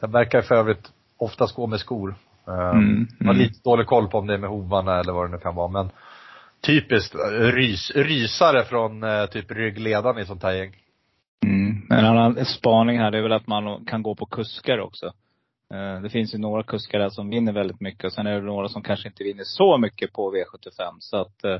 Den 0.00 0.10
verkar 0.10 0.42
för 0.42 0.54
övrigt 0.54 0.92
oftast 1.18 1.54
gå 1.54 1.66
med 1.66 1.80
skor. 1.80 2.14
Mm. 2.48 2.70
Mm. 2.70 3.06
Jag 3.18 3.26
har 3.26 3.34
lite 3.34 3.60
dålig 3.64 3.86
koll 3.86 4.08
på 4.08 4.18
om 4.18 4.26
det 4.26 4.34
är 4.34 4.38
med 4.38 4.50
hovarna 4.50 5.00
eller 5.00 5.12
vad 5.12 5.28
det 5.28 5.32
nu 5.32 5.38
kan 5.38 5.54
vara, 5.54 5.68
men 5.68 5.90
typiskt 6.60 7.14
rys, 7.40 7.90
rysare 7.94 8.64
från 8.64 9.04
typ 9.30 9.50
ryggledaren 9.50 10.18
i 10.18 10.26
sånt 10.26 10.42
här 10.42 10.52
gäng. 10.52 10.76
Mm. 11.44 11.82
En 11.90 12.04
annan 12.04 12.44
spaning 12.44 12.98
här, 12.98 13.10
det 13.10 13.18
är 13.18 13.22
väl 13.22 13.32
att 13.32 13.46
man 13.46 13.84
kan 13.84 14.02
gå 14.02 14.14
på 14.14 14.26
kuskar 14.26 14.78
också. 14.78 15.12
Eh, 15.74 16.00
det 16.02 16.10
finns 16.10 16.34
ju 16.34 16.38
några 16.38 16.62
kuskar 16.62 16.98
där 16.98 17.08
som 17.08 17.30
vinner 17.30 17.52
väldigt 17.52 17.80
mycket 17.80 18.04
och 18.04 18.12
sen 18.12 18.26
är 18.26 18.34
det 18.34 18.46
några 18.46 18.68
som 18.68 18.82
kanske 18.82 19.08
inte 19.08 19.24
vinner 19.24 19.44
så 19.44 19.78
mycket 19.78 20.12
på 20.12 20.34
V75. 20.34 20.96
Så 20.98 21.16
att 21.16 21.44
eh, 21.44 21.58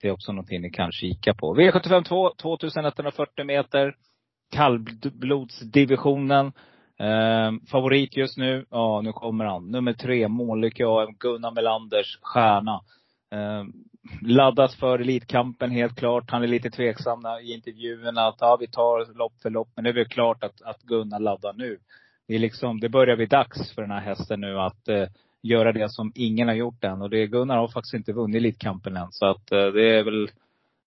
det 0.00 0.08
är 0.08 0.12
också 0.12 0.32
någonting 0.32 0.62
ni 0.62 0.70
kan 0.70 0.92
kika 0.92 1.34
på. 1.34 1.56
V75 1.56 2.04
2, 2.04 2.34
2140 2.42 3.44
meter. 3.44 3.96
Kallblodsdivisionen. 4.50 6.52
Eh, 6.98 7.52
favorit 7.70 8.16
just 8.16 8.36
nu, 8.36 8.66
ja 8.70 9.00
nu 9.00 9.12
kommer 9.12 9.44
han. 9.44 9.70
Nummer 9.70 9.92
tre, 9.92 10.28
Månlykke 10.28 10.86
AM, 10.86 11.14
Gunnar 11.18 11.50
Melanders 11.50 12.18
stjärna. 12.22 12.80
Eh, 13.32 13.64
laddas 14.22 14.76
för 14.76 14.98
Elitkampen 14.98 15.70
helt 15.70 15.96
klart. 15.96 16.30
Han 16.30 16.42
är 16.42 16.46
lite 16.46 16.70
tveksam 16.70 17.22
i 17.42 17.54
intervjuerna 17.54 18.26
att 18.26 18.36
ja, 18.40 18.56
vi 18.60 18.66
tar 18.66 19.18
lopp 19.18 19.32
för 19.42 19.50
lopp. 19.50 19.68
Men 19.74 19.84
det 19.84 19.90
är 19.90 19.94
väl 19.94 20.08
klart 20.08 20.44
att, 20.44 20.62
att 20.62 20.82
Gunnar 20.82 21.20
laddar 21.20 21.52
nu 21.52 21.78
det 22.28 22.34
är 22.34 22.38
liksom, 22.38 22.80
det 22.80 22.88
börjar 22.88 23.16
bli 23.16 23.26
dags 23.26 23.74
för 23.74 23.82
den 23.82 23.90
här 23.90 24.00
hästen 24.00 24.40
nu 24.40 24.58
att 24.58 24.88
eh, 24.88 25.08
göra 25.42 25.72
det 25.72 25.90
som 25.90 26.12
ingen 26.14 26.48
har 26.48 26.54
gjort 26.54 26.84
än. 26.84 27.02
Och 27.02 27.10
det, 27.10 27.26
Gunnar 27.26 27.56
har 27.56 27.68
faktiskt 27.68 27.94
inte 27.94 28.12
vunnit 28.12 28.36
Elitkampen 28.36 28.96
än. 28.96 29.12
Så 29.12 29.26
att 29.26 29.52
eh, 29.52 29.66
det 29.66 29.98
är 29.98 30.04
väl, 30.04 30.30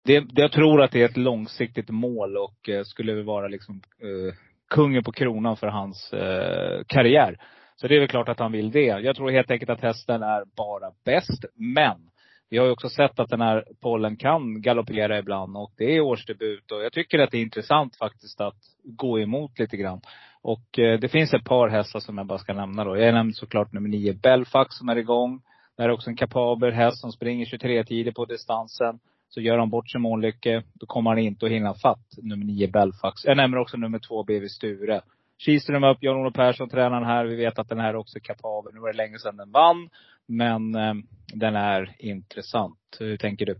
det, 0.05 0.25
jag 0.33 0.51
tror 0.51 0.81
att 0.81 0.91
det 0.91 1.01
är 1.01 1.05
ett 1.05 1.17
långsiktigt 1.17 1.89
mål 1.89 2.37
och 2.37 2.69
eh, 2.69 2.83
skulle 2.83 3.23
vara 3.23 3.47
liksom 3.47 3.81
eh, 3.99 4.33
kungen 4.69 5.03
på 5.03 5.11
kronan 5.11 5.57
för 5.57 5.67
hans 5.67 6.13
eh, 6.13 6.83
karriär. 6.87 7.37
Så 7.75 7.87
det 7.87 7.95
är 7.95 7.99
väl 7.99 8.09
klart 8.09 8.29
att 8.29 8.39
han 8.39 8.51
vill 8.51 8.71
det. 8.71 8.85
Jag 8.85 9.15
tror 9.15 9.31
helt 9.31 9.51
enkelt 9.51 9.69
att 9.69 9.81
hästen 9.81 10.23
är 10.23 10.43
bara 10.57 10.91
bäst. 11.05 11.45
Men 11.55 12.09
vi 12.49 12.57
har 12.57 12.65
ju 12.65 12.71
också 12.71 12.89
sett 12.89 13.19
att 13.19 13.29
den 13.29 13.41
här 13.41 13.65
pollen 13.81 14.15
kan 14.15 14.61
galoppera 14.61 15.19
ibland 15.19 15.57
och 15.57 15.71
det 15.77 15.95
är 15.95 16.01
årsdebut. 16.01 16.71
Och 16.71 16.83
jag 16.83 16.93
tycker 16.93 17.19
att 17.19 17.31
det 17.31 17.37
är 17.37 17.41
intressant 17.41 17.95
faktiskt 17.95 18.41
att 18.41 18.57
gå 18.83 19.19
emot 19.19 19.59
lite 19.59 19.77
grann. 19.77 20.01
Och 20.41 20.79
eh, 20.79 20.99
det 20.99 21.09
finns 21.09 21.33
ett 21.33 21.45
par 21.45 21.69
hästar 21.69 21.99
som 21.99 22.17
jag 22.17 22.27
bara 22.27 22.39
ska 22.39 22.53
nämna 22.53 22.83
då. 22.83 22.97
Jag 22.97 23.13
nämnde 23.13 23.33
såklart 23.33 23.73
nummer 23.73 23.89
nio 23.89 24.13
Belfax 24.13 24.75
som 24.75 24.89
är 24.89 24.95
igång. 24.95 25.41
Det 25.77 25.83
här 25.83 25.89
är 25.89 25.93
också 25.93 26.09
en 26.09 26.15
kapabel 26.15 26.73
häst 26.73 26.97
som 26.97 27.11
springer 27.11 27.45
23 27.45 27.83
tider 27.83 28.11
på 28.11 28.25
distansen. 28.25 28.99
Så 29.29 29.41
gör 29.41 29.57
han 29.57 29.69
bort 29.69 29.89
sig 29.91 30.01
Månlycke, 30.01 30.63
då 30.73 30.85
kommer 30.85 31.09
han 31.09 31.19
inte 31.19 31.45
att 31.45 31.51
hinna 31.51 31.73
fatt 31.73 32.05
nummer 32.17 32.45
nio 32.45 32.67
Belfax. 32.67 33.25
Eh, 33.25 33.29
Jag 33.29 33.37
nämner 33.37 33.57
också 33.57 33.77
nummer 33.77 33.99
två 33.99 34.23
BV 34.23 34.47
Sture. 34.47 35.01
Kihlström 35.37 35.83
upp, 35.83 35.97
Jan-Olof 36.01 36.33
Persson 36.33 36.69
tränaren 36.69 37.05
här. 37.05 37.25
Vi 37.25 37.35
vet 37.35 37.59
att 37.59 37.69
den 37.69 37.79
här 37.79 37.95
också 37.95 38.17
är 38.17 38.21
kapabel. 38.21 38.73
Nu 38.73 38.79
var 38.79 38.91
det 38.91 38.97
länge 38.97 39.19
sedan 39.19 39.37
den 39.37 39.51
vann. 39.51 39.89
Men 40.25 40.75
eh, 40.75 40.93
den 41.33 41.55
är 41.55 41.95
intressant. 41.99 42.97
Hur 42.99 43.17
tänker 43.17 43.45
du? 43.45 43.55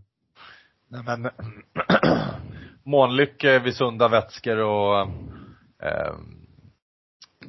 Nej 0.88 1.02
men, 1.06 1.30
Månlycke 2.84 3.58
vid 3.58 3.74
sunda 3.74 4.08
vätskor 4.08 4.58
och 4.58 5.00
eh, 5.82 6.14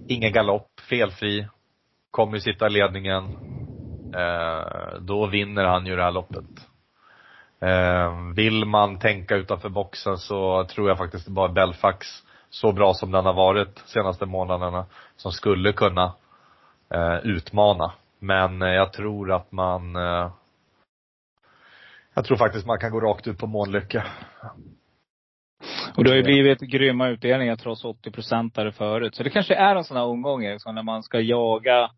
ingen 0.08 0.34
galopp, 0.34 0.80
felfri. 0.90 1.48
Kommer 2.12 2.38
sitta 2.40 2.68
i 2.68 2.70
ledningen. 2.70 3.24
Eh, 4.16 5.02
då 5.02 5.28
vinner 5.28 5.64
han 5.64 5.86
ju 5.86 5.96
det 5.96 6.04
här 6.04 6.12
loppet. 6.12 6.71
Eh, 7.62 8.34
vill 8.36 8.66
man 8.66 9.00
tänka 9.00 9.36
utanför 9.36 9.70
boxen 9.70 10.18
så 10.18 10.66
tror 10.66 10.90
jag 10.90 10.98
faktiskt 10.98 11.26
det 11.26 11.32
bara 11.32 11.50
Belfax, 11.50 12.08
så 12.50 12.72
bra 12.72 12.94
som 12.94 13.12
den 13.12 13.26
har 13.26 13.34
varit 13.34 13.84
senaste 13.86 14.26
månaderna, 14.26 14.86
som 15.16 15.32
skulle 15.32 15.74
kunna 15.74 16.14
eh, 16.94 17.18
utmana. 17.24 17.92
Men 18.20 18.62
eh, 18.62 18.70
jag 18.70 18.94
tror 18.94 19.32
att 19.32 19.52
man 19.52 19.96
eh, 19.96 20.32
jag 22.14 22.26
tror 22.26 22.38
faktiskt 22.38 22.66
man 22.66 22.80
kan 22.80 22.92
gå 22.92 23.00
rakt 23.00 23.28
ut 23.28 23.38
på 23.38 23.48
månlycka. 23.48 24.04
Och 25.98 26.04
det 26.04 26.10
har 26.10 26.18
ju 26.18 26.24
blivit 26.24 26.60
grymma 26.60 27.08
utdelningar 27.10 27.56
trots 27.56 27.86
80 27.86 28.12
procentare 28.12 28.72
förut. 28.72 29.16
Så 29.16 29.24
det 29.24 29.30
kanske 29.30 29.56
är 29.56 29.76
en 29.76 29.84
sån 29.84 29.98
här 29.98 30.04
omgång 30.04 30.42
liksom, 30.42 30.76
när 30.76 30.84
man 30.84 31.04
ska 31.04 31.20
jaga 31.20 31.92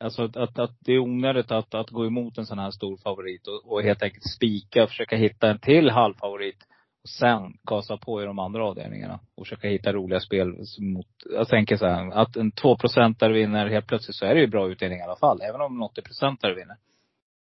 Alltså 0.00 0.24
att, 0.24 0.36
att, 0.36 0.58
att 0.58 0.76
det 0.80 0.92
är 0.92 0.98
onödigt 0.98 1.50
att, 1.50 1.74
att 1.74 1.90
gå 1.90 2.06
emot 2.06 2.38
en 2.38 2.46
sån 2.46 2.58
här 2.58 2.70
stor 2.70 2.96
favorit 2.96 3.46
och, 3.46 3.72
och 3.72 3.82
helt 3.82 4.02
enkelt 4.02 4.30
spika 4.36 4.82
och 4.82 4.88
försöka 4.88 5.16
hitta 5.16 5.50
en 5.50 5.58
till 5.58 5.90
halvfavorit. 5.90 6.56
Och 7.02 7.08
sen 7.08 7.52
gasa 7.62 7.96
på 7.96 8.22
i 8.22 8.24
de 8.24 8.38
andra 8.38 8.64
avdelningarna. 8.64 9.20
Och 9.36 9.46
försöka 9.46 9.68
hitta 9.68 9.92
roliga 9.92 10.20
spel 10.20 10.54
mot, 10.78 11.06
jag 11.36 11.48
tänker 11.48 11.76
så 11.76 11.86
här, 11.86 12.10
att 12.10 12.36
en 12.36 12.52
2 12.52 12.76
vinner 13.20 13.66
helt 13.66 13.86
plötsligt 13.86 14.16
så 14.16 14.26
är 14.26 14.34
det 14.34 14.40
ju 14.40 14.46
bra 14.46 14.68
utdelning 14.68 14.98
i 14.98 15.02
alla 15.02 15.16
fall. 15.16 15.40
Även 15.42 15.60
om 15.60 15.76
en 15.76 15.82
80 15.82 16.02
procentare 16.02 16.54
vinner. 16.54 16.76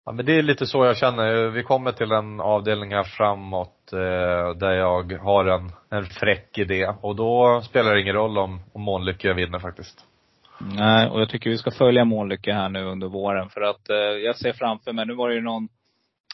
Ja 0.04 0.12
men 0.12 0.26
det 0.26 0.38
är 0.38 0.42
lite 0.42 0.66
så 0.66 0.84
jag 0.84 0.96
känner. 0.96 1.48
Vi 1.48 1.62
kommer 1.62 1.92
till 1.92 2.12
en 2.12 2.40
avdelning 2.40 2.90
här 2.90 3.04
framåt 3.04 3.92
eh, 3.92 4.58
där 4.58 4.72
jag 4.72 5.12
har 5.12 5.44
en, 5.44 5.72
en 5.90 6.04
fräck 6.04 6.58
idé. 6.58 6.94
Och 7.00 7.16
då 7.16 7.62
spelar 7.64 7.94
det 7.94 8.00
ingen 8.00 8.14
roll 8.14 8.38
om, 8.38 8.60
om 8.72 8.82
Månlycke 8.82 9.32
vinner 9.32 9.58
faktiskt. 9.58 10.06
Nej, 10.76 11.08
och 11.08 11.20
jag 11.20 11.28
tycker 11.28 11.50
vi 11.50 11.58
ska 11.58 11.70
följa 11.70 12.04
Månlycke 12.04 12.52
här 12.52 12.68
nu 12.68 12.84
under 12.84 13.08
våren. 13.08 13.48
För 13.48 13.60
att 13.60 13.88
eh, 13.90 13.96
jag 13.96 14.36
ser 14.36 14.52
framför 14.52 14.92
mig, 14.92 15.06
nu 15.06 15.14
var 15.14 15.28
det 15.28 15.34
ju 15.34 15.40
någon 15.40 15.68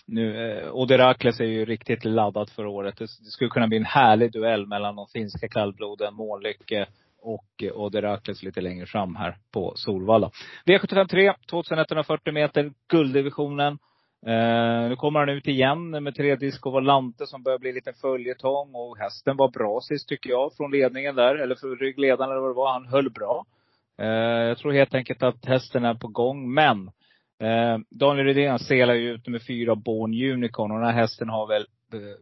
nu, 0.09 0.51
eh, 0.51 0.71
Oderakles 0.73 1.41
är 1.41 1.45
ju 1.45 1.65
riktigt 1.65 2.05
laddad 2.05 2.51
för 2.51 2.67
året. 2.67 2.97
Det, 2.97 3.05
det 3.05 3.31
skulle 3.31 3.51
kunna 3.51 3.69
bli 3.69 3.77
en 3.77 3.85
härlig 3.85 4.33
duell 4.33 4.67
mellan 4.67 4.97
de 4.97 5.07
finska 5.13 5.49
kallbloden, 5.49 6.15
Månlycke 6.15 6.87
och 7.23 7.63
eh, 7.63 7.73
Oderakles 7.73 8.43
lite 8.43 8.61
längre 8.61 8.87
fram 8.87 9.17
här 9.17 9.37
på 9.53 9.73
Solvalla. 9.77 10.31
V753, 10.67 11.35
2140 11.51 12.33
meter, 12.33 12.73
gulddivisionen. 12.89 13.79
Eh, 14.27 14.89
nu 14.89 14.97
kommer 14.97 15.21
han 15.21 15.29
ut 15.29 15.47
igen 15.47 15.91
med 15.91 16.15
tre 16.15 16.37
Disco 16.37 16.71
Volante 16.71 17.27
som 17.27 17.43
börjar 17.43 17.59
bli 17.59 17.73
lite 17.73 17.93
följetong. 17.93 18.75
Och 18.75 18.99
hästen 18.99 19.37
var 19.37 19.49
bra 19.49 19.81
sist 19.81 20.09
tycker 20.09 20.31
jag, 20.31 20.53
från 20.57 20.71
ledningen 20.71 21.15
där. 21.15 21.35
Eller 21.35 21.55
för 21.55 21.77
ryggledaren 21.77 22.31
eller 22.31 22.41
vad 22.41 22.51
det 22.51 22.55
var. 22.55 22.73
Han 22.73 22.87
höll 22.87 23.11
bra. 23.11 23.45
Eh, 23.99 24.49
jag 24.49 24.59
tror 24.59 24.73
helt 24.73 24.95
enkelt 24.95 25.23
att 25.23 25.47
hästen 25.47 25.85
är 25.85 25.95
på 25.95 26.09
gång. 26.09 26.55
Men 26.55 26.91
eh, 27.43 27.79
Daniel 27.91 28.27
Rydén 28.27 28.59
selar 28.59 28.95
ju 28.95 29.11
ut 29.11 29.27
med 29.27 29.47
fyra 29.47 29.75
Born 29.77 30.33
Unicorn. 30.33 30.71
Och 30.71 30.79
den 30.79 30.87
här 30.87 31.01
hästen 31.01 31.29
har 31.29 31.47
väl, 31.47 31.67
eh, 31.93 32.17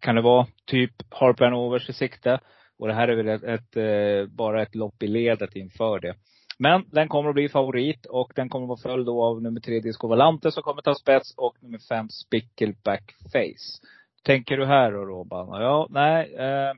kan 0.00 0.14
det 0.14 0.22
vara, 0.22 0.46
typ 0.66 0.92
Harper 1.10 1.54
Overs 1.54 1.88
i 1.88 1.92
sikte. 1.92 2.40
Och 2.78 2.88
det 2.88 2.94
här 2.94 3.08
är 3.08 3.16
väl 3.16 3.28
ett, 3.28 3.42
ett, 3.42 3.76
eh, 3.76 4.34
bara 4.36 4.62
ett 4.62 4.74
lopp 4.74 5.02
i 5.02 5.06
ledet 5.06 5.56
inför 5.56 6.00
det. 6.00 6.14
Men 6.58 6.84
den 6.92 7.08
kommer 7.08 7.28
att 7.28 7.34
bli 7.34 7.48
favorit 7.48 8.06
och 8.06 8.32
den 8.34 8.48
kommer 8.48 8.64
att 8.64 8.68
vara 8.68 8.94
följd 8.94 9.08
av 9.08 9.42
nummer 9.42 9.60
tre 9.60 9.80
Disco 9.80 10.08
Valante 10.08 10.52
som 10.52 10.62
kommer 10.62 10.82
ta 10.82 10.94
spets 10.94 11.34
och 11.36 11.56
nummer 11.60 11.78
fem 11.88 12.08
Spickleback 12.08 13.12
Face. 13.32 13.86
Tänker 14.24 14.56
du 14.56 14.66
här 14.66 14.92
då 14.92 15.04
Robban? 15.04 15.62
Ja, 15.62 15.86
nej. 15.90 16.34
Eh, 16.38 16.72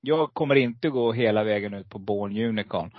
jag 0.00 0.34
kommer 0.34 0.54
inte 0.54 0.88
gå 0.88 1.12
hela 1.12 1.44
vägen 1.44 1.74
ut 1.74 1.90
på 1.90 1.98
Born 1.98 2.38
Unicorn. 2.38 2.90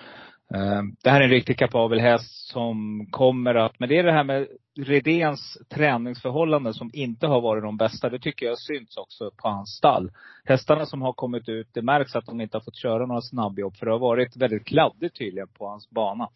Eh, 0.53 0.81
det 1.03 1.09
här 1.09 1.19
är 1.19 1.23
en 1.23 1.29
riktigt 1.29 1.57
kapabel 1.57 1.99
häst 1.99 2.47
som 2.47 3.07
kommer 3.11 3.55
att, 3.55 3.79
men 3.79 3.89
det 3.89 3.97
är 3.97 4.03
det 4.03 4.11
här 4.11 4.23
med 4.23 4.47
Redéns 4.79 5.57
träningsförhållanden 5.69 6.73
som 6.73 6.89
inte 6.93 7.27
har 7.27 7.41
varit 7.41 7.63
de 7.63 7.77
bästa, 7.77 8.09
det 8.09 8.19
tycker 8.19 8.45
jag 8.45 8.59
syns 8.59 8.97
också 8.97 9.31
på 9.37 9.47
hans 9.47 9.69
stall. 9.69 10.11
Hästarna 10.43 10.85
som 10.85 11.01
har 11.01 11.13
kommit 11.13 11.49
ut, 11.49 11.67
det 11.73 11.81
märks 11.81 12.15
att 12.15 12.25
de 12.25 12.41
inte 12.41 12.57
har 12.57 12.63
fått 12.63 12.75
köra 12.75 13.05
några 13.05 13.21
snabbjobb. 13.21 13.75
För 13.75 13.85
det 13.85 13.91
har 13.91 13.99
varit 13.99 14.37
väldigt 14.37 14.65
kladdigt 14.65 15.17
tydligen 15.17 15.47
på 15.47 15.67
hans 15.67 15.89
bana. 15.89 16.29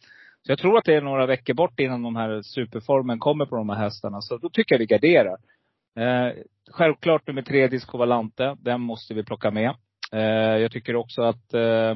Så 0.46 0.52
jag 0.52 0.60
tror 0.60 0.78
att 0.78 0.86
det 0.86 0.96
är 0.96 1.02
några 1.02 1.26
veckor 1.26 1.54
bort 1.54 1.80
innan 1.80 2.04
de 2.04 2.16
här 2.16 2.42
superformen 2.42 3.20
kommer 3.20 3.46
på 3.46 3.56
de 3.56 3.70
här 3.70 3.78
hästarna. 3.78 4.22
Så 4.22 4.38
då 4.38 4.50
tycker 4.50 4.76
jag 4.76 4.80
vi 4.80 4.86
garderar. 4.86 5.38
Eh, 5.98 6.34
självklart 6.72 7.28
nummer 7.28 7.42
tre, 7.42 7.68
Disco 7.68 7.98
Valante. 7.98 8.56
Den 8.60 8.82
måste 8.82 9.14
vi 9.14 9.24
plocka 9.24 9.52
med. 9.52 9.76
Eh, 10.12 10.58
jag 10.62 10.72
tycker 10.72 10.96
också 10.96 11.22
att 11.22 11.54
eh, 11.54 11.96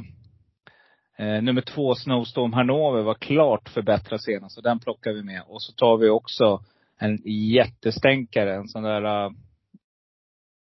eh, 1.17 1.41
nummer 1.41 1.61
två, 1.61 1.95
Snowstorm 1.95 2.53
Hanover, 2.53 3.01
var 3.01 3.13
klart 3.13 3.69
förbättrad 3.69 4.21
senast. 4.21 4.55
Så 4.55 4.61
den 4.61 4.79
plockar 4.79 5.13
vi 5.13 5.23
med. 5.23 5.41
Och 5.47 5.61
så 5.61 5.73
tar 5.73 5.97
vi 5.97 6.09
också 6.09 6.61
en 6.99 7.19
jättestänkare. 7.25 8.55
En 8.55 8.67
sån 8.67 8.83
där, 8.83 9.25
eh, 9.25 9.31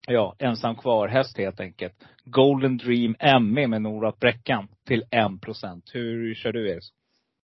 ja, 0.08 0.36
ensam 0.39 0.76
kvar-häst 0.76 1.38
helt 1.38 1.60
enkelt. 1.60 1.93
Golden 2.26 2.78
Dream 2.78 3.16
ME 3.41 3.68
med 3.68 3.82
Nora 3.82 4.14
Bräckan 4.20 4.68
till 4.88 5.04
1 5.12 5.41
procent. 5.41 5.91
Hur 5.93 6.36
kör 6.36 6.52
du 6.52 6.70
Erik? 6.70 6.84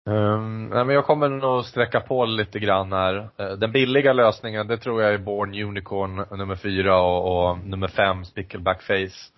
Um, 0.06 0.70
nej 0.70 0.86
men 0.86 0.96
jag 0.96 1.06
kommer 1.06 1.30
nog 1.30 1.66
sträcka 1.66 2.00
på 2.00 2.26
lite 2.26 2.60
grann 2.60 2.92
här. 2.92 3.16
Uh, 3.16 3.52
Den 3.58 3.72
billiga 3.72 4.14
lösningen, 4.14 4.68
det 4.68 4.78
tror 4.78 5.02
jag 5.02 5.14
är 5.14 5.18
Born 5.18 5.64
Unicorn 5.64 6.38
nummer 6.38 6.56
fyra 6.56 7.02
och, 7.02 7.50
och 7.50 7.60
nummer 7.60 7.88
fem, 7.88 8.26
Spickleback 8.26 8.82
Face. 8.82 9.32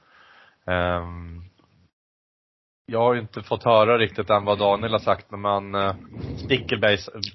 Um, 0.66 0.74
ehm, 0.74 1.44
jag 2.92 3.00
har 3.00 3.14
ju 3.14 3.20
inte 3.22 3.42
fått 3.42 3.64
höra 3.64 3.98
riktigt 3.98 4.30
än 4.30 4.46
vad 4.46 4.60
Daniel 4.60 4.92
har 4.92 5.00
sagt, 5.00 5.32
men 5.32 5.42
man, 5.42 5.76
uh, 5.76 5.96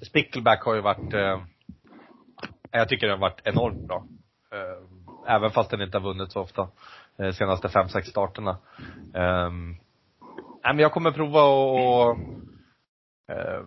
Spickleback, 0.03 0.63
har 0.63 0.75
ju 0.75 0.81
varit, 0.81 1.15
uh, 1.15 1.39
jag 2.71 2.89
tycker 2.89 3.07
den 3.07 3.21
har 3.21 3.31
varit 3.31 3.41
enormt 3.45 3.89
bra. 3.89 4.05
Uh, 4.55 5.35
även 5.35 5.51
fast 5.51 5.71
den 5.71 5.83
inte 5.83 5.99
har 5.99 6.05
vunnit 6.05 6.33
så 6.33 6.41
ofta, 6.41 6.69
uh, 7.23 7.31
senaste 7.31 7.69
fem, 7.69 7.89
sex 7.89 8.09
starterna. 8.09 8.59
Nej 10.65 10.75
men 10.75 10.79
jag 10.79 10.93
kommer 10.93 11.11
prova 11.11 11.43
och 11.43 12.17
Eh, 13.33 13.65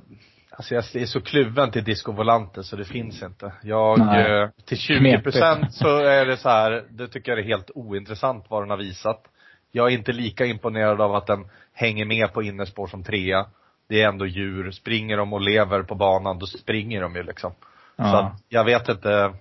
alltså 0.52 0.76
jag 0.76 0.84
är 0.96 1.06
så 1.06 1.22
kluven 1.22 1.72
till 1.72 1.84
Disco 1.84 2.12
Volante 2.12 2.64
så 2.64 2.76
det 2.76 2.86
finns 2.86 3.24
inte. 3.24 3.54
Jag, 3.64 4.00
Nej. 4.00 4.42
eh, 4.42 4.50
till 4.66 4.78
20 4.78 5.22
procent 5.22 5.74
så 5.74 5.98
är 5.98 6.26
det 6.26 6.38
så 6.38 6.50
här, 6.50 6.86
det 6.90 7.08
tycker 7.08 7.32
jag 7.32 7.40
är 7.40 7.44
helt 7.44 7.72
ointressant 7.76 8.46
vad 8.50 8.62
den 8.62 8.70
har 8.70 8.78
visat. 8.78 9.24
Jag 9.72 9.88
är 9.88 9.97
inte 9.97 10.11
lika 10.11 10.45
imponerad 10.45 11.01
av 11.01 11.15
att 11.15 11.28
den 11.28 11.45
hänger 11.74 12.05
med 12.05 12.34
på 12.34 12.43
innerspår 12.43 12.88
som 12.88 13.03
trea. 13.03 13.45
Det 13.89 14.01
är 14.01 14.07
ändå 14.09 14.26
djur. 14.28 14.72
Springer 14.72 15.17
de 15.17 15.34
och 15.34 15.41
lever 15.41 15.84
på 15.84 15.95
banan, 15.95 16.39
då 16.39 16.45
springer 16.45 17.01
de 17.01 17.15
ju 17.15 17.24
liksom. 17.24 17.51
Så 17.51 18.03
Ja. 18.03 18.20
att, 18.20 18.43
jag 18.49 18.63
vet 18.65 18.89
inte. 18.89 19.34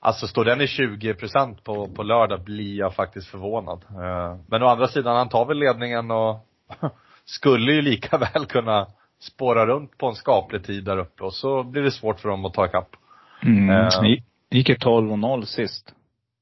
Alltså 0.00 0.26
står 0.28 0.44
den 0.44 0.60
i 0.60 0.66
20 0.66 1.14
procent 1.14 1.64
på, 1.64 1.86
på 1.88 2.02
lördag 2.02 2.40
blir 2.44 2.78
jag 2.78 2.94
faktiskt 2.94 3.28
förvånad. 3.28 3.84
Eh, 3.90 4.38
Men 4.48 4.62
å 4.62 4.66
andra 4.66 4.88
sidan, 4.88 5.16
han 5.16 5.28
tar 5.28 5.44
väl 5.46 5.58
ledningen 5.58 6.10
och 6.10 6.46
skulle 7.24 7.72
ju 7.72 7.82
lika 7.82 8.18
väl 8.34 8.46
kunna 8.46 8.86
spåra 9.20 9.66
runt 9.66 9.98
på 9.98 10.06
en 10.08 10.14
skaplig 10.14 10.64
tid 10.64 10.84
där 10.84 10.98
uppe 10.98 11.24
och 11.24 11.34
så 11.34 11.62
blir 11.62 11.82
det 11.82 11.90
svårt 11.90 12.20
för 12.20 12.28
dem 12.28 12.44
att 12.44 12.54
ta 12.54 12.66
ikapp. 12.66 12.96
Mm. 13.42 13.66
Det 14.50 14.56
gick 14.56 14.68
ju 14.68 14.74
12 14.76 15.12
och 15.12 15.18
0 15.18 15.46
sist. 15.46 15.94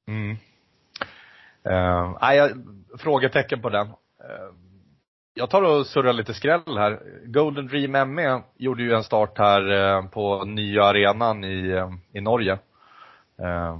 Mm. 0.07 0.37
Uh, 1.69 2.17
nej, 2.21 2.37
jag, 2.37 2.51
frågetecken 2.99 3.61
på 3.61 3.69
den. 3.69 3.87
Eh, 3.87 3.93
jag 5.33 5.49
tar 5.49 5.61
och 5.61 5.85
surrar 5.85 6.13
lite 6.13 6.33
skräll 6.33 6.61
här. 6.77 6.99
Golden 7.25 7.67
Dream 7.67 8.13
ME 8.15 8.41
gjorde 8.57 8.83
ju 8.83 8.93
en 8.93 9.03
start 9.03 9.37
här 9.37 9.71
eh, 9.71 10.05
på 10.09 10.43
nya 10.45 10.83
arenan 10.83 11.43
i, 11.43 11.69
eh, 11.69 11.89
i 12.13 12.21
Norge. 12.21 12.53
Eh, 13.41 13.75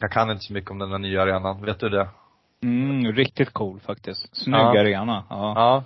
jag 0.00 0.10
kan 0.12 0.30
inte 0.30 0.44
så 0.44 0.52
mycket 0.52 0.70
om 0.70 0.78
den 0.78 0.90
där 0.90 0.98
nya 0.98 1.22
arenan. 1.22 1.62
Vet 1.64 1.80
du 1.80 1.88
det? 1.88 2.08
Mm, 2.62 3.12
riktigt 3.12 3.52
cool 3.52 3.80
faktiskt. 3.80 4.36
Snygg 4.36 4.54
Ja. 4.60 4.80
arena. 4.80 5.24
Ja. 5.30 5.52
Ja. 5.56 5.84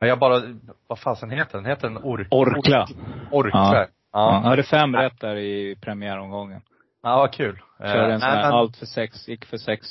Men 0.00 0.08
jag 0.08 0.18
bara, 0.18 0.42
vad 0.86 0.98
fasen 0.98 1.30
heter 1.30 1.58
den? 1.58 1.66
Heter 1.66 1.88
den 1.88 1.98
Ork? 1.98 2.28
Orkla. 2.30 2.86
Orkla. 3.30 3.60
Ja. 3.60 3.74
Ja. 3.74 3.86
Ja. 4.12 4.32
Jag 4.34 4.44
Ja, 4.44 4.48
hade 4.48 4.62
fem 4.62 4.96
rätt 4.96 5.20
där 5.20 5.36
i 5.36 5.76
premiäromgången. 5.80 6.60
ja 7.02 7.16
vad 7.16 7.32
kul. 7.32 7.60
Eh, 7.80 7.92
Körde 7.92 8.12
en 8.12 8.20
sån 8.20 8.28
nej, 8.28 8.36
här 8.36 8.42
men- 8.50 8.52
allt 8.58 8.76
för 8.76 8.86
sex, 8.86 9.28
gick 9.28 9.44
för 9.44 9.56
sex. 9.56 9.86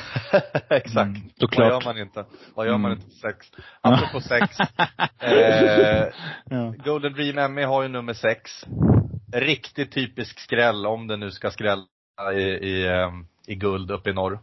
Exakt. 0.68 0.96
Mm, 0.96 1.22
Vad 1.22 1.32
såklart. 1.50 1.70
gör 1.72 1.84
man 1.84 1.98
inte? 1.98 2.24
Vad 2.54 2.66
gör 2.66 2.78
man 2.78 2.90
Mm. 2.92 3.02
inte 3.02 3.10
för 3.20 3.28
sex? 3.28 3.46
Apropå 3.80 4.20
sex. 4.20 4.56
eh, 5.20 6.06
ja. 6.50 6.74
Golden 6.84 7.12
Dream 7.12 7.54
ME 7.54 7.64
har 7.64 7.82
ju 7.82 7.88
nummer 7.88 8.12
sex. 8.12 8.64
Riktigt 9.32 9.92
typisk 9.92 10.40
skräll, 10.40 10.86
om 10.86 11.06
det 11.06 11.16
nu 11.16 11.30
ska 11.30 11.50
skrälla 11.50 11.84
i, 12.34 12.40
i, 12.42 12.88
ehm, 12.88 13.26
i 13.46 13.54
guld 13.54 13.90
uppe 13.90 14.10
i 14.10 14.12
norr. 14.12 14.38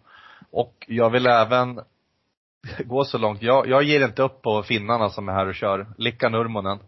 Och 0.51 0.85
jag 0.87 1.09
vill 1.09 1.27
även 1.27 1.79
gå 2.85 3.03
så 3.05 3.17
långt. 3.17 3.41
Jag, 3.41 3.67
jag 3.67 3.83
ger 3.83 4.05
inte 4.05 4.21
upp 4.23 4.41
på 4.41 4.63
finnarna 4.63 5.09
som 5.09 5.29
är 5.29 5.33
här 5.33 5.47
och 5.47 5.55
kör. 5.55 5.87
Likka 5.97 6.29
Nurmonen. 6.29 6.79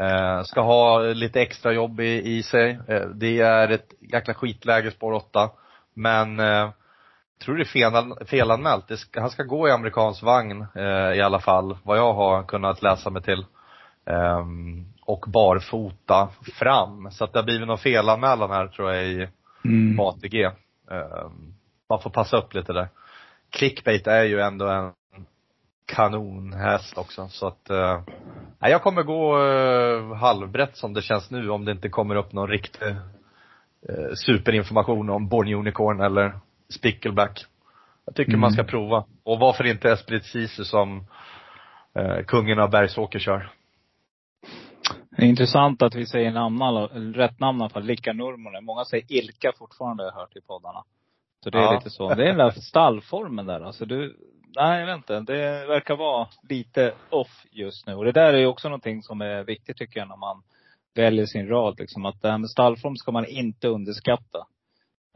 Eh, 0.00 0.42
ska 0.42 0.60
ha 0.60 0.98
lite 1.00 1.40
extra 1.42 1.72
jobb 1.72 2.00
i, 2.00 2.36
i 2.36 2.42
sig. 2.42 2.78
Eh, 2.88 3.06
det 3.14 3.40
är 3.40 3.68
ett 3.68 3.92
jäkla 4.00 4.34
skitläge 4.34 4.90
spår 4.90 5.12
8. 5.12 5.50
Men 5.94 6.40
eh, 6.40 6.70
tror 7.44 7.56
det 7.56 7.62
är 7.62 7.64
fel, 7.64 8.26
felanmält. 8.26 8.88
Det 8.88 8.96
ska, 8.96 9.20
han 9.20 9.30
ska 9.30 9.42
gå 9.42 9.68
i 9.68 9.70
amerikansk 9.70 10.22
vagn 10.22 10.66
eh, 10.74 11.12
i 11.18 11.20
alla 11.22 11.40
fall, 11.40 11.78
vad 11.82 11.98
jag 11.98 12.14
har 12.14 12.42
kunnat 12.42 12.82
läsa 12.82 13.10
mig 13.10 13.22
till. 13.22 13.44
Ehm, 14.06 14.84
och 15.02 15.24
barfota 15.28 16.28
fram. 16.58 17.10
Så 17.10 17.24
att 17.24 17.32
det 17.32 17.38
har 17.38 17.44
blivit 17.44 17.68
någon 17.68 17.78
felanmälan 17.78 18.50
här 18.50 18.66
tror 18.66 18.92
jag 18.92 19.04
i 19.04 19.28
Mm. 19.64 20.00
ATG. 20.00 20.44
Ehm, 20.90 21.54
man 21.88 22.00
får 22.02 22.10
passa 22.10 22.36
upp 22.36 22.54
lite 22.54 22.72
där. 22.72 22.88
Clickbait 23.50 24.06
är 24.06 24.24
ju 24.24 24.40
ändå 24.40 24.68
en 24.68 24.92
kanonhäst 25.86 26.98
också 26.98 27.28
så 27.28 27.46
att, 27.46 27.70
eh, 27.70 28.00
jag 28.60 28.82
kommer 28.82 29.02
gå 29.02 29.44
eh, 29.44 30.14
halvbrett 30.16 30.76
som 30.76 30.94
det 30.94 31.02
känns 31.02 31.30
nu 31.30 31.50
om 31.50 31.64
det 31.64 31.72
inte 31.72 31.88
kommer 31.88 32.14
upp 32.14 32.32
någon 32.32 32.48
riktig 32.48 32.88
eh, 33.88 34.14
superinformation 34.14 35.10
om 35.10 35.28
Born 35.28 35.54
Unicorn 35.54 36.00
eller 36.00 36.32
Spickleback. 36.70 37.44
Jag 38.06 38.14
tycker 38.14 38.30
Mm. 38.30 38.40
man 38.40 38.52
ska 38.52 38.64
prova. 38.64 39.04
Och 39.24 39.38
varför 39.38 39.64
inte 39.66 39.90
Esprit 39.92 40.24
Sisu 40.24 40.64
som 40.64 41.04
eh, 41.94 42.24
kungen 42.26 42.58
av 42.58 42.70
Bergsåker 42.70 43.18
kör. 43.18 43.50
Det 45.10 45.22
är 45.22 45.26
intressant 45.26 45.82
att 45.82 45.94
vi 45.94 46.06
säger 46.06 46.30
namn, 46.32 46.62
alla- 46.62 46.86
rätt 47.14 47.40
namn 47.40 47.58
i 47.58 47.62
alla 47.62 47.70
fall. 47.70 47.84
Lika 47.84 48.12
Nurmonen. 48.12 48.64
Många 48.64 48.84
säger 48.84 49.12
Ilka 49.12 49.52
fortfarande, 49.58 50.02
har 50.02 50.10
jag 50.10 50.16
hört 50.16 50.36
i 50.36 50.40
poddarna. 50.40 50.82
Så 51.44 51.50
det 51.50 51.58
är 51.58 51.62
Ja. 51.62 51.72
lite 51.74 51.90
så. 51.90 52.14
Det 52.14 52.22
är 52.24 52.28
den 52.28 52.38
där 52.38 52.50
stallformen 52.50 53.46
där. 53.46 53.60
Alltså 53.60 53.84
du, 53.86 54.16
nej 54.56 54.80
jag 54.80 54.86
vet 54.86 54.96
inte. 54.96 55.20
Det 55.20 55.66
verkar 55.66 55.96
vara 55.96 56.28
lite 56.48 56.94
off 57.10 57.44
just 57.50 57.86
nu. 57.86 57.94
Och 57.94 58.04
det 58.04 58.12
där 58.12 58.32
är 58.34 58.38
ju 58.38 58.46
också 58.46 58.68
någonting 58.68 59.02
som 59.02 59.20
är 59.20 59.44
viktigt 59.44 59.76
tycker 59.76 60.00
jag 60.00 60.08
när 60.08 60.16
man 60.16 60.42
väljer 60.94 61.26
sin 61.26 61.48
rad. 61.48 61.78
Liksom. 61.80 62.06
Att 62.06 62.22
det 62.22 62.30
här 62.30 62.38
med 62.38 62.50
stallform 62.50 62.96
ska 62.96 63.12
man 63.12 63.26
inte 63.26 63.68
underskatta. 63.68 64.46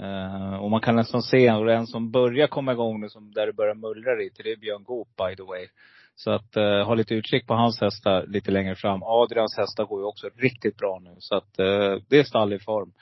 Uh, 0.02 0.54
och 0.54 0.70
man 0.70 0.80
kan 0.80 0.96
nästan 0.96 1.22
se, 1.22 1.52
och 1.52 1.72
en 1.72 1.86
som 1.86 2.10
börjar 2.10 2.46
komma 2.46 2.72
igång 2.72 3.00
nu, 3.00 3.08
som 3.08 3.32
där 3.32 3.46
det 3.46 3.52
börjar 3.52 3.74
mullra 3.74 4.14
lite, 4.14 4.42
det 4.42 4.52
är 4.52 4.56
Björn 4.56 4.84
Goop 4.84 5.08
by 5.16 5.36
the 5.36 5.42
way. 5.42 5.66
Så 6.14 6.30
att 6.30 6.56
uh, 6.56 6.86
ha 6.86 6.94
lite 6.94 7.14
utkik 7.14 7.46
på 7.46 7.54
hans 7.54 7.80
hästar 7.80 8.26
lite 8.26 8.50
längre 8.50 8.74
fram. 8.74 9.02
Adrians 9.02 9.56
hästar 9.56 9.84
går 9.84 10.00
ju 10.00 10.06
också 10.06 10.28
riktigt 10.36 10.76
bra 10.76 11.00
nu. 11.04 11.14
Så 11.18 11.36
att 11.36 11.60
uh, 11.60 12.02
det 12.08 12.18
är 12.18 12.24
stall 12.24 12.52
i 12.52 12.58
form. 12.58 12.92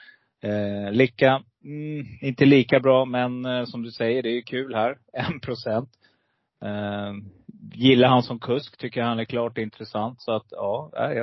Uh, 0.45 0.91
Lika, 0.91 1.43
mm, 1.63 2.05
inte 2.21 2.45
lika 2.45 2.79
bra 2.79 3.05
men 3.05 3.67
som 3.67 3.83
du 3.83 3.91
säger, 3.91 4.23
det 4.23 4.29
är 4.29 4.35
ju 4.35 4.41
kul 4.41 4.75
här. 4.75 4.97
En 5.13 5.39
procent. 5.39 5.89
Gillar 7.73 8.07
han 8.07 8.23
som 8.23 8.39
kusk, 8.39 8.77
tycker 8.77 8.99
jag 8.99 9.07
han 9.07 9.19
är 9.19 9.25
klart 9.25 9.57
intressant. 9.57 10.21
Så 10.21 10.31
att 10.31 10.45
ja, 10.49 10.91
nej, 10.93 11.17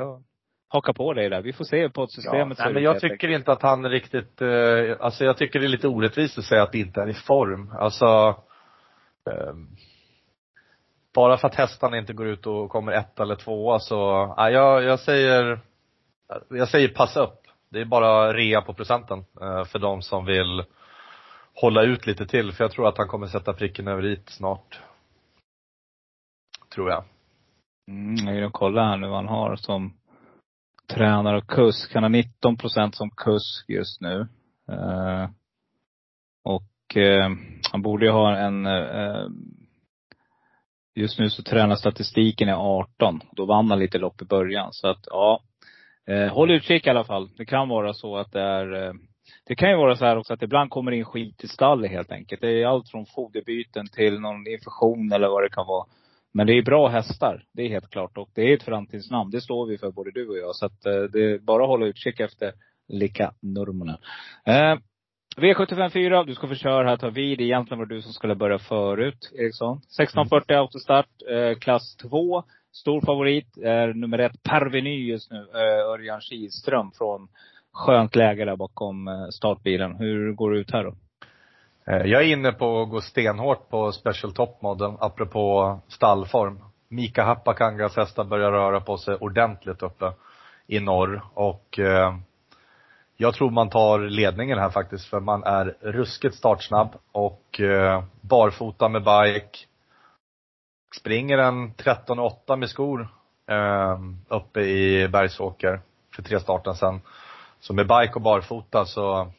jag 0.70 0.76
hakar 0.76 0.92
på 0.92 1.12
dig 1.12 1.30
där. 1.30 1.42
Vi 1.42 1.52
får 1.52 1.64
se 1.64 1.88
på 1.88 2.06
systemet 2.06 2.58
Nej, 2.58 2.72
men 2.72 2.82
jag 2.82 3.00
tycker 3.00 3.28
inte 3.28 3.52
att 3.52 3.62
han 3.62 3.84
är 3.84 3.90
riktigt, 3.90 4.42
eh, 4.42 4.96
alltså 5.00 5.24
jag 5.24 5.36
tycker 5.36 5.60
det 5.60 5.66
är 5.66 5.68
lite 5.68 5.88
orättvist 5.88 6.38
att 6.38 6.44
säga 6.44 6.62
att 6.62 6.72
det 6.72 6.78
inte 6.78 7.00
är 7.00 7.08
i 7.08 7.14
form. 7.14 7.72
Alltså, 7.78 8.06
ehm, 9.30 9.68
bara 11.14 11.36
för 11.36 11.48
att 11.48 11.54
hästarna 11.54 11.98
inte 11.98 12.12
går 12.12 12.26
ut 12.26 12.46
och 12.46 12.70
kommer 12.70 12.92
ett 12.92 13.20
eller 13.20 13.34
tvåa 13.34 13.78
så, 13.78 14.26
nej, 14.36 14.52
jag, 14.52 14.82
jag 14.82 15.00
säger, 15.00 15.60
jag 16.48 16.68
säger 16.68 16.88
passa 16.88 17.20
upp. 17.20 17.40
Det 17.70 17.80
är 17.80 17.84
bara 17.84 18.32
rea 18.32 18.62
på 18.62 18.74
procenten 18.74 19.24
eh, 19.40 19.64
för 19.64 19.78
de 19.78 20.02
som 20.02 20.24
vill 20.24 20.64
hålla 21.54 21.82
ut 21.82 22.06
lite 22.06 22.26
till, 22.26 22.52
för 22.52 22.64
jag 22.64 22.70
tror 22.70 22.88
att 22.88 22.98
han 22.98 23.08
kommer 23.08 23.26
sätta 23.26 23.52
pricken 23.52 23.88
över 23.88 24.06
i 24.06 24.22
snart. 24.26 24.80
Tror 26.74 26.90
jag. 26.90 27.04
Mm, 27.88 28.34
jag 28.34 28.42
vill 28.42 28.50
kolla 28.52 28.84
här 28.84 28.96
nu 28.96 29.08
vad 29.08 29.16
han 29.16 29.28
har 29.28 29.56
som 29.56 29.99
tränare 30.94 31.36
och 31.36 31.46
kusk. 31.46 31.94
Han 31.94 32.02
har 32.02 32.10
19 32.10 32.56
procent 32.56 32.94
som 32.94 33.10
kusk 33.10 33.68
just 33.68 34.00
nu. 34.00 34.28
Eh, 34.68 35.28
och 36.44 36.96
eh, 36.96 37.30
han 37.72 37.82
borde 37.82 38.06
ju 38.06 38.12
ha 38.12 38.36
en, 38.36 38.66
eh, 38.66 39.26
just 40.94 41.18
nu 41.18 41.30
så 41.30 41.42
tränar 41.42 41.76
statistiken 41.76 42.48
är 42.48 42.80
18. 42.80 43.20
Då 43.32 43.46
vann 43.46 43.70
han 43.70 43.78
lite 43.78 43.98
lopp 43.98 44.22
i 44.22 44.24
början. 44.24 44.68
Så 44.72 44.88
att 44.88 45.04
ja, 45.06 45.42
eh, 46.06 46.32
håll 46.32 46.50
utkik 46.50 46.86
i 46.86 46.90
alla 46.90 47.04
fall. 47.04 47.28
Det 47.36 47.44
kan 47.44 47.68
vara 47.68 47.94
så 47.94 48.16
att 48.16 48.32
det 48.32 48.40
är 48.40 48.86
eh, 48.86 48.92
det 49.46 49.54
kan 49.54 49.70
ju 49.70 49.76
vara 49.76 49.96
så 49.96 50.04
här 50.04 50.16
också 50.16 50.34
att 50.34 50.42
ibland 50.42 50.70
kommer 50.70 50.90
det 50.90 50.96
in 50.96 51.04
skit 51.04 51.44
i 51.44 51.48
stallet 51.48 51.90
helt 51.90 52.12
enkelt. 52.12 52.40
Det 52.40 52.62
är 52.62 52.66
allt 52.66 52.88
från 52.88 53.06
foderbyten 53.06 53.86
till 53.88 54.20
någon 54.20 54.46
infektion 54.46 55.12
eller 55.12 55.28
vad 55.28 55.42
det 55.42 55.50
kan 55.50 55.66
vara. 55.66 55.86
Men 56.32 56.46
det 56.46 56.52
är 56.52 56.62
bra 56.62 56.88
hästar. 56.88 57.44
Det 57.52 57.62
är 57.62 57.68
helt 57.68 57.90
klart. 57.90 58.18
Och 58.18 58.30
det 58.34 58.42
är 58.42 58.54
ett 58.54 58.62
framtidsnamn. 58.62 59.30
Det 59.30 59.40
står 59.40 59.66
vi 59.66 59.78
för 59.78 59.90
både 59.90 60.10
du 60.10 60.28
och 60.28 60.38
jag. 60.38 60.56
Så 60.56 60.66
att 60.66 60.86
eh, 60.86 61.02
det 61.02 61.24
är 61.24 61.38
bara 61.38 61.62
att 61.62 61.68
hålla 61.68 61.86
utkik 61.86 62.20
efter 62.20 62.52
Lika 62.88 63.32
Nurmonen. 63.42 63.96
Eh, 64.46 64.76
V75 65.36 65.90
4, 65.90 66.24
du 66.24 66.34
ska 66.34 66.48
få 66.48 66.54
köra 66.54 66.88
här, 66.88 66.96
ta 66.96 67.10
vid. 67.10 67.40
Egentligen 67.40 67.78
var 67.78 67.86
det 67.86 67.94
du 67.94 68.02
som 68.02 68.12
skulle 68.12 68.34
börja 68.34 68.58
förut, 68.58 69.32
Eriksson. 69.38 69.76
1640 69.76 70.56
autostart, 70.56 71.08
eh, 71.30 71.58
klass 71.58 71.96
2. 71.96 72.42
Stor 72.72 73.00
favorit 73.00 73.58
är 73.58 73.94
nummer 73.94 74.18
ett, 74.18 74.42
Parveny 74.42 75.10
just 75.10 75.30
nu, 75.30 75.48
eh, 75.54 75.90
Örjan 75.92 76.20
Kihlström 76.20 76.90
från 76.98 77.28
skönt 77.72 78.16
läge 78.16 78.44
där 78.44 78.56
bakom 78.56 79.08
eh, 79.08 79.28
startbilen. 79.30 79.96
Hur 79.96 80.32
går 80.32 80.50
det 80.50 80.58
ut 80.58 80.70
här 80.72 80.84
då? 80.84 80.94
Eh, 81.90 82.06
jag 82.06 82.22
är 82.22 82.26
inne 82.26 82.52
på 82.52 82.82
att 82.82 82.90
gå 82.90 83.00
stenhårt 83.00 83.68
på 83.68 83.92
Special 83.92 84.32
Top 84.32 84.62
Model, 84.62 84.92
apropå 85.00 85.78
stallform. 85.88 86.64
Mika 86.88 87.24
Happakangas 87.24 87.96
hästar 87.96 88.24
börjar 88.24 88.52
röra 88.52 88.80
på 88.80 88.98
sig 88.98 89.14
ordentligt 89.14 89.82
uppe 89.82 90.12
i 90.66 90.80
norr 90.80 91.22
och 91.34 91.78
eh, 91.78 92.16
jag 93.16 93.34
tror 93.34 93.50
man 93.50 93.70
tar 93.70 93.98
ledningen 93.98 94.58
här 94.58 94.70
faktiskt 94.70 95.06
för 95.06 95.20
man 95.20 95.44
är 95.44 95.76
ruskigt 95.80 96.34
startsnabb 96.34 96.94
och 97.12 97.60
eh, 97.60 98.04
barfota 98.20 98.88
med 98.88 99.02
bike. 99.02 99.58
Springer 100.96 101.38
en 101.38 101.74
13,8 101.74 102.56
med 102.56 102.70
skor 102.70 103.08
eh, 103.50 103.98
uppe 104.28 104.60
i 104.60 105.08
Bergsåker 105.08 105.80
för 106.14 106.22
tre 106.22 106.40
starten 106.40 106.74
sen. 106.74 107.00
Så 107.60 107.74
med 107.74 107.86
bike 107.86 108.12
och 108.14 108.22
barfota 108.22 108.84
så 108.84 109.32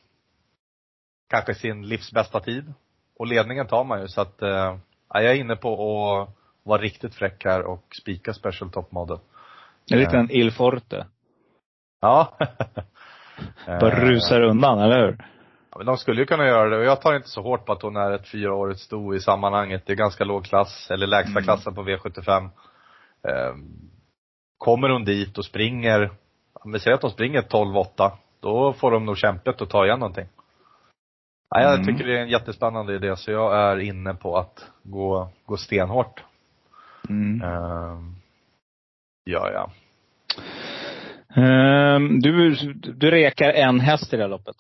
kanske 1.32 1.54
sin 1.56 1.88
livs 1.88 2.12
bästa 2.12 2.40
tid. 2.40 2.74
Och 3.20 3.28
ledningen 3.28 3.68
tar 3.68 3.84
man 3.84 4.02
ju 4.02 4.08
så 4.08 4.22
att, 4.22 4.42
eh, 4.42 4.78
jag 5.14 5.26
är 5.26 5.34
inne 5.34 5.56
på 5.56 5.72
att 5.74 6.30
vara 6.64 6.82
riktigt 6.82 7.16
fräck 7.16 7.46
här 7.46 7.62
och 7.62 7.84
spika 8.02 8.34
Special 8.34 8.72
Top 8.72 8.92
Model. 8.92 9.18
En 9.92 10.00
liten 10.00 10.32
Il 10.32 10.52
Forte. 10.52 11.06
Ja. 12.02 12.38
Bara 13.66 13.92
Eh, 13.92 14.06
rusar 14.06 14.42
undan, 14.42 14.80
eller 14.80 15.00
hur? 15.06 15.18
Ja, 15.72 15.78
men 15.78 15.86
de 15.86 15.98
skulle 15.98 16.22
ju 16.22 16.26
kunna 16.26 16.48
göra 16.48 16.70
det 16.70 16.78
och 16.78 16.84
jag 16.84 17.02
tar 17.02 17.16
inte 17.16 17.28
så 17.30 17.42
hårt 17.42 17.66
på 17.66 17.72
att 17.72 17.82
hon 17.82 17.96
är 17.96 18.12
ett 18.12 18.28
fyraårigt 18.28 18.80
sto 18.80 19.16
i 19.16 19.20
sammanhanget. 19.20 19.84
Det 19.86 19.94
är 19.94 19.98
ganska 19.98 20.24
låg 20.24 20.46
klass, 20.46 20.88
eller 20.92 21.08
lägsta 21.08 21.32
Mm. 21.32 21.44
klassen 21.44 21.76
på 21.76 21.84
V75. 21.84 22.50
Eh, 23.28 23.56
kommer 24.58 24.90
hon 24.90 25.06
dit 25.06 25.38
och 25.38 25.46
springer, 25.46 26.12
om 26.54 26.72
vi 26.72 26.80
säger 26.80 26.96
att 26.96 27.02
de 27.02 27.10
springer 27.12 27.42
12-8, 27.42 28.12
då 28.40 28.74
får 28.74 28.92
de 28.92 29.06
nog 29.06 29.18
kämpigt 29.18 29.62
att 29.62 29.70
ta 29.70 29.86
igen 29.86 30.00
någonting. 30.00 30.28
Ja, 31.56 31.62
jag 31.62 31.74
Mm. 31.74 31.86
tycker 31.86 32.06
det 32.06 32.18
är 32.18 32.22
en 32.22 32.30
jättespännande 32.30 32.96
idé 32.96 33.16
så 33.16 33.32
jag 33.32 33.56
är 33.56 33.80
inne 33.80 34.14
på 34.14 34.38
att 34.38 34.66
gå, 34.84 35.30
gå 35.46 35.58
stenhårt. 35.58 36.24
Mm. 37.10 37.42
Eh, 37.42 37.98
ja, 39.24 39.50
ja. 39.54 39.72
Ehm, 41.42 42.20
du, 42.20 42.56
du 42.74 43.12
rekar 43.12 43.50
en 43.50 43.80
häst 43.80 44.14
i 44.14 44.18
det 44.18 44.24
här 44.24 44.30
loppet. 44.30 44.56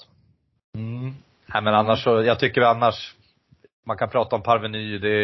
Mm. 0.78 1.14
Nej 1.54 1.62
men 1.64 1.74
annars 1.76 2.04
så, 2.04 2.22
jag 2.24 2.40
tycker 2.40 2.62
annars, 2.62 3.16
man 3.86 3.98
kan 3.98 4.10
prata 4.10 4.36
om 4.36 4.42
Parveny, 4.44 4.98
det 4.98 5.10
är, 5.10 5.24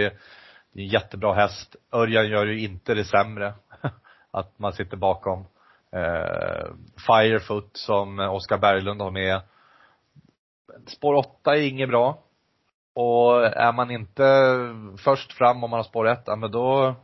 det 0.74 0.82
är 0.82 0.86
en 0.86 0.88
jättebra 0.88 1.34
häst. 1.34 1.76
Örjan 1.94 2.28
gör 2.30 2.46
ju 2.46 2.60
inte 2.60 2.94
det 2.94 3.06
sämre. 3.06 3.54
att 4.32 4.60
man 4.60 4.74
sitter 4.74 4.98
bakom. 4.98 5.46
Eh, 5.92 6.68
Firefoot 7.08 7.70
som 7.74 8.20
Oskar 8.20 8.58
Berglund 8.58 9.02
har 9.02 9.12
med. 9.12 9.42
Spår 10.88 11.14
8 11.16 11.56
är 11.56 11.62
inget 11.62 11.90
bra. 11.90 12.24
Och 12.94 13.46
är 13.46 13.74
man 13.74 13.92
inte 13.92 14.24
först 14.98 15.34
fram 15.34 15.64
om 15.64 15.70
man 15.70 15.78
har 15.78 15.84
spår 15.84 16.08
1, 16.08 16.24
ja 16.26 16.36
men 16.36 16.52
då, 16.52 16.96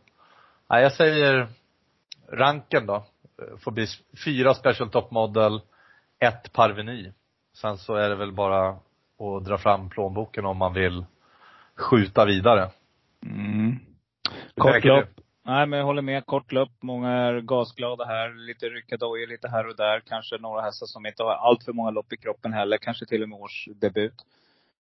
nej 0.69 0.83
jag 0.83 0.93
säger 0.93 1.47
ranken 2.31 2.85
då. 2.85 3.03
Får 3.63 3.71
bli 3.71 3.87
fyra 4.25 4.53
special 4.53 4.89
top 4.89 5.11
model, 5.11 5.61
ett 6.19 6.53
Parveny. 6.53 7.11
Sen 7.53 7.77
så 7.77 7.95
är 7.95 8.09
det 8.09 8.15
väl 8.15 8.31
bara 8.31 8.69
att 8.69 9.45
dra 9.45 9.57
fram 9.57 9.89
plånboken 9.89 10.45
om 10.45 10.57
man 10.57 10.73
vill 10.73 11.05
skjuta 11.75 12.25
vidare. 12.25 12.69
Mm. 13.25 13.79
Kort 14.57 14.83
lopp. 14.83 15.09
Nej 15.45 15.67
men 15.67 15.79
jag 15.79 15.85
håller 15.85 16.01
med. 16.01 16.25
Kort 16.25 16.51
lopp. 16.51 16.71
Många 16.81 17.09
är 17.09 17.41
gasglada 17.41 18.05
här. 18.05 18.47
Lite 18.47 18.65
ryckadojor 18.65 19.27
lite 19.27 19.47
här 19.47 19.67
och 19.67 19.75
där. 19.75 19.99
Kanske 19.99 20.37
några 20.37 20.61
hästar 20.61 20.85
som 20.87 21.05
inte 21.05 21.23
har 21.23 21.31
allt 21.31 21.63
för 21.63 21.73
många 21.73 21.91
lopp 21.91 22.13
i 22.13 22.17
kroppen 22.17 22.53
heller. 22.53 22.77
Kanske 22.77 23.05
till 23.05 23.23
och 23.23 23.29
med 23.29 23.39
årsdebut. 23.39 24.13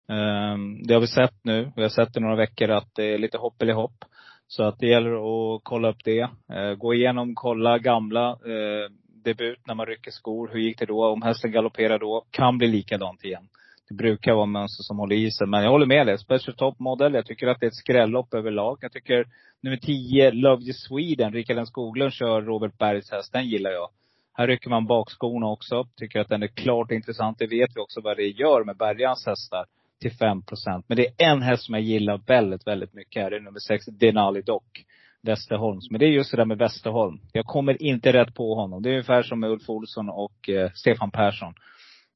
Um, 0.09 0.83
det 0.83 0.95
har 0.95 1.01
vi 1.01 1.07
sett 1.07 1.45
nu. 1.45 1.73
Vi 1.77 1.83
har 1.83 1.89
sett 1.89 2.17
i 2.17 2.21
några 2.21 2.37
veckor 2.37 2.71
att 2.71 2.95
det 2.95 3.05
är 3.05 3.19
lite 3.19 3.39
hopp 3.39 3.63
eller 3.63 3.73
hopp. 3.73 4.05
Så 4.47 4.63
att 4.63 4.79
det 4.79 4.87
gäller 4.87 5.11
att 5.11 5.61
kolla 5.65 5.89
upp 5.89 6.05
det. 6.05 6.23
Uh, 6.53 6.75
gå 6.75 6.95
igenom, 6.95 7.35
kolla 7.35 7.79
gamla 7.79 8.33
uh, 8.33 8.91
debut 9.25 9.67
när 9.67 9.75
man 9.75 9.87
rycker 9.87 10.11
skor. 10.11 10.51
Hur 10.53 10.61
gick 10.61 10.79
det 10.79 10.87
då? 10.87 11.07
Om 11.07 11.23
hästen 11.23 11.53
galopperar 11.53 11.99
då. 11.99 12.25
Kan 12.31 12.59
bli 12.59 12.67
likadant 12.69 13.25
igen. 13.25 13.49
Det 13.89 13.95
brukar 13.95 14.35
vara 14.35 14.47
mönster 14.47 14.83
som 14.83 14.99
håller 14.99 15.17
i 15.17 15.31
sig. 15.31 15.47
Men 15.47 15.63
jag 15.63 15.71
håller 15.71 15.87
med 15.87 16.07
dig. 16.07 16.19
Special 16.19 16.57
Top 16.57 16.79
Model. 16.79 17.15
Jag 17.15 17.27
tycker 17.27 17.47
att 17.47 17.61
det 17.61 17.67
är 17.67 17.69
ett 17.69 17.75
skrällopp 17.75 18.35
överlag. 18.35 18.79
Jag 18.81 18.93
tycker 18.93 19.27
nummer 19.61 19.77
10, 19.77 20.31
Love 20.31 20.63
You 20.63 20.73
Sweden, 20.73 21.33
Rickard 21.33 21.59
N 21.59 21.67
Skoglund 21.67 22.13
kör 22.13 22.43
Robert 22.43 22.79
Bergs 22.79 23.11
häst. 23.11 23.33
Den 23.33 23.49
gillar 23.49 23.71
jag. 23.71 23.89
Här 24.33 24.47
rycker 24.47 24.71
man 24.71 24.87
bakskorna 24.87 25.47
också. 25.47 25.85
Tycker 25.97 26.21
att 26.21 26.29
den 26.29 26.43
är 26.43 26.47
klart 26.47 26.91
intressant. 26.91 27.39
Det 27.39 27.47
vet 27.47 27.71
vi 27.77 27.81
också 27.81 28.01
vad 28.01 28.17
det 28.17 28.29
gör 28.29 28.65
med 28.65 28.77
Bergans 28.77 29.27
hästar 29.27 29.65
till 30.01 30.11
5% 30.11 30.83
Men 30.87 30.97
det 30.97 31.07
är 31.07 31.33
en 31.33 31.43
häst 31.43 31.65
som 31.65 31.75
jag 31.75 31.83
gillar 31.83 32.21
väldigt, 32.27 32.67
väldigt 32.67 32.95
mycket 32.95 33.23
här. 33.23 33.31
Det 33.31 33.37
är 33.37 33.41
nummer 33.41 33.61
6, 33.61 33.87
Denali 33.87 34.43
Dock. 34.43 34.85
Westerholms. 35.23 35.91
Men 35.91 36.01
det 36.01 36.07
är 36.07 36.11
just 36.11 36.31
det 36.31 36.37
där 36.37 36.45
med 36.45 36.59
Westerholm. 36.59 37.21
Jag 37.33 37.45
kommer 37.45 37.83
inte 37.83 38.13
rätt 38.13 38.35
på 38.35 38.55
honom. 38.55 38.83
Det 38.83 38.89
är 38.89 38.93
ungefär 38.93 39.23
som 39.23 39.41
med 39.41 39.51
Ulf 39.51 39.71
Olsson 39.71 40.09
och 40.09 40.49
eh, 40.49 40.71
Stefan 40.75 41.11
Persson. 41.11 41.55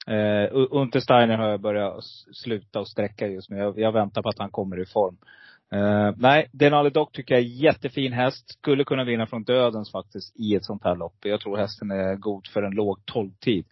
Eh, 0.06 0.48
Untersteiner 0.70 1.36
har 1.36 1.48
jag 1.48 1.60
börjat 1.60 2.04
sluta 2.32 2.80
och 2.80 2.88
sträcka 2.88 3.26
just 3.26 3.50
nu. 3.50 3.56
Jag, 3.56 3.78
jag 3.78 3.92
väntar 3.92 4.22
på 4.22 4.28
att 4.28 4.38
han 4.38 4.50
kommer 4.50 4.80
i 4.80 4.86
form. 4.86 5.16
Eh, 5.72 6.14
nej, 6.16 6.48
Denali 6.52 6.90
Dock 6.90 7.12
tycker 7.12 7.34
jag 7.34 7.42
är 7.42 7.46
jättefin 7.46 8.12
häst. 8.12 8.50
Skulle 8.50 8.84
kunna 8.84 9.04
vinna 9.04 9.26
från 9.26 9.44
dödens 9.44 9.92
faktiskt 9.92 10.40
i 10.40 10.54
ett 10.54 10.64
sånt 10.64 10.84
här 10.84 10.96
lopp. 10.96 11.14
Jag 11.22 11.40
tror 11.40 11.56
hästen 11.56 11.90
är 11.90 12.14
god 12.14 12.46
för 12.46 12.62
en 12.62 12.74
låg 12.74 13.06
tolvtid. 13.06 13.64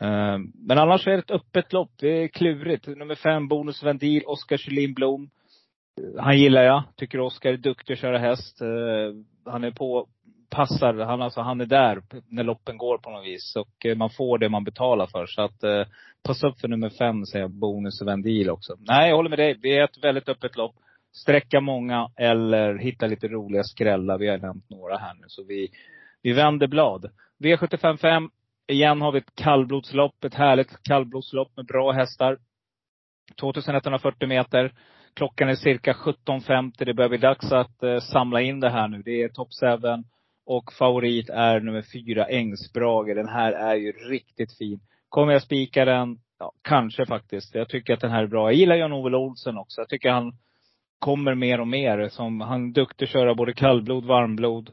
Eh, 0.00 0.38
men 0.54 0.78
annars 0.78 1.06
är 1.06 1.12
det 1.12 1.18
ett 1.18 1.30
öppet 1.30 1.72
lopp. 1.72 1.90
Det 1.96 2.08
är 2.08 2.28
klurigt. 2.28 2.86
Nummer 2.86 3.14
fem, 3.14 3.48
Bonus 3.48 3.82
Vendil, 3.82 4.22
Oskar 4.26 4.56
Kjellin 4.56 4.94
Blom. 4.94 5.30
Eh, 6.00 6.22
han 6.22 6.38
gillar 6.38 6.62
jag. 6.62 6.82
Tycker 6.96 7.20
Oskar 7.20 7.52
är 7.52 7.56
duktig 7.56 7.92
att 7.92 8.00
köra 8.00 8.18
häst. 8.18 8.60
Eh, 8.60 9.48
han 9.52 9.64
är 9.64 9.70
på, 9.70 10.08
passar, 10.52 10.94
han, 10.94 11.22
alltså, 11.22 11.40
han 11.40 11.60
är 11.60 11.66
där 11.66 12.02
när 12.28 12.44
loppen 12.44 12.78
går 12.78 12.98
på 12.98 13.10
något 13.10 13.26
vis. 13.26 13.56
Och 13.56 13.86
eh, 13.86 13.96
man 13.96 14.10
får 14.10 14.38
det 14.38 14.48
man 14.48 14.64
betalar 14.64 15.06
för. 15.06 15.26
Så 15.26 15.42
att 15.42 15.62
eh, 15.62 15.84
passa 16.22 16.48
upp 16.48 16.60
för 16.60 16.68
nummer 16.68 16.90
fem, 16.90 17.26
säger 17.26 17.44
jag, 17.44 17.50
Bonus 17.50 18.02
Vendil 18.02 18.50
också. 18.50 18.76
Nej, 18.78 19.08
jag 19.08 19.16
håller 19.16 19.30
med 19.30 19.38
dig. 19.38 19.58
Det 19.62 19.78
är 19.78 19.84
ett 19.84 20.04
väldigt 20.04 20.28
öppet 20.28 20.56
lopp. 20.56 20.74
Sträcka 21.12 21.60
många 21.60 22.08
eller 22.16 22.78
hitta 22.78 23.06
lite 23.06 23.28
roliga 23.28 23.62
skrällar. 23.62 24.18
Vi 24.18 24.28
har 24.28 24.38
nämnt 24.38 24.70
några 24.70 24.96
här 24.96 25.14
nu. 25.14 25.24
Så 25.26 25.44
vi, 25.44 25.68
vi 26.22 26.32
vänder 26.32 26.66
blad. 26.66 27.10
V755. 27.44 28.28
Igen 28.66 29.00
har 29.00 29.12
vi 29.12 29.18
ett 29.18 29.34
kallblodslopp. 29.34 30.24
Ett 30.24 30.34
härligt 30.34 30.82
kallblodslopp 30.82 31.56
med 31.56 31.66
bra 31.66 31.92
hästar. 31.92 32.38
2140 33.40 34.28
meter. 34.28 34.72
Klockan 35.14 35.48
är 35.48 35.54
cirka 35.54 35.92
17.50. 35.92 36.84
Det 36.84 36.94
börjar 36.94 37.08
bli 37.08 37.18
dags 37.18 37.52
att 37.52 37.82
eh, 37.82 37.98
samla 37.98 38.40
in 38.40 38.60
det 38.60 38.70
här 38.70 38.88
nu. 38.88 39.02
Det 39.02 39.22
är 39.22 39.28
top 39.28 39.48
7. 39.60 40.02
Och 40.46 40.72
favorit 40.72 41.28
är 41.30 41.60
nummer 41.60 41.84
fyra, 41.92 42.24
Ängsbrage. 42.24 43.14
Den 43.14 43.28
här 43.28 43.52
är 43.52 43.74
ju 43.74 43.92
riktigt 43.92 44.58
fin. 44.58 44.80
Kommer 45.08 45.32
jag 45.32 45.42
spika 45.42 45.84
den? 45.84 46.18
Ja, 46.38 46.52
kanske 46.62 47.06
faktiskt. 47.06 47.54
Jag 47.54 47.68
tycker 47.68 47.94
att 47.94 48.00
den 48.00 48.10
här 48.10 48.22
är 48.22 48.26
bra. 48.26 48.50
Jag 48.50 48.58
gillar 48.58 48.76
Jan-Ove 48.76 49.16
Olsen 49.16 49.58
också. 49.58 49.80
Jag 49.80 49.88
tycker 49.88 50.10
han 50.10 50.32
kommer 50.98 51.34
mer 51.34 51.60
och 51.60 51.68
mer. 51.68 52.08
Som, 52.08 52.40
han 52.40 52.68
är 52.68 52.72
duktig 52.72 53.04
att 53.04 53.10
köra 53.10 53.34
både 53.34 53.52
kallblod, 53.52 54.04
varmblod. 54.04 54.68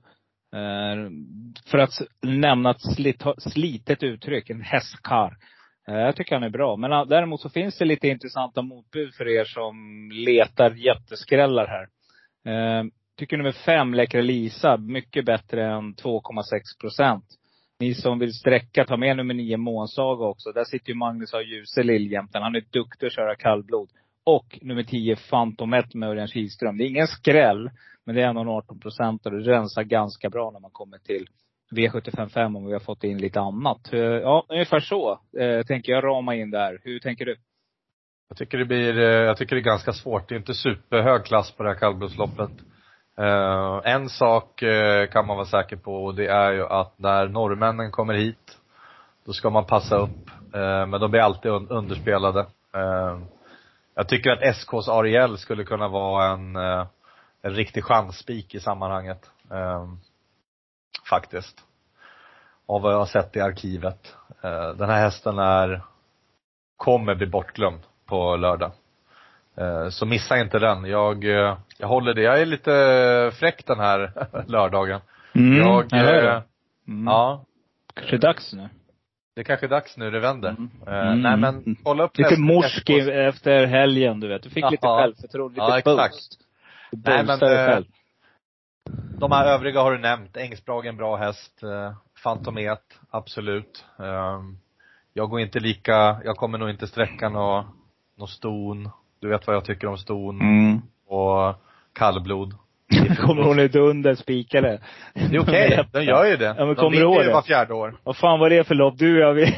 Eh, 0.55 1.11
för 1.65 1.77
att 1.77 1.93
nämna 2.21 2.71
ett 2.71 2.95
slit, 2.95 3.23
slitet 3.37 4.03
uttryck, 4.03 4.49
en 4.49 4.61
hästkar. 4.61 5.37
Eh, 5.87 5.95
jag 5.95 6.15
tycker 6.15 6.35
han 6.35 6.43
är 6.43 6.49
bra. 6.49 6.75
Men 6.75 6.93
ah, 6.93 7.05
däremot 7.05 7.41
så 7.41 7.49
finns 7.49 7.77
det 7.77 7.85
lite 7.85 8.07
intressanta 8.07 8.61
motbud 8.61 9.13
för 9.13 9.27
er 9.27 9.45
som 9.45 9.75
letar 10.13 10.71
jätteskrällar 10.71 11.67
här. 11.67 11.87
Eh, 12.53 12.83
tycker 13.19 13.37
nummer 13.37 13.51
fem, 13.51 13.93
Läkare 13.93 14.21
Lisa, 14.21 14.77
mycket 14.77 15.25
bättre 15.25 15.65
än 15.65 15.95
2,6 15.95 16.79
procent. 16.81 17.25
Ni 17.79 17.93
som 17.93 18.19
vill 18.19 18.33
sträcka, 18.33 18.85
ta 18.85 18.97
med 18.97 19.17
nummer 19.17 19.33
nio, 19.33 19.57
Månsaga 19.57 20.25
också. 20.25 20.51
Där 20.51 20.63
sitter 20.63 20.89
ju 20.89 20.95
Magnus 20.95 21.33
A. 21.33 21.41
Djuse 21.41 21.83
Liljämten. 21.83 22.41
Han 22.43 22.55
är 22.55 22.63
duktig 22.71 23.07
att 23.07 23.13
köra 23.13 23.35
kallblod. 23.35 23.89
Och 24.23 24.59
nummer 24.61 24.83
10, 24.83 25.15
Phantom 25.15 25.73
1 25.73 25.93
med 25.93 26.09
Örjan 26.09 26.27
Kihlström. 26.27 26.77
Det 26.77 26.83
är 26.83 26.87
ingen 26.89 27.07
skräll, 27.07 27.69
men 28.05 28.15
det 28.15 28.21
är 28.21 28.27
ändå 28.27 28.41
en 28.41 28.47
18 28.47 28.79
procent 28.79 29.25
och 29.25 29.31
det 29.31 29.39
rensar 29.39 29.83
ganska 29.83 30.29
bra 30.29 30.51
när 30.51 30.59
man 30.59 30.71
kommer 30.71 30.97
till 30.97 31.27
V755 31.75 32.57
om 32.57 32.65
vi 32.65 32.73
har 32.73 32.79
fått 32.79 33.03
in 33.03 33.17
lite 33.17 33.39
annat. 33.39 33.93
Eh, 33.93 33.99
ja, 33.99 34.45
ungefär 34.49 34.79
så 34.79 35.19
eh, 35.39 35.65
tänker 35.65 35.91
jag 35.91 36.03
rama 36.03 36.35
in 36.35 36.51
där. 36.51 36.79
Hur 36.83 36.99
tänker 36.99 37.25
du? 37.25 37.35
Jag 38.29 38.37
tycker 38.37 38.57
det 38.57 38.65
blir, 38.65 38.99
eh, 38.99 39.05
jag 39.05 39.37
tycker 39.37 39.55
det 39.55 39.61
är 39.61 39.63
ganska 39.63 39.93
svårt. 39.93 40.29
Det 40.29 40.35
är 40.35 40.39
inte 40.39 40.53
superhög 40.53 41.25
klass 41.25 41.51
på 41.51 41.63
det 41.63 41.69
här 41.69 41.79
kallblodsloppet. 41.79 42.51
Eh, 43.19 43.79
en 43.83 44.09
sak 44.09 44.61
eh, 44.61 45.07
kan 45.09 45.27
man 45.27 45.37
vara 45.37 45.47
säker 45.47 45.75
på 45.75 46.05
och 46.05 46.15
det 46.15 46.27
är 46.27 46.51
ju 46.51 46.65
att 46.67 46.93
när 46.99 47.27
norrmännen 47.27 47.91
kommer 47.91 48.13
hit, 48.13 48.57
då 49.25 49.33
ska 49.33 49.49
man 49.49 49.65
passa 49.65 49.95
upp. 49.95 50.29
Eh, 50.53 50.85
men 50.85 50.91
de 50.91 51.11
blir 51.11 51.21
alltid 51.21 51.51
un- 51.51 51.69
underspelade. 51.69 52.45
Jag 53.95 54.07
tycker 54.07 54.31
att 54.31 54.55
SKs 54.55 54.87
Ariel 54.87 55.37
skulle 55.37 55.63
kunna 55.63 55.87
vara 55.87 56.25
en, 56.25 56.55
en 57.41 57.53
riktig 57.55 57.83
chansspik 57.83 58.55
i 58.55 58.59
sammanhanget. 58.59 59.29
Faktiskt. 61.09 61.63
Av 62.65 62.81
vad 62.81 62.93
jag 62.93 62.97
har 62.97 63.05
sett 63.05 63.35
i 63.35 63.41
arkivet. 63.41 64.15
Den 64.75 64.89
här 64.89 65.01
hästen 65.01 65.39
är, 65.39 65.81
kommer 66.77 67.15
bli 67.15 67.27
bortglömd 67.27 67.81
på 68.05 68.35
lördag. 68.35 68.71
Eh, 69.59 69.89
Så 69.89 70.05
missa 70.05 70.39
inte 70.39 70.59
den. 70.59 70.85
Jag, 70.85 71.23
eh, 71.25 71.57
jag 71.77 71.87
håller 71.87 72.13
det. 72.13 72.21
Jag 72.21 72.41
är 72.41 72.45
lite 72.45 73.31
fräck 73.39 73.65
den 73.65 73.79
här 73.79 74.11
lördagen. 74.47 75.01
jag, 75.33 75.85
jag 75.89 75.97
hör 75.99 76.21
det. 76.23 76.31
eh, 76.35 76.41
Mm. 76.87 77.07
ja, 77.07 77.45
Kanske 77.93 78.17
dags 78.17 78.53
nu. 78.53 78.69
det 79.35 79.41
är 79.41 79.45
kanske 79.45 79.65
är 79.65 79.69
dags 79.69 79.97
nu 79.97 80.11
det 80.11 80.19
vänder. 80.19 80.49
Mm. 80.49 80.69
Mm. 80.87 81.21
Nej 81.21 81.37
men, 81.37 81.75
kolla 81.83 82.03
upp 82.03 82.17
Lite 82.17 82.39
morsk 82.39 82.89
efter 82.89 83.65
helgen, 83.65 84.19
du 84.19 84.27
vet. 84.27 84.43
Du 84.43 84.49
fick 84.49 84.71
lite 84.71 84.85
Ja. 84.87 84.97
självförtroende, 85.01 85.53
lite 85.55 85.71
Ja, 85.71 85.77
exakt. 85.77 86.11
boost. 86.13 86.39
Du 86.91 87.11
Nej, 87.11 87.23
men, 87.25 87.39
själv. 87.39 87.85
De 89.19 89.31
här 89.31 89.45
övriga 89.45 89.81
har 89.81 89.91
du 89.91 89.97
nämnt. 89.97 90.37
Ängsbragen, 90.37 90.97
bra 90.97 91.15
häst. 91.15 91.61
Fantomet, 92.23 92.99
absolut. 93.09 93.85
Jag 95.13 95.29
går 95.29 95.39
inte 95.39 95.59
lika, 95.59 96.21
jag 96.25 96.35
kommer 96.37 96.57
nog 96.57 96.69
inte 96.69 96.87
sträcka 96.87 97.29
nå, 97.29 97.65
nå 98.17 98.27
ston. 98.27 98.89
Du 99.21 99.29
vet 99.29 99.47
vad 99.47 99.55
jag 99.55 99.65
tycker 99.65 99.87
om 99.87 99.97
ston 99.97 100.41
Mm. 100.41 100.81
och 101.07 101.55
kallblod. 101.93 102.53
Kommer 103.17 103.43
hon 103.43 103.59
inte 103.59 103.79
under 103.79 104.15
spikade? 104.15 104.81
Det 105.13 105.35
är 105.35 105.39
okej, 105.41 105.85
den 105.91 106.05
gör 106.05 106.25
ju 106.25 106.37
det. 106.37 106.45
Ja, 106.45 106.53
men 106.57 106.67
de 106.67 106.75
kommer 106.75 106.91
du 106.91 106.97
vinner 106.97 107.11
ihåg 107.13 107.21
ju 107.21 107.27
det? 107.27 107.33
var 107.33 107.41
fjärde 107.41 107.73
år. 107.73 107.95
Vad 108.03 108.17
fan 108.17 108.39
var 108.39 108.49
det 108.49 108.63
för 108.63 108.75
lopp? 108.75 108.97
Du 108.97 109.15
och 109.15 109.29
jag, 109.29 109.33
vi... 109.33 109.45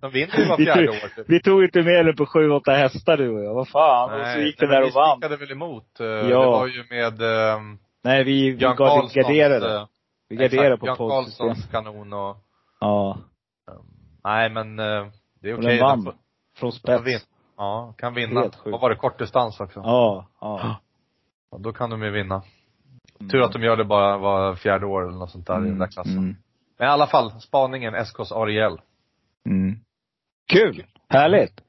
De 0.00 0.10
vinner 0.10 0.38
ju 0.38 0.48
var 0.48 0.56
vi, 0.58 0.64
fjärde 0.64 0.86
tog, 0.86 0.94
år. 0.94 1.08
Typ. 1.16 1.24
vi 1.28 1.40
tog 1.42 1.64
inte 1.64 1.82
med 1.82 2.06
den 2.06 2.16
på 2.16 2.26
sju, 2.26 2.50
åtta 2.50 2.72
hästar 2.72 3.16
du 3.16 3.28
och 3.30 3.44
jag. 3.44 3.54
Vad 3.54 3.68
fan. 3.68 4.20
och 4.20 4.26
så 4.26 4.40
gick 4.40 4.58
den 4.60 4.68
nej, 4.68 4.80
där 4.80 4.86
och 4.86 4.94
vann. 4.94 5.18
Vi 5.20 5.26
spikade 5.26 5.36
väl 5.36 5.52
emot. 5.52 6.00
Eh, 6.00 6.06
Ja. 6.06 6.22
Det 6.24 6.34
var 6.46 6.66
ju 6.66 6.84
med 6.90 7.22
eh, 7.22 7.60
Nej, 8.04 8.24
vi, 8.24 8.50
vi 8.50 8.58
Karlssons, 8.60 9.14
garderade. 9.14 9.74
eh, 9.76 9.86
Vi 10.28 10.36
garderade 10.36 10.76
på 10.76 10.86
postsystem. 10.96 11.46
Karlssons 11.48 11.70
kanon 11.70 12.12
och, 12.12 12.36
Ja. 12.80 13.18
nej 14.24 14.50
men 14.50 14.78
eh, 14.78 15.06
det 15.42 15.50
är 15.50 15.58
okej. 15.58 15.76
den 15.76 15.78
vann. 15.80 16.12
Från 16.56 16.72
spets. 16.72 17.26
Ja, 17.58 17.94
kan 17.98 18.14
vinna. 18.14 18.40
Helt 18.40 18.56
sjukt. 18.56 18.72
Vad 18.72 18.80
var 18.80 18.90
det? 18.90 18.96
Kortdistans 18.96 19.60
också? 19.60 19.80
Ja, 19.84 20.26
ja. 20.40 20.80
Då 21.58 21.72
kan 21.72 21.90
de 21.90 22.02
ju 22.02 22.10
vinna. 22.10 22.42
Mm. 23.20 23.30
Tur 23.30 23.42
att 23.42 23.52
de 23.52 23.62
gör 23.62 23.76
det 23.76 23.84
bara 23.84 24.18
var 24.18 24.54
fjärde 24.54 24.86
år 24.86 25.08
eller 25.08 25.18
något 25.18 25.30
sånt 25.30 25.46
där 25.46 25.66
i 25.66 25.68
den 25.68 25.78
där 25.78 25.86
klassen. 25.86 26.18
Mm. 26.18 26.36
Men 26.78 26.88
i 26.88 26.90
alla 26.90 27.06
fall, 27.06 27.40
spaningen 27.40 27.94
SKs 27.94 28.32
Ariel. 28.32 28.80
Mm. 29.46 29.76
Kul! 30.52 30.84
Härligt! 31.08 31.60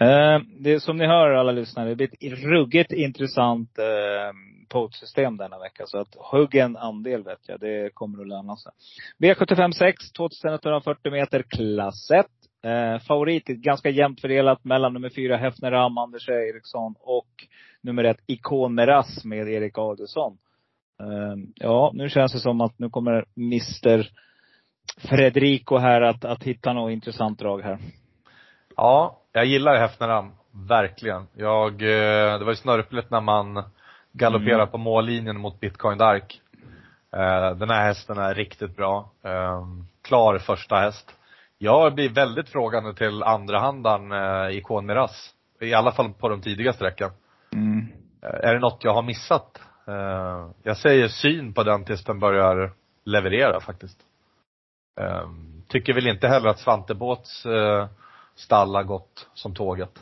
Eh, 0.00 0.40
det 0.60 0.72
är 0.72 0.78
som 0.78 0.96
ni 0.96 1.06
hör 1.06 1.30
alla 1.30 1.52
lyssnare, 1.52 1.88
det 1.88 1.94
blir 1.96 2.08
ett 2.08 2.44
ruggigt 2.44 2.92
intressant 2.92 3.78
eh, 3.78 4.34
podsystem 4.68 5.36
denna 5.36 5.58
vecka. 5.58 5.86
Så 5.86 5.98
att 5.98 6.14
hugg 6.18 6.54
en 6.54 6.76
andel 6.76 7.22
vet 7.22 7.48
jag, 7.48 7.60
det 7.60 7.94
kommer 7.94 8.20
att 8.20 8.28
löna 8.28 8.56
sig. 8.56 8.72
V75 9.18 9.72
6, 9.72 10.12
2140 10.12 11.12
meter 11.12 11.42
klass 11.42 12.10
1. 12.10 12.26
Eh, 12.64 12.98
favorit, 12.98 13.46
ganska 13.46 13.90
jämnt 13.90 14.20
fördelat 14.20 14.64
mellan 14.64 14.92
nummer 14.92 15.08
fyra 15.08 15.36
Hefner 15.36 15.70
Ram, 15.70 15.98
Anders 15.98 16.28
Eriksson 16.28 16.94
och 17.00 17.28
nummer 17.80 18.04
ett 18.04 18.20
Ikon 18.26 18.74
Meras 18.74 19.24
med 19.24 19.48
Erik 19.48 19.78
Adelsson. 19.78 20.38
Eh, 21.00 21.34
ja, 21.54 21.90
nu 21.94 22.08
känns 22.08 22.32
det 22.32 22.38
som 22.40 22.60
att 22.60 22.78
nu 22.78 22.90
kommer 22.90 23.24
Mr 23.36 24.06
Fredrico 25.08 25.76
här 25.78 26.00
att, 26.00 26.24
att 26.24 26.42
hitta 26.44 26.72
något 26.72 26.92
intressant 26.92 27.38
drag 27.38 27.62
här. 27.62 27.78
Ja, 28.76 29.18
jag 29.32 29.44
gillar 29.46 29.76
Häfneram. 29.76 30.32
Verkligen. 30.68 31.26
Jag, 31.34 31.72
eh, 31.82 32.38
det 32.38 32.44
var 32.44 32.52
ju 32.52 32.56
snörpligt 32.56 33.10
när 33.10 33.20
man 33.20 33.62
galopperar 34.12 34.54
Mm. 34.54 34.68
på 34.68 34.78
mållinjen 34.78 35.40
mot 35.40 35.60
Bitcoin 35.60 35.98
Dark. 35.98 36.40
Eh, 37.12 37.50
Den 37.56 37.70
här 37.70 37.86
hästen 37.86 38.18
är 38.18 38.34
riktigt 38.34 38.76
bra. 38.76 39.10
Eh, 39.24 39.64
Klar 40.02 40.38
första 40.38 40.76
häst. 40.76 41.17
Jag 41.58 41.94
blir 41.94 42.08
väldigt 42.08 42.48
frågande 42.48 42.94
till 42.94 43.22
andrahandaren 43.22 44.12
eh, 44.12 44.56
Ikon 44.56 44.86
Miras. 44.86 45.34
I 45.60 45.74
alla 45.74 45.92
fall 45.92 46.12
på 46.12 46.28
de 46.28 46.40
tidiga 46.42 46.72
sträckan. 46.72 47.10
Mm. 47.52 47.86
Eh, 48.22 48.48
Är 48.48 48.54
det 48.54 48.60
något 48.60 48.84
jag 48.84 48.94
har 48.94 49.02
missat? 49.02 49.60
Eh, 49.88 50.50
Jag 50.62 50.76
säger 50.76 51.08
syn 51.08 51.54
på 51.54 51.62
den 51.62 51.84
tills 51.84 52.04
den 52.04 52.18
börjar 52.20 52.72
leverera 53.04 53.60
faktiskt. 53.60 53.98
Eh, 55.00 55.28
Tycker 55.68 55.92
väl 55.94 56.06
inte 56.06 56.28
heller 56.28 56.48
att 56.48 56.58
Svante 56.58 56.94
Båths 56.94 57.46
eh, 57.46 57.86
stall 58.34 58.74
har 58.74 58.82
gått 58.82 59.28
som 59.34 59.54
tåget. 59.54 59.98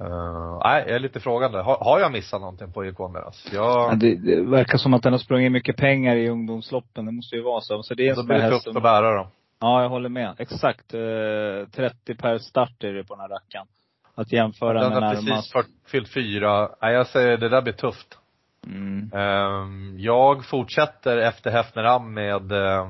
Eh, 0.00 0.58
nej, 0.64 0.84
jag 0.86 0.94
är 0.96 0.98
lite 0.98 1.20
frågande. 1.20 1.58
Har, 1.62 1.76
har 1.78 2.00
jag 2.00 2.12
missat 2.12 2.40
någonting 2.40 2.72
på 2.72 2.84
IK 2.86 2.98
Miras? 2.98 3.46
Ja, 3.52 3.88
Jag, 3.90 3.98
det, 3.98 4.14
det 4.14 4.42
verkar 4.42 4.78
som 4.78 4.94
att 4.94 5.02
den 5.02 5.12
har 5.12 5.18
sprungit 5.18 5.52
mycket 5.52 5.76
pengar 5.76 6.16
i 6.16 6.28
ungdomsloppen. 6.28 7.04
Det 7.06 7.12
måste 7.12 7.36
ju 7.36 7.42
vara 7.42 7.60
så. 7.60 7.82
Så 7.82 7.94
det 7.94 8.02
är 8.06 8.10
en 8.10 8.16
då 8.16 8.22
sån 8.22 8.30
häst 8.40 8.64
som, 8.64 8.76
att 8.76 8.82
bära 8.82 9.16
dem. 9.16 9.26
Ja, 9.64 9.82
jag 9.82 9.88
håller 9.88 10.08
med. 10.08 10.34
Exakt. 10.38 10.94
Eh, 10.94 11.68
30 11.72 12.14
per 12.14 12.38
start 12.38 12.84
är 12.84 12.92
det 12.92 13.04
på 13.04 13.14
den 13.14 13.20
här 13.20 13.28
rackaren. 13.28 13.66
Att 14.14 14.32
jämföra 14.32 14.80
Den 14.80 14.92
med 14.92 15.02
har 15.02 15.10
precis 15.10 15.28
närmast. 15.28 15.52
för, 15.52 15.64
fyllt 15.86 16.08
fyra. 16.14 16.70
Nej, 16.82 16.94
jag 16.94 17.06
säger 17.06 17.36
det 17.36 17.48
där 17.48 17.62
blir 17.62 17.72
tufft. 17.72 18.18
Mm. 18.66 19.10
Ehm, 19.14 19.94
Jag 19.98 20.44
fortsätter 20.44 21.16
efter 21.16 21.50
Hefneram 21.50 22.14
med 22.14 22.52
eh, 22.52 22.86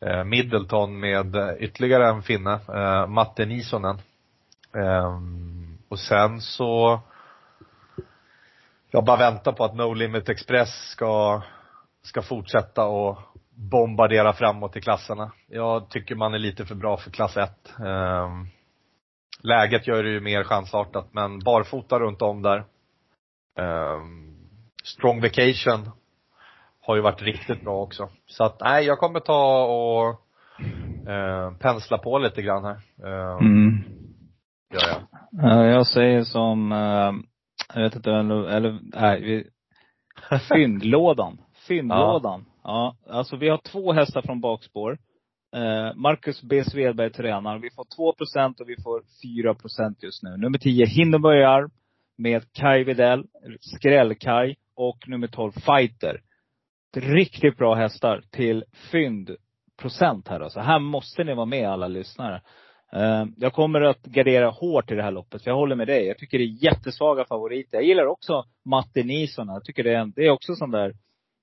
eh, 0.00 0.24
Middleton 0.24 1.00
med 1.00 1.36
eh, 1.36 1.50
ytterligare 1.58 2.08
en 2.08 2.22
finne, 2.22 2.58
eh, 2.74 3.06
Matte 3.06 3.44
Nisonen. 3.46 3.98
Ehm, 4.74 5.78
Och 5.88 5.98
sen 5.98 6.40
så 6.40 7.00
jag 8.90 9.04
bara 9.04 9.16
väntar 9.16 9.52
på 9.52 9.64
att 9.64 9.74
No 9.74 9.94
Limit 9.94 10.28
Express 10.28 10.90
ska, 10.90 11.42
ska 12.02 12.22
fortsätta 12.22 12.84
och 12.84 13.18
bombardera 13.58 14.32
framåt 14.32 14.76
i 14.76 14.80
klasserna. 14.80 15.32
Jag 15.48 15.90
tycker 15.90 16.14
man 16.14 16.34
är 16.34 16.38
lite 16.38 16.66
för 16.66 16.74
bra 16.74 16.96
för 16.96 17.10
klass 17.10 17.36
1. 17.36 17.50
Ehm, 17.86 18.46
Läget 19.42 19.86
gör 19.86 20.02
det 20.02 20.10
ju 20.10 20.20
mer 20.20 20.44
chansartat 20.44 21.08
men 21.12 21.38
barfota 21.38 21.98
runt 21.98 22.22
om 22.22 22.42
där. 22.42 22.64
Ehm, 23.58 24.34
Strong 24.84 25.20
Vacation 25.20 25.90
har 26.80 26.96
ju 26.96 27.02
varit 27.02 27.22
riktigt 27.22 27.62
bra 27.64 27.82
också. 27.82 28.08
Så 28.26 28.44
att, 28.44 28.60
nej, 28.60 28.84
jag 28.84 28.98
kommer 28.98 29.20
ta 29.20 29.64
och 29.64 30.08
eh, 31.10 31.52
pensla 31.58 31.98
på 31.98 32.18
lite 32.18 32.42
grann 32.42 32.64
här. 32.64 32.80
Eh, 33.04 33.38
Mm. 33.40 33.82
gör 34.72 34.88
jag. 34.88 35.02
Ja, 35.30 35.64
jag 35.64 35.86
säger 35.86 36.22
som, 36.22 36.72
eh, 36.72 37.12
jag 37.74 37.82
vet 37.82 37.96
inte, 37.96 38.10
eller, 38.12 38.48
eller 38.48 38.78
nej, 38.82 39.20
vi, 39.22 39.46
fyndlådan. 40.54 41.38
Fyndlådan. 41.68 42.44
Ja. 42.46 42.54
Ja, 42.68 42.96
alltså 43.06 43.36
vi 43.36 43.48
har 43.48 43.58
två 43.58 43.92
hästar 43.92 44.22
från 44.22 44.40
bakspår. 44.40 44.98
Eh, 45.56 45.94
Marcus 45.94 46.42
B. 46.42 46.64
Svedberg 46.64 47.10
tränar. 47.10 47.58
Vi 47.58 47.70
får 47.70 47.84
2% 47.84 48.60
och 48.60 48.68
vi 48.68 48.76
får 48.82 49.02
4% 49.24 49.96
just 49.98 50.22
nu. 50.22 50.36
Nummer 50.36 50.58
10, 50.58 50.86
Hindenburgar 50.86 51.70
med 52.18 52.52
Kai 52.52 52.84
Videll, 52.84 53.24
Skräll-Kai 53.60 54.54
och 54.74 55.08
nummer 55.08 55.26
12, 55.26 55.52
Fighter. 55.52 56.20
Riktigt 56.96 57.56
bra 57.56 57.74
hästar 57.74 58.22
till 58.30 58.64
fyndprocent 58.92 60.28
här 60.28 60.40
alltså. 60.40 60.60
Här 60.60 60.78
måste 60.78 61.24
ni 61.24 61.34
vara 61.34 61.46
med 61.46 61.68
alla 61.68 61.88
lyssnare. 61.88 62.42
Eh, 62.92 63.24
jag 63.36 63.52
kommer 63.52 63.80
att 63.80 64.02
gardera 64.02 64.50
hårt 64.50 64.90
i 64.90 64.94
det 64.94 65.02
här 65.02 65.10
loppet, 65.10 65.42
för 65.42 65.50
jag 65.50 65.56
håller 65.56 65.76
med 65.76 65.86
dig. 65.86 66.06
Jag 66.06 66.18
tycker 66.18 66.38
det 66.38 66.44
är 66.44 66.64
jättesvaga 66.64 67.24
favoriter. 67.24 67.78
Jag 67.78 67.86
gillar 67.86 68.06
också 68.06 68.44
Matte 68.64 69.02
Nilsson. 69.02 69.48
Jag 69.48 69.64
tycker 69.64 69.84
det 69.84 69.94
är, 69.94 69.98
en, 69.98 70.12
det 70.16 70.26
är 70.26 70.30
också 70.30 70.54
sån 70.54 70.70
där 70.70 70.94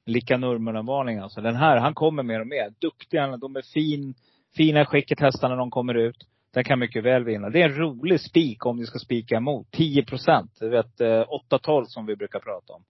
Lika 0.06 0.38
Nurminen-varning 0.38 1.20
alltså. 1.20 1.42
Den 1.42 1.56
här, 1.56 1.78
han 1.78 1.94
kommer 1.94 2.24
mer 2.24 2.42
och 2.42 2.48
mer. 2.48 2.74
Duktiga, 2.82 3.38
de 3.38 3.56
är 3.56 3.62
fin, 3.74 4.14
fina 4.58 4.86
skicket 4.86 5.20
hästarna 5.20 5.56
när 5.56 5.60
de 5.60 5.72
kommer 5.72 5.94
ut. 5.94 6.28
Den 6.54 6.64
kan 6.64 6.80
mycket 6.80 7.04
väl 7.04 7.24
vinna. 7.24 7.50
Det 7.50 7.62
är 7.62 7.70
en 7.70 7.78
rolig 7.78 8.22
spik 8.22 8.66
om 8.66 8.78
ni 8.78 8.86
ska 8.86 9.00
spika 9.00 9.36
emot. 9.36 9.72
10 9.72 10.06
procent. 10.06 10.52
Du 10.60 10.70
vet, 10.70 11.02
eh, 11.02 11.24
8-12 11.52 11.86
som 11.86 12.06
vi 12.06 12.16
brukar 12.16 12.40
prata 12.40 12.74
om. 12.74 12.84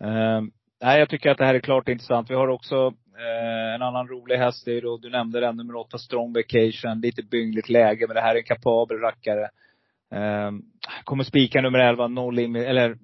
Eh, 0.00 0.42
nej, 0.82 0.98
jag 0.98 1.08
tycker 1.08 1.30
att 1.30 1.38
det 1.38 1.44
här 1.44 1.54
är 1.54 1.60
klart 1.60 1.88
intressant. 1.88 2.30
Vi 2.30 2.34
har 2.34 2.48
också 2.48 2.94
eh, 3.18 3.74
en 3.74 3.82
annan 3.82 4.08
rolig 4.08 4.36
häst. 4.36 4.64
Det 4.64 4.76
är 4.76 4.82
då, 4.82 4.96
du 4.96 5.10
nämnde 5.10 5.40
den, 5.40 5.56
nummer 5.56 5.76
åtta, 5.76 5.98
Strong 5.98 6.32
Vacation. 6.32 7.00
Lite 7.00 7.22
byngligt 7.22 7.68
läge, 7.68 8.06
men 8.06 8.14
det 8.14 8.20
här 8.20 8.34
är 8.34 8.38
en 8.38 8.44
kapabel 8.44 8.98
rackare. 8.98 9.48
Eh, 10.12 10.50
kommer 11.04 11.24
spika 11.24 11.60
nummer 11.60 11.78
11, 11.78 12.08
No 12.08 12.30
Limit, 12.30 12.62
eller 12.62 12.96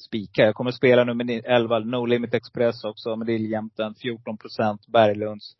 spika. 0.00 0.42
Jag 0.42 0.54
kommer 0.54 0.70
spela 0.70 1.04
nummer 1.04 1.40
11, 1.44 1.78
No 1.78 2.06
Limit 2.06 2.34
Express 2.34 2.84
också 2.84 3.16
med 3.16 3.26
Liljämten, 3.26 3.94
14 3.94 4.36
procent, 4.36 4.86
Berglunds. 4.86 5.56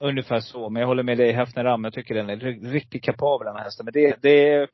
Ungefär 0.00 0.40
så. 0.40 0.70
Men 0.70 0.80
jag 0.80 0.86
håller 0.86 1.02
med 1.02 1.18
dig 1.18 1.32
Häfner 1.32 1.64
Ram. 1.64 1.84
Jag 1.84 1.92
tycker 1.92 2.14
den 2.14 2.30
är 2.30 2.36
riktigt 2.72 3.02
kapabel 3.02 3.46
den 3.46 3.56
här 3.56 3.64
hästen. 3.64 3.84
Men 3.84 3.92
det, 3.92 4.16
det 4.22 4.48
är 4.48 4.68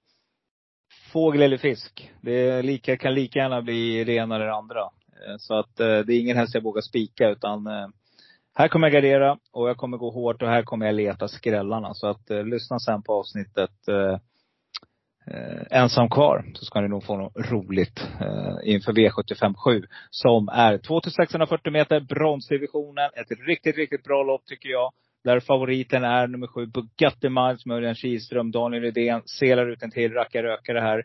fågel 1.13 1.43
eller 1.43 1.57
fisk. 1.57 2.13
Det 2.21 2.63
lika, 2.63 2.97
kan 2.97 3.15
lika 3.15 3.39
gärna 3.39 3.63
bli 3.63 4.05
det 4.05 4.13
ena 4.13 4.35
eller 4.35 4.47
det 4.47 4.55
andra. 4.55 4.81
Ehm, 4.81 5.39
så 5.39 5.55
att 5.55 5.81
eh, 5.81 5.99
det 5.99 6.15
är 6.15 6.21
ingen 6.21 6.37
häst 6.37 6.55
jag 6.55 6.63
vågar 6.63 6.83
spika 6.83 7.29
utan 7.29 7.67
eh, 7.67 7.89
här 8.55 8.69
kommer 8.69 8.87
jag 8.87 8.93
gardera 8.93 9.39
och 9.53 9.69
jag 9.69 9.77
kommer 9.77 9.97
gå 9.97 10.11
hårt 10.11 10.43
och 10.43 10.49
här 10.49 10.63
kommer 10.63 10.87
jag 10.87 10.95
leta 10.95 11.29
skrällarna. 11.29 11.95
Så 11.95 12.07
att 12.07 12.31
eh, 12.31 12.45
lyssna 12.45 12.79
sen 12.79 13.03
på 13.03 13.13
avsnittet 13.13 13.89
eh, 15.27 15.79
ensam 15.81 16.09
kvar 16.09 16.45
så 16.55 16.65
ska 16.65 16.81
ni 16.81 16.89
nog 16.89 17.05
få 17.05 17.17
något 17.17 17.37
roligt 17.37 18.09
eh, 18.21 18.75
inför 18.75 18.93
V75 18.93 19.55
7. 19.55 19.83
Som 20.11 20.49
är 20.49 20.79
2640 20.79 21.73
meter, 21.73 22.01
bronsdivisionen. 22.01 23.11
Ett 23.15 23.47
riktigt, 23.47 23.77
riktigt 23.77 24.05
bra 24.05 24.23
lopp 24.23 24.47
tycker 24.47 24.69
jag. 24.69 24.93
Där 25.25 25.41
favoriten 25.41 26.05
är 26.05 26.27
nummer 26.27 26.47
sju, 26.47 26.67
Bugatti 26.67 27.29
Miles 27.29 27.67
med 27.67 27.77
Örjan 27.77 27.95
Kihlström, 27.95 28.51
Daniel 28.51 28.83
Rydén. 28.83 29.23
Selar 29.27 29.67
ut 29.71 29.83
en 29.83 29.91
till 29.91 30.13
rackarrökare 30.13 30.81
här. 30.81 31.05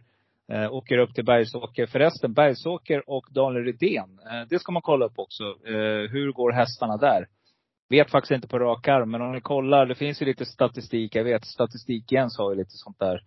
Eh, 0.51 0.73
åker 0.73 0.97
upp 0.97 1.13
till 1.13 1.25
Bergsåker. 1.25 1.85
Förresten, 1.85 2.33
Bergsåker 2.33 3.09
och 3.09 3.25
Daniel 3.29 3.63
Rydén. 3.63 4.19
Eh, 4.31 4.47
det 4.49 4.59
ska 4.59 4.71
man 4.71 4.81
kolla 4.81 5.05
upp 5.05 5.19
också. 5.19 5.43
Eh, 5.43 6.11
hur 6.11 6.31
går 6.31 6.51
hästarna 6.51 6.97
där? 6.97 7.27
Vet 7.89 8.11
faktiskt 8.11 8.31
inte 8.31 8.47
på 8.47 8.59
rak 8.59 8.87
arm, 8.87 9.11
men 9.11 9.21
om 9.21 9.31
ni 9.31 9.41
kollar, 9.41 9.85
det 9.85 9.95
finns 9.95 10.21
ju 10.21 10.25
lite 10.25 10.45
statistik. 10.45 11.15
Jag 11.15 11.23
vet, 11.23 11.45
statistik 11.45 12.11
Jens 12.11 12.37
har 12.37 12.51
ju 12.51 12.57
lite 12.57 12.71
sånt 12.71 12.99
där. 12.99 13.21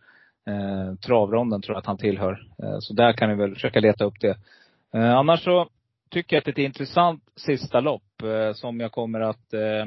Eh, 0.47 0.95
travronden 0.95 1.63
tror 1.63 1.75
jag 1.75 1.79
att 1.79 1.87
han 1.87 1.99
tillhör. 1.99 2.47
Eh, 2.63 2.79
så 2.81 2.95
där 2.95 3.13
kan 3.13 3.29
ni 3.29 3.35
väl 3.35 3.55
försöka 3.55 3.81
leta 3.81 4.05
upp 4.05 4.21
det. 4.21 4.37
Eh, 4.95 5.17
annars 5.17 5.45
så 5.45 5.69
tycker 6.11 6.37
jag 6.37 6.39
att 6.41 6.45
det 6.45 6.51
är 6.51 6.65
ett 6.65 6.69
intressant 6.69 7.23
sista 7.37 7.81
lopp 7.81 8.23
eh, 8.23 8.53
som 8.53 8.81
jag 8.81 8.93
kommer 8.93 9.21
att 9.21 9.55
eh, 9.55 9.87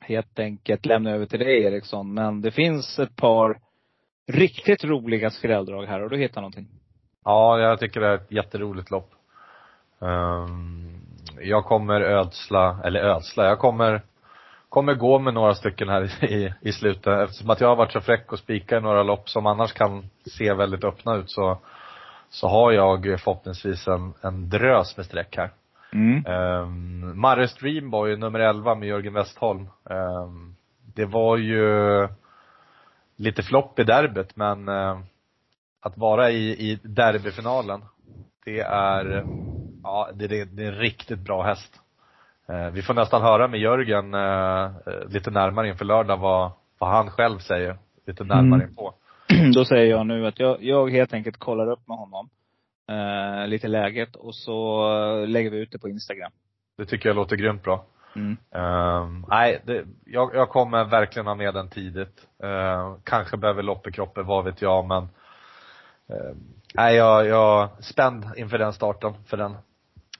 helt 0.00 0.38
enkelt 0.38 0.86
lämna 0.86 1.10
över 1.10 1.26
till 1.26 1.38
dig 1.38 1.62
Eriksson. 1.64 2.14
Men 2.14 2.40
det 2.40 2.50
finns 2.50 2.98
ett 2.98 3.16
par 3.16 3.60
riktigt 4.32 4.84
roliga 4.84 5.30
skrälldrag 5.30 5.86
här. 5.86 6.00
Har 6.00 6.08
du 6.08 6.18
hittat 6.18 6.36
någonting? 6.36 6.68
Ja, 7.24 7.58
jag 7.58 7.80
tycker 7.80 8.00
det 8.00 8.06
är 8.06 8.14
ett 8.14 8.32
jätteroligt 8.32 8.90
lopp. 8.90 9.10
Um, 9.98 11.00
jag 11.40 11.64
kommer 11.64 12.00
ödsla, 12.00 12.80
eller 12.84 13.00
ödsla, 13.00 13.44
jag 13.44 13.58
kommer 13.58 14.02
kommer 14.68 14.94
gå 14.94 15.18
med 15.18 15.34
några 15.34 15.54
stycken 15.54 15.88
här 15.88 16.24
i, 16.24 16.54
i 16.60 16.72
slutet. 16.72 17.06
Eftersom 17.06 17.50
att 17.50 17.60
jag 17.60 17.68
har 17.68 17.76
varit 17.76 17.92
så 17.92 18.00
fräck 18.00 18.32
och 18.32 18.38
spikar 18.38 18.80
några 18.80 19.02
lopp 19.02 19.28
som 19.28 19.46
annars 19.46 19.72
kan 19.72 20.10
se 20.26 20.52
väldigt 20.52 20.84
öppna 20.84 21.16
ut 21.16 21.30
så, 21.30 21.58
så 22.28 22.48
har 22.48 22.72
jag 22.72 23.02
förhoppningsvis 23.04 23.88
en, 23.88 24.14
en 24.22 24.48
drös 24.48 24.96
med 24.96 25.06
streck 25.06 25.36
här. 25.36 25.50
Mm. 25.92 26.26
Um, 26.26 27.20
Marres 27.20 27.54
Dreamboy, 27.54 28.16
nummer 28.16 28.40
11 28.40 28.74
med 28.74 28.88
Jörgen 28.88 29.14
Westholm. 29.14 29.68
Um, 29.84 30.56
det 30.94 31.04
var 31.04 31.36
ju 31.36 32.08
lite 33.16 33.42
flopp 33.42 33.78
i 33.78 33.84
derbyt 33.84 34.36
men 34.36 34.68
uh, 34.68 34.98
att 35.80 35.96
vara 35.98 36.30
i, 36.30 36.70
i 36.70 36.78
derbyfinalen, 36.82 37.84
det 38.44 38.60
är, 38.60 39.24
ja, 39.82 40.10
det, 40.14 40.26
det, 40.26 40.44
det 40.44 40.64
är 40.64 40.72
en 40.72 40.78
riktigt 40.78 41.18
bra 41.18 41.42
häst. 41.42 41.80
Uh, 42.52 42.70
vi 42.70 42.82
får 42.82 42.94
nästan 42.94 43.22
höra 43.22 43.48
med 43.48 43.60
Jörgen 43.60 44.14
uh, 44.14 44.70
lite 45.08 45.30
närmare 45.30 45.68
inför 45.68 45.84
lördag 45.84 46.16
vad, 46.16 46.50
vad 46.78 46.90
han 46.90 47.10
själv 47.10 47.38
säger, 47.38 47.78
lite 48.06 48.24
närmare 48.24 48.62
mm. 48.62 48.74
på. 48.74 48.94
Då 49.54 49.64
säger 49.64 49.90
jag 49.90 50.06
nu 50.06 50.26
att 50.26 50.40
jag, 50.40 50.62
jag 50.62 50.90
helt 50.90 51.12
enkelt 51.12 51.36
kollar 51.36 51.70
upp 51.70 51.88
med 51.88 51.96
honom 51.96 52.28
eh, 52.88 53.46
lite 53.46 53.68
läget 53.68 54.16
och 54.16 54.34
så 54.34 54.86
lägger 55.26 55.50
vi 55.50 55.58
ut 55.58 55.72
det 55.72 55.78
på 55.78 55.88
Instagram. 55.88 56.32
Det 56.78 56.86
tycker 56.86 57.08
jag 57.08 57.16
låter 57.16 57.36
grymt 57.36 57.62
bra. 57.62 57.84
Mm. 58.16 58.36
Uh, 58.56 59.24
nej, 59.28 59.62
det, 59.64 59.84
jag, 60.04 60.30
jag 60.34 60.48
kommer 60.48 60.84
verkligen 60.84 61.26
ha 61.26 61.34
med 61.34 61.54
den 61.54 61.68
tidigt. 61.68 62.26
Uh, 62.44 62.96
kanske 63.04 63.36
behöver 63.36 63.62
lopp 63.62 63.86
i 63.86 63.92
kroppen, 63.92 64.26
vad 64.26 64.44
vet 64.44 64.62
jag, 64.62 64.86
men 64.86 65.02
uh, 65.02 66.36
nej, 66.74 66.96
jag, 66.96 67.26
jag 67.26 67.84
spänd 67.84 68.24
inför 68.36 68.58
den 68.58 68.72
starten, 68.72 69.14
för 69.26 69.36
den. 69.36 69.56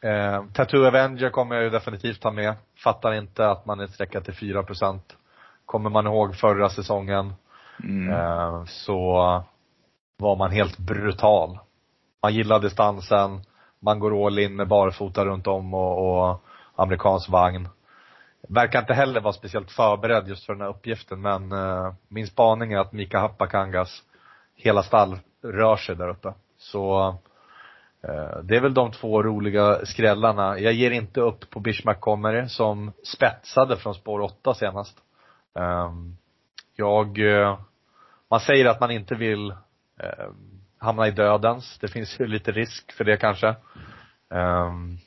Uh, 0.04 0.44
Tattoo 0.52 0.86
Avenger 0.86 1.30
kommer 1.30 1.54
jag 1.54 1.64
ju 1.64 1.70
definitivt 1.70 2.20
ta 2.20 2.30
med. 2.30 2.54
Fattar 2.84 3.12
inte 3.12 3.50
att 3.50 3.66
man 3.66 3.80
är 3.80 3.86
sträckad 3.86 4.24
till 4.24 4.34
4 4.34 4.62
procent. 4.62 5.16
Kommer 5.66 5.90
man 5.90 6.06
ihåg 6.06 6.36
förra 6.36 6.68
säsongen, 6.68 7.34
mm. 7.84 8.14
uh, 8.14 8.64
så 8.64 9.12
var 10.16 10.36
man 10.36 10.50
helt 10.50 10.78
brutal 10.78 11.58
man 12.22 12.34
gillar 12.34 12.60
distansen, 12.60 13.40
man 13.80 13.98
går 13.98 14.26
all 14.26 14.38
in 14.38 14.56
med 14.56 14.68
barfota 14.68 15.24
runt 15.24 15.46
om 15.46 15.74
och, 15.74 16.28
och 16.28 16.42
amerikansk 16.74 17.28
vagn. 17.28 17.68
Verkar 18.48 18.78
inte 18.80 18.94
heller 18.94 19.20
vara 19.20 19.32
speciellt 19.32 19.70
förberedd 19.70 20.28
just 20.28 20.46
för 20.46 20.52
den 20.52 20.62
här 20.62 20.68
uppgiften 20.68 21.20
men 21.20 21.52
uh, 21.52 21.92
min 22.08 22.26
spaning 22.26 22.72
är 22.72 22.78
att 22.78 22.92
Mika 22.92 23.18
Happakangas 23.18 24.02
hela 24.56 24.82
stall 24.82 25.18
rör 25.42 25.76
sig 25.76 25.96
där 25.96 26.08
uppe. 26.08 26.34
Så 26.58 27.14
Eh, 28.02 28.38
det 28.42 28.56
är 28.56 28.60
väl 28.60 28.74
de 28.74 28.92
två 28.92 29.22
roliga 29.22 29.86
skrällarna. 29.86 30.58
Jag 30.58 30.72
ger 30.72 30.90
inte 30.90 31.20
upp 31.20 31.50
på 31.50 31.60
Bish 31.60 31.86
McComery 31.86 32.48
som 32.48 32.92
spetsade 33.04 33.76
från 33.76 33.94
spår 33.94 34.20
8 34.20 34.54
senast. 34.54 34.98
Ehm, 35.58 36.16
jag, 36.76 37.18
eh, 37.18 37.58
man 38.30 38.40
säger 38.40 38.66
att 38.66 38.80
man 38.80 38.90
inte 38.90 39.14
vill 39.14 39.50
eh, 40.00 40.26
hamna 40.78 41.08
i 41.08 41.10
dödens. 41.10 41.78
Det 41.80 41.88
finns 41.88 42.20
ju 42.20 42.26
lite 42.26 42.52
risk 42.52 42.92
för 42.92 43.04
det 43.04 43.16
kanske. 43.16 43.48
Ehm, 44.30 44.98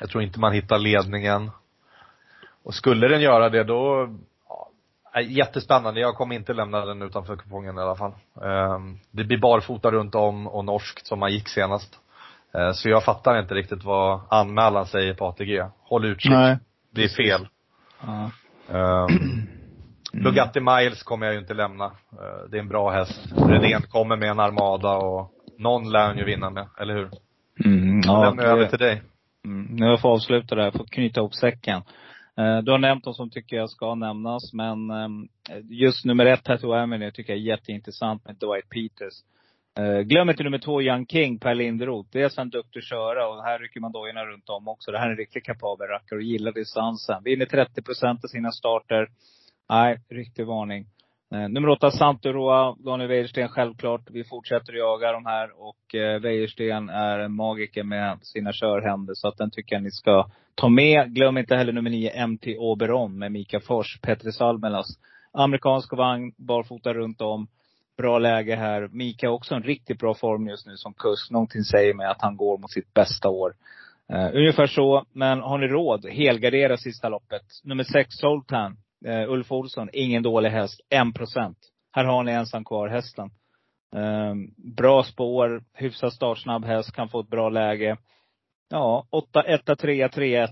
jag 0.00 0.10
tror 0.10 0.22
inte 0.22 0.40
man 0.40 0.52
hittar 0.52 0.78
ledningen. 0.78 1.50
Och 2.62 2.74
skulle 2.74 3.08
den 3.08 3.20
göra 3.20 3.48
det 3.48 3.64
då, 3.64 4.08
ja, 5.12 5.20
jättespännande. 5.20 6.00
Jag 6.00 6.14
kommer 6.14 6.34
inte 6.34 6.52
lämna 6.52 6.86
den 6.86 7.02
utanför 7.02 7.36
kupongen 7.36 7.78
i 7.78 7.80
alla 7.80 7.96
fall. 7.96 8.12
Ehm, 8.42 8.98
det 9.10 9.24
blir 9.24 9.38
barfota 9.38 9.90
runt 9.90 10.14
om 10.14 10.46
och 10.46 10.64
norskt 10.64 11.06
som 11.06 11.18
man 11.18 11.32
gick 11.32 11.48
senast. 11.48 12.00
Uh, 12.56 12.72
så 12.72 12.88
jag 12.88 13.04
fattar 13.04 13.40
inte 13.40 13.54
riktigt 13.54 13.84
vad 13.84 14.20
anmälan 14.30 14.86
säger 14.86 15.14
på 15.14 15.26
ATG. 15.26 15.64
Håll 15.82 16.04
utkik. 16.04 16.30
Nej. 16.30 16.58
Det 16.94 17.04
är 17.04 17.08
fel. 17.08 17.48
Ja. 18.06 18.30
Um, 18.68 19.48
Mm. 20.12 20.24
Bugatti 20.24 20.60
Miles 20.60 21.02
kommer 21.02 21.26
jag 21.26 21.34
ju 21.34 21.40
inte 21.40 21.54
lämna. 21.54 21.84
Eh, 21.84 22.50
det 22.50 22.56
är 22.56 22.60
en 22.60 22.68
bra 22.68 22.90
häst. 22.90 23.32
Redén 23.36 23.82
kommer 23.82 24.16
med 24.16 24.30
en 24.30 24.40
armada 24.40 24.96
och 24.96 25.32
någon 25.58 25.90
lär 25.90 26.06
han 26.06 26.18
ju 26.18 26.24
vinna 26.24 26.50
med, 26.50 26.66
eller 26.80 26.94
hur? 26.94 27.10
Mm, 27.64 28.00
ja, 28.04 28.24
lämnar 28.24 28.44
jag 28.44 28.52
över 28.52 28.66
till 28.66 28.78
dig. 28.78 29.02
Mm, 29.44 29.66
nu 29.76 29.86
jag 29.86 30.00
får 30.00 30.08
avsluta 30.08 30.54
där, 30.54 30.70
får 30.70 30.84
knyta 30.84 31.20
ihop 31.20 31.34
säcken. 31.34 31.82
Eh, 32.36 32.58
du 32.58 32.70
har 32.70 32.78
nämnt 32.78 33.04
de 33.04 33.14
som 33.14 33.30
tycker 33.30 33.56
jag 33.56 33.70
ska 33.70 33.94
nämnas, 33.94 34.52
men 34.52 34.90
ehm, 34.90 35.28
just 35.70 36.04
nummer 36.04 36.26
ett, 36.26 36.44
Tattoo 36.44 36.74
Avenue, 36.74 37.10
tycker 37.10 37.32
jag 37.32 37.40
är 37.40 37.46
jätteintressant 37.46 38.24
med 38.24 38.36
Dwight 38.36 38.68
Peters. 38.68 39.14
Eh, 39.78 40.00
glöm 40.00 40.30
inte 40.30 40.42
nummer 40.42 40.58
två, 40.58 40.82
Young 40.82 41.06
King, 41.06 41.38
Per 41.38 41.54
Linderoth. 41.54 42.08
Dels 42.12 42.38
är 42.38 42.40
han 42.40 42.50
duktig 42.50 42.78
att 42.78 42.84
köra 42.84 43.28
och 43.28 43.44
här 43.44 43.58
rycker 43.58 43.80
man 43.80 43.92
dojorna 43.92 44.24
runt 44.24 44.48
om 44.48 44.68
också. 44.68 44.90
Det 44.92 44.98
här 44.98 45.06
är 45.06 45.10
en 45.10 45.16
riktigt 45.16 45.44
kapabel 45.44 45.88
rackare 45.88 46.16
och 46.16 46.22
gillar 46.22 46.52
distansen. 46.52 47.22
Vinner 47.24 47.46
30 47.46 47.82
procent 47.82 48.24
av 48.24 48.28
sina 48.28 48.52
starter. 48.52 49.08
Nej, 49.70 49.98
riktig 50.08 50.46
varning. 50.46 50.86
Eh, 51.34 51.48
nummer 51.48 51.68
åtta, 51.68 51.90
Santoroa. 51.90 52.76
Daniel 52.78 53.08
Wäjersten 53.08 53.48
självklart. 53.48 54.10
Vi 54.10 54.24
fortsätter 54.24 54.72
att 54.72 54.78
jaga 54.78 55.12
de 55.12 55.26
här 55.26 55.50
och 55.68 55.94
eh, 55.94 56.20
Wäjersten 56.20 56.88
är 56.88 57.18
en 57.18 57.32
magiker 57.32 57.82
med 57.82 58.18
sina 58.22 58.52
körhänder. 58.52 59.14
Så 59.14 59.28
att 59.28 59.36
den 59.36 59.50
tycker 59.50 59.76
jag 59.76 59.82
ni 59.82 59.90
ska 59.90 60.30
ta 60.54 60.68
med. 60.68 61.14
Glöm 61.14 61.38
inte 61.38 61.56
heller 61.56 61.72
nummer 61.72 61.90
nio, 61.90 62.26
MT 62.26 62.56
Oberon 62.58 63.18
med 63.18 63.32
Mika 63.32 63.60
Fors, 63.60 64.00
Petri 64.00 64.32
Salmelas. 64.32 64.86
Amerikansk 65.32 65.92
vagn, 65.92 66.32
barfota 66.36 66.94
runt 66.94 67.20
om. 67.20 67.48
Bra 67.98 68.18
läge 68.18 68.56
här. 68.56 68.88
Mika 68.92 69.28
har 69.28 69.34
också 69.34 69.54
en 69.54 69.62
riktigt 69.62 69.98
bra 69.98 70.14
form 70.14 70.48
just 70.48 70.66
nu 70.66 70.76
som 70.76 70.94
kusk. 70.94 71.30
Någonting 71.30 71.62
säger 71.62 71.94
mig 71.94 72.06
att 72.06 72.22
han 72.22 72.36
går 72.36 72.58
mot 72.58 72.70
sitt 72.70 72.94
bästa 72.94 73.28
år. 73.28 73.54
Uh, 74.12 74.36
ungefär 74.36 74.66
så. 74.66 75.04
Men 75.12 75.40
har 75.40 75.58
ni 75.58 75.66
råd, 75.66 76.06
helgardera 76.06 76.76
sista 76.76 77.08
loppet. 77.08 77.42
Nummer 77.64 77.84
sex, 77.84 78.08
Soltan. 78.10 78.76
Uh, 79.06 79.30
Ulf 79.30 79.52
Olsson, 79.52 79.88
ingen 79.92 80.22
dålig 80.22 80.50
häst. 80.50 80.80
En 80.88 81.12
procent. 81.12 81.58
Här 81.92 82.04
har 82.04 82.22
ni 82.22 82.32
ensam 82.32 82.64
kvar 82.64 82.88
hästen. 82.88 83.30
Uh, 83.96 84.34
bra 84.76 85.02
spår, 85.02 85.62
hyfsat 85.74 86.12
startsnabb 86.12 86.64
häst, 86.64 86.92
kan 86.92 87.08
få 87.08 87.20
ett 87.20 87.30
bra 87.30 87.48
läge. 87.48 87.96
Ja, 88.70 89.06
8, 89.10 89.42
1, 89.42 89.78
3, 89.78 90.08
3, 90.08 90.36
1. 90.36 90.50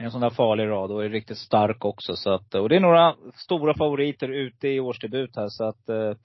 En 0.00 0.10
sån 0.10 0.20
där 0.20 0.30
farlig 0.30 0.66
rad 0.66 0.90
och 0.90 1.04
är 1.04 1.08
riktigt 1.08 1.38
stark 1.38 1.84
också. 1.84 2.16
Så 2.16 2.34
att, 2.34 2.54
och 2.54 2.68
det 2.68 2.76
är 2.76 2.80
några 2.80 3.14
stora 3.34 3.74
favoriter 3.74 4.28
ute 4.28 4.68
i 4.68 4.80
årsdebut 4.80 5.36
här. 5.36 5.48
Så 5.48 5.64
att, 5.64 5.88
uh, 5.90 6.16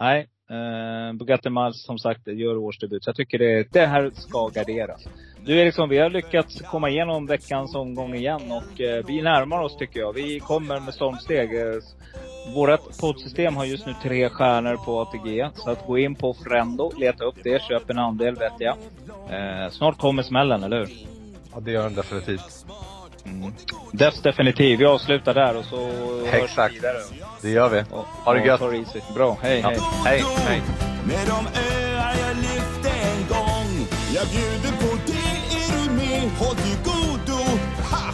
nej. 0.00 0.28
Eh, 0.50 0.56
uh, 0.56 1.12
Bugatti 1.12 1.50
Miles 1.50 1.82
som 1.82 1.98
sagt 1.98 2.26
gör 2.26 2.56
årsdebut. 2.56 3.04
Så 3.04 3.08
jag 3.08 3.16
tycker 3.16 3.38
det, 3.38 3.72
det 3.72 3.86
här 3.86 4.10
ska 4.14 4.48
garderas. 4.48 5.06
Du 5.44 5.58
Eriksson, 5.58 5.88
vi 5.88 5.98
har 5.98 6.10
lyckats 6.10 6.60
komma 6.60 6.90
igenom 6.90 7.26
veckans 7.26 7.74
omgång 7.74 8.14
igen 8.14 8.52
och 8.52 8.80
eh, 8.80 9.04
vi 9.06 9.22
närmar 9.22 9.60
oss 9.62 9.76
tycker 9.76 10.00
jag. 10.00 10.12
Vi 10.12 10.40
kommer 10.40 10.80
med 10.80 10.94
stormsteg. 10.94 11.50
Vårt 11.50 11.74
eh, 11.74 12.54
Vårat 12.54 12.98
poddsystem 13.00 13.56
har 13.56 13.64
just 13.64 13.86
nu 13.86 13.94
tre 14.02 14.28
stjärnor 14.28 14.76
på 14.76 15.00
ATG. 15.00 15.48
Så 15.54 15.70
att 15.70 15.86
gå 15.86 15.98
in 15.98 16.14
på 16.14 16.34
Frendo, 16.34 16.92
leta 16.96 17.24
upp 17.24 17.36
det, 17.42 17.62
köp 17.62 17.90
en 17.90 17.98
andel 17.98 18.34
vet 18.34 18.52
jag. 18.58 18.76
Eh, 19.30 19.70
snart 19.70 19.98
kommer 19.98 20.22
smällen, 20.22 20.62
eller 20.62 20.78
hur? 20.78 20.90
Ja, 21.54 21.60
det 21.60 21.70
gör 21.70 21.82
den 21.82 21.94
definitivt. 21.94 22.66
Mm. 23.24 23.52
Def 23.92 24.14
definitiv. 24.22 24.78
Vi 24.78 24.84
avslutar 24.84 25.34
där 25.34 25.56
och 25.56 25.64
så 25.64 25.76
hörs 26.30 26.42
Exakt. 26.44 26.74
vi 26.74 26.78
vidare. 26.78 26.96
Det 27.42 27.50
gör 27.50 27.68
vi. 27.68 27.80
Och, 27.90 28.06
Ha 28.24 28.34
det 28.34 28.46
gött. 28.46 28.60
Bra, 29.14 29.36
hej 29.42 29.60
Ja. 29.60 29.68
hej. 29.68 29.78
Hej, 30.04 30.24
hej. 30.46 30.62
Med 31.06 31.26
de 31.26 31.46
öar 31.60 32.14
jag 32.20 32.36
lyfte 32.36 32.90
en 32.90 33.26
gång 33.28 33.86
Jag 34.14 34.26
bjuder 34.28 34.76
på 34.80 34.96
det, 35.06 35.56
är 35.56 35.84
du 35.84 35.90
med? 35.94 36.30
Håll 36.38 36.56
till 36.56 36.76
godo 36.84 37.42
ha! 37.90 38.12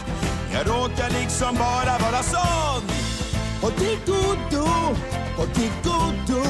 Jag 0.53 0.67
råkar 0.67 1.19
liksom 1.21 1.55
bara 1.55 1.97
vara 1.97 2.23
sån 2.23 2.83
Håll 3.61 3.71
till 3.71 3.97
godo, 4.05 4.65
håll 5.37 5.47
till 5.47 5.71
godo 5.83 6.43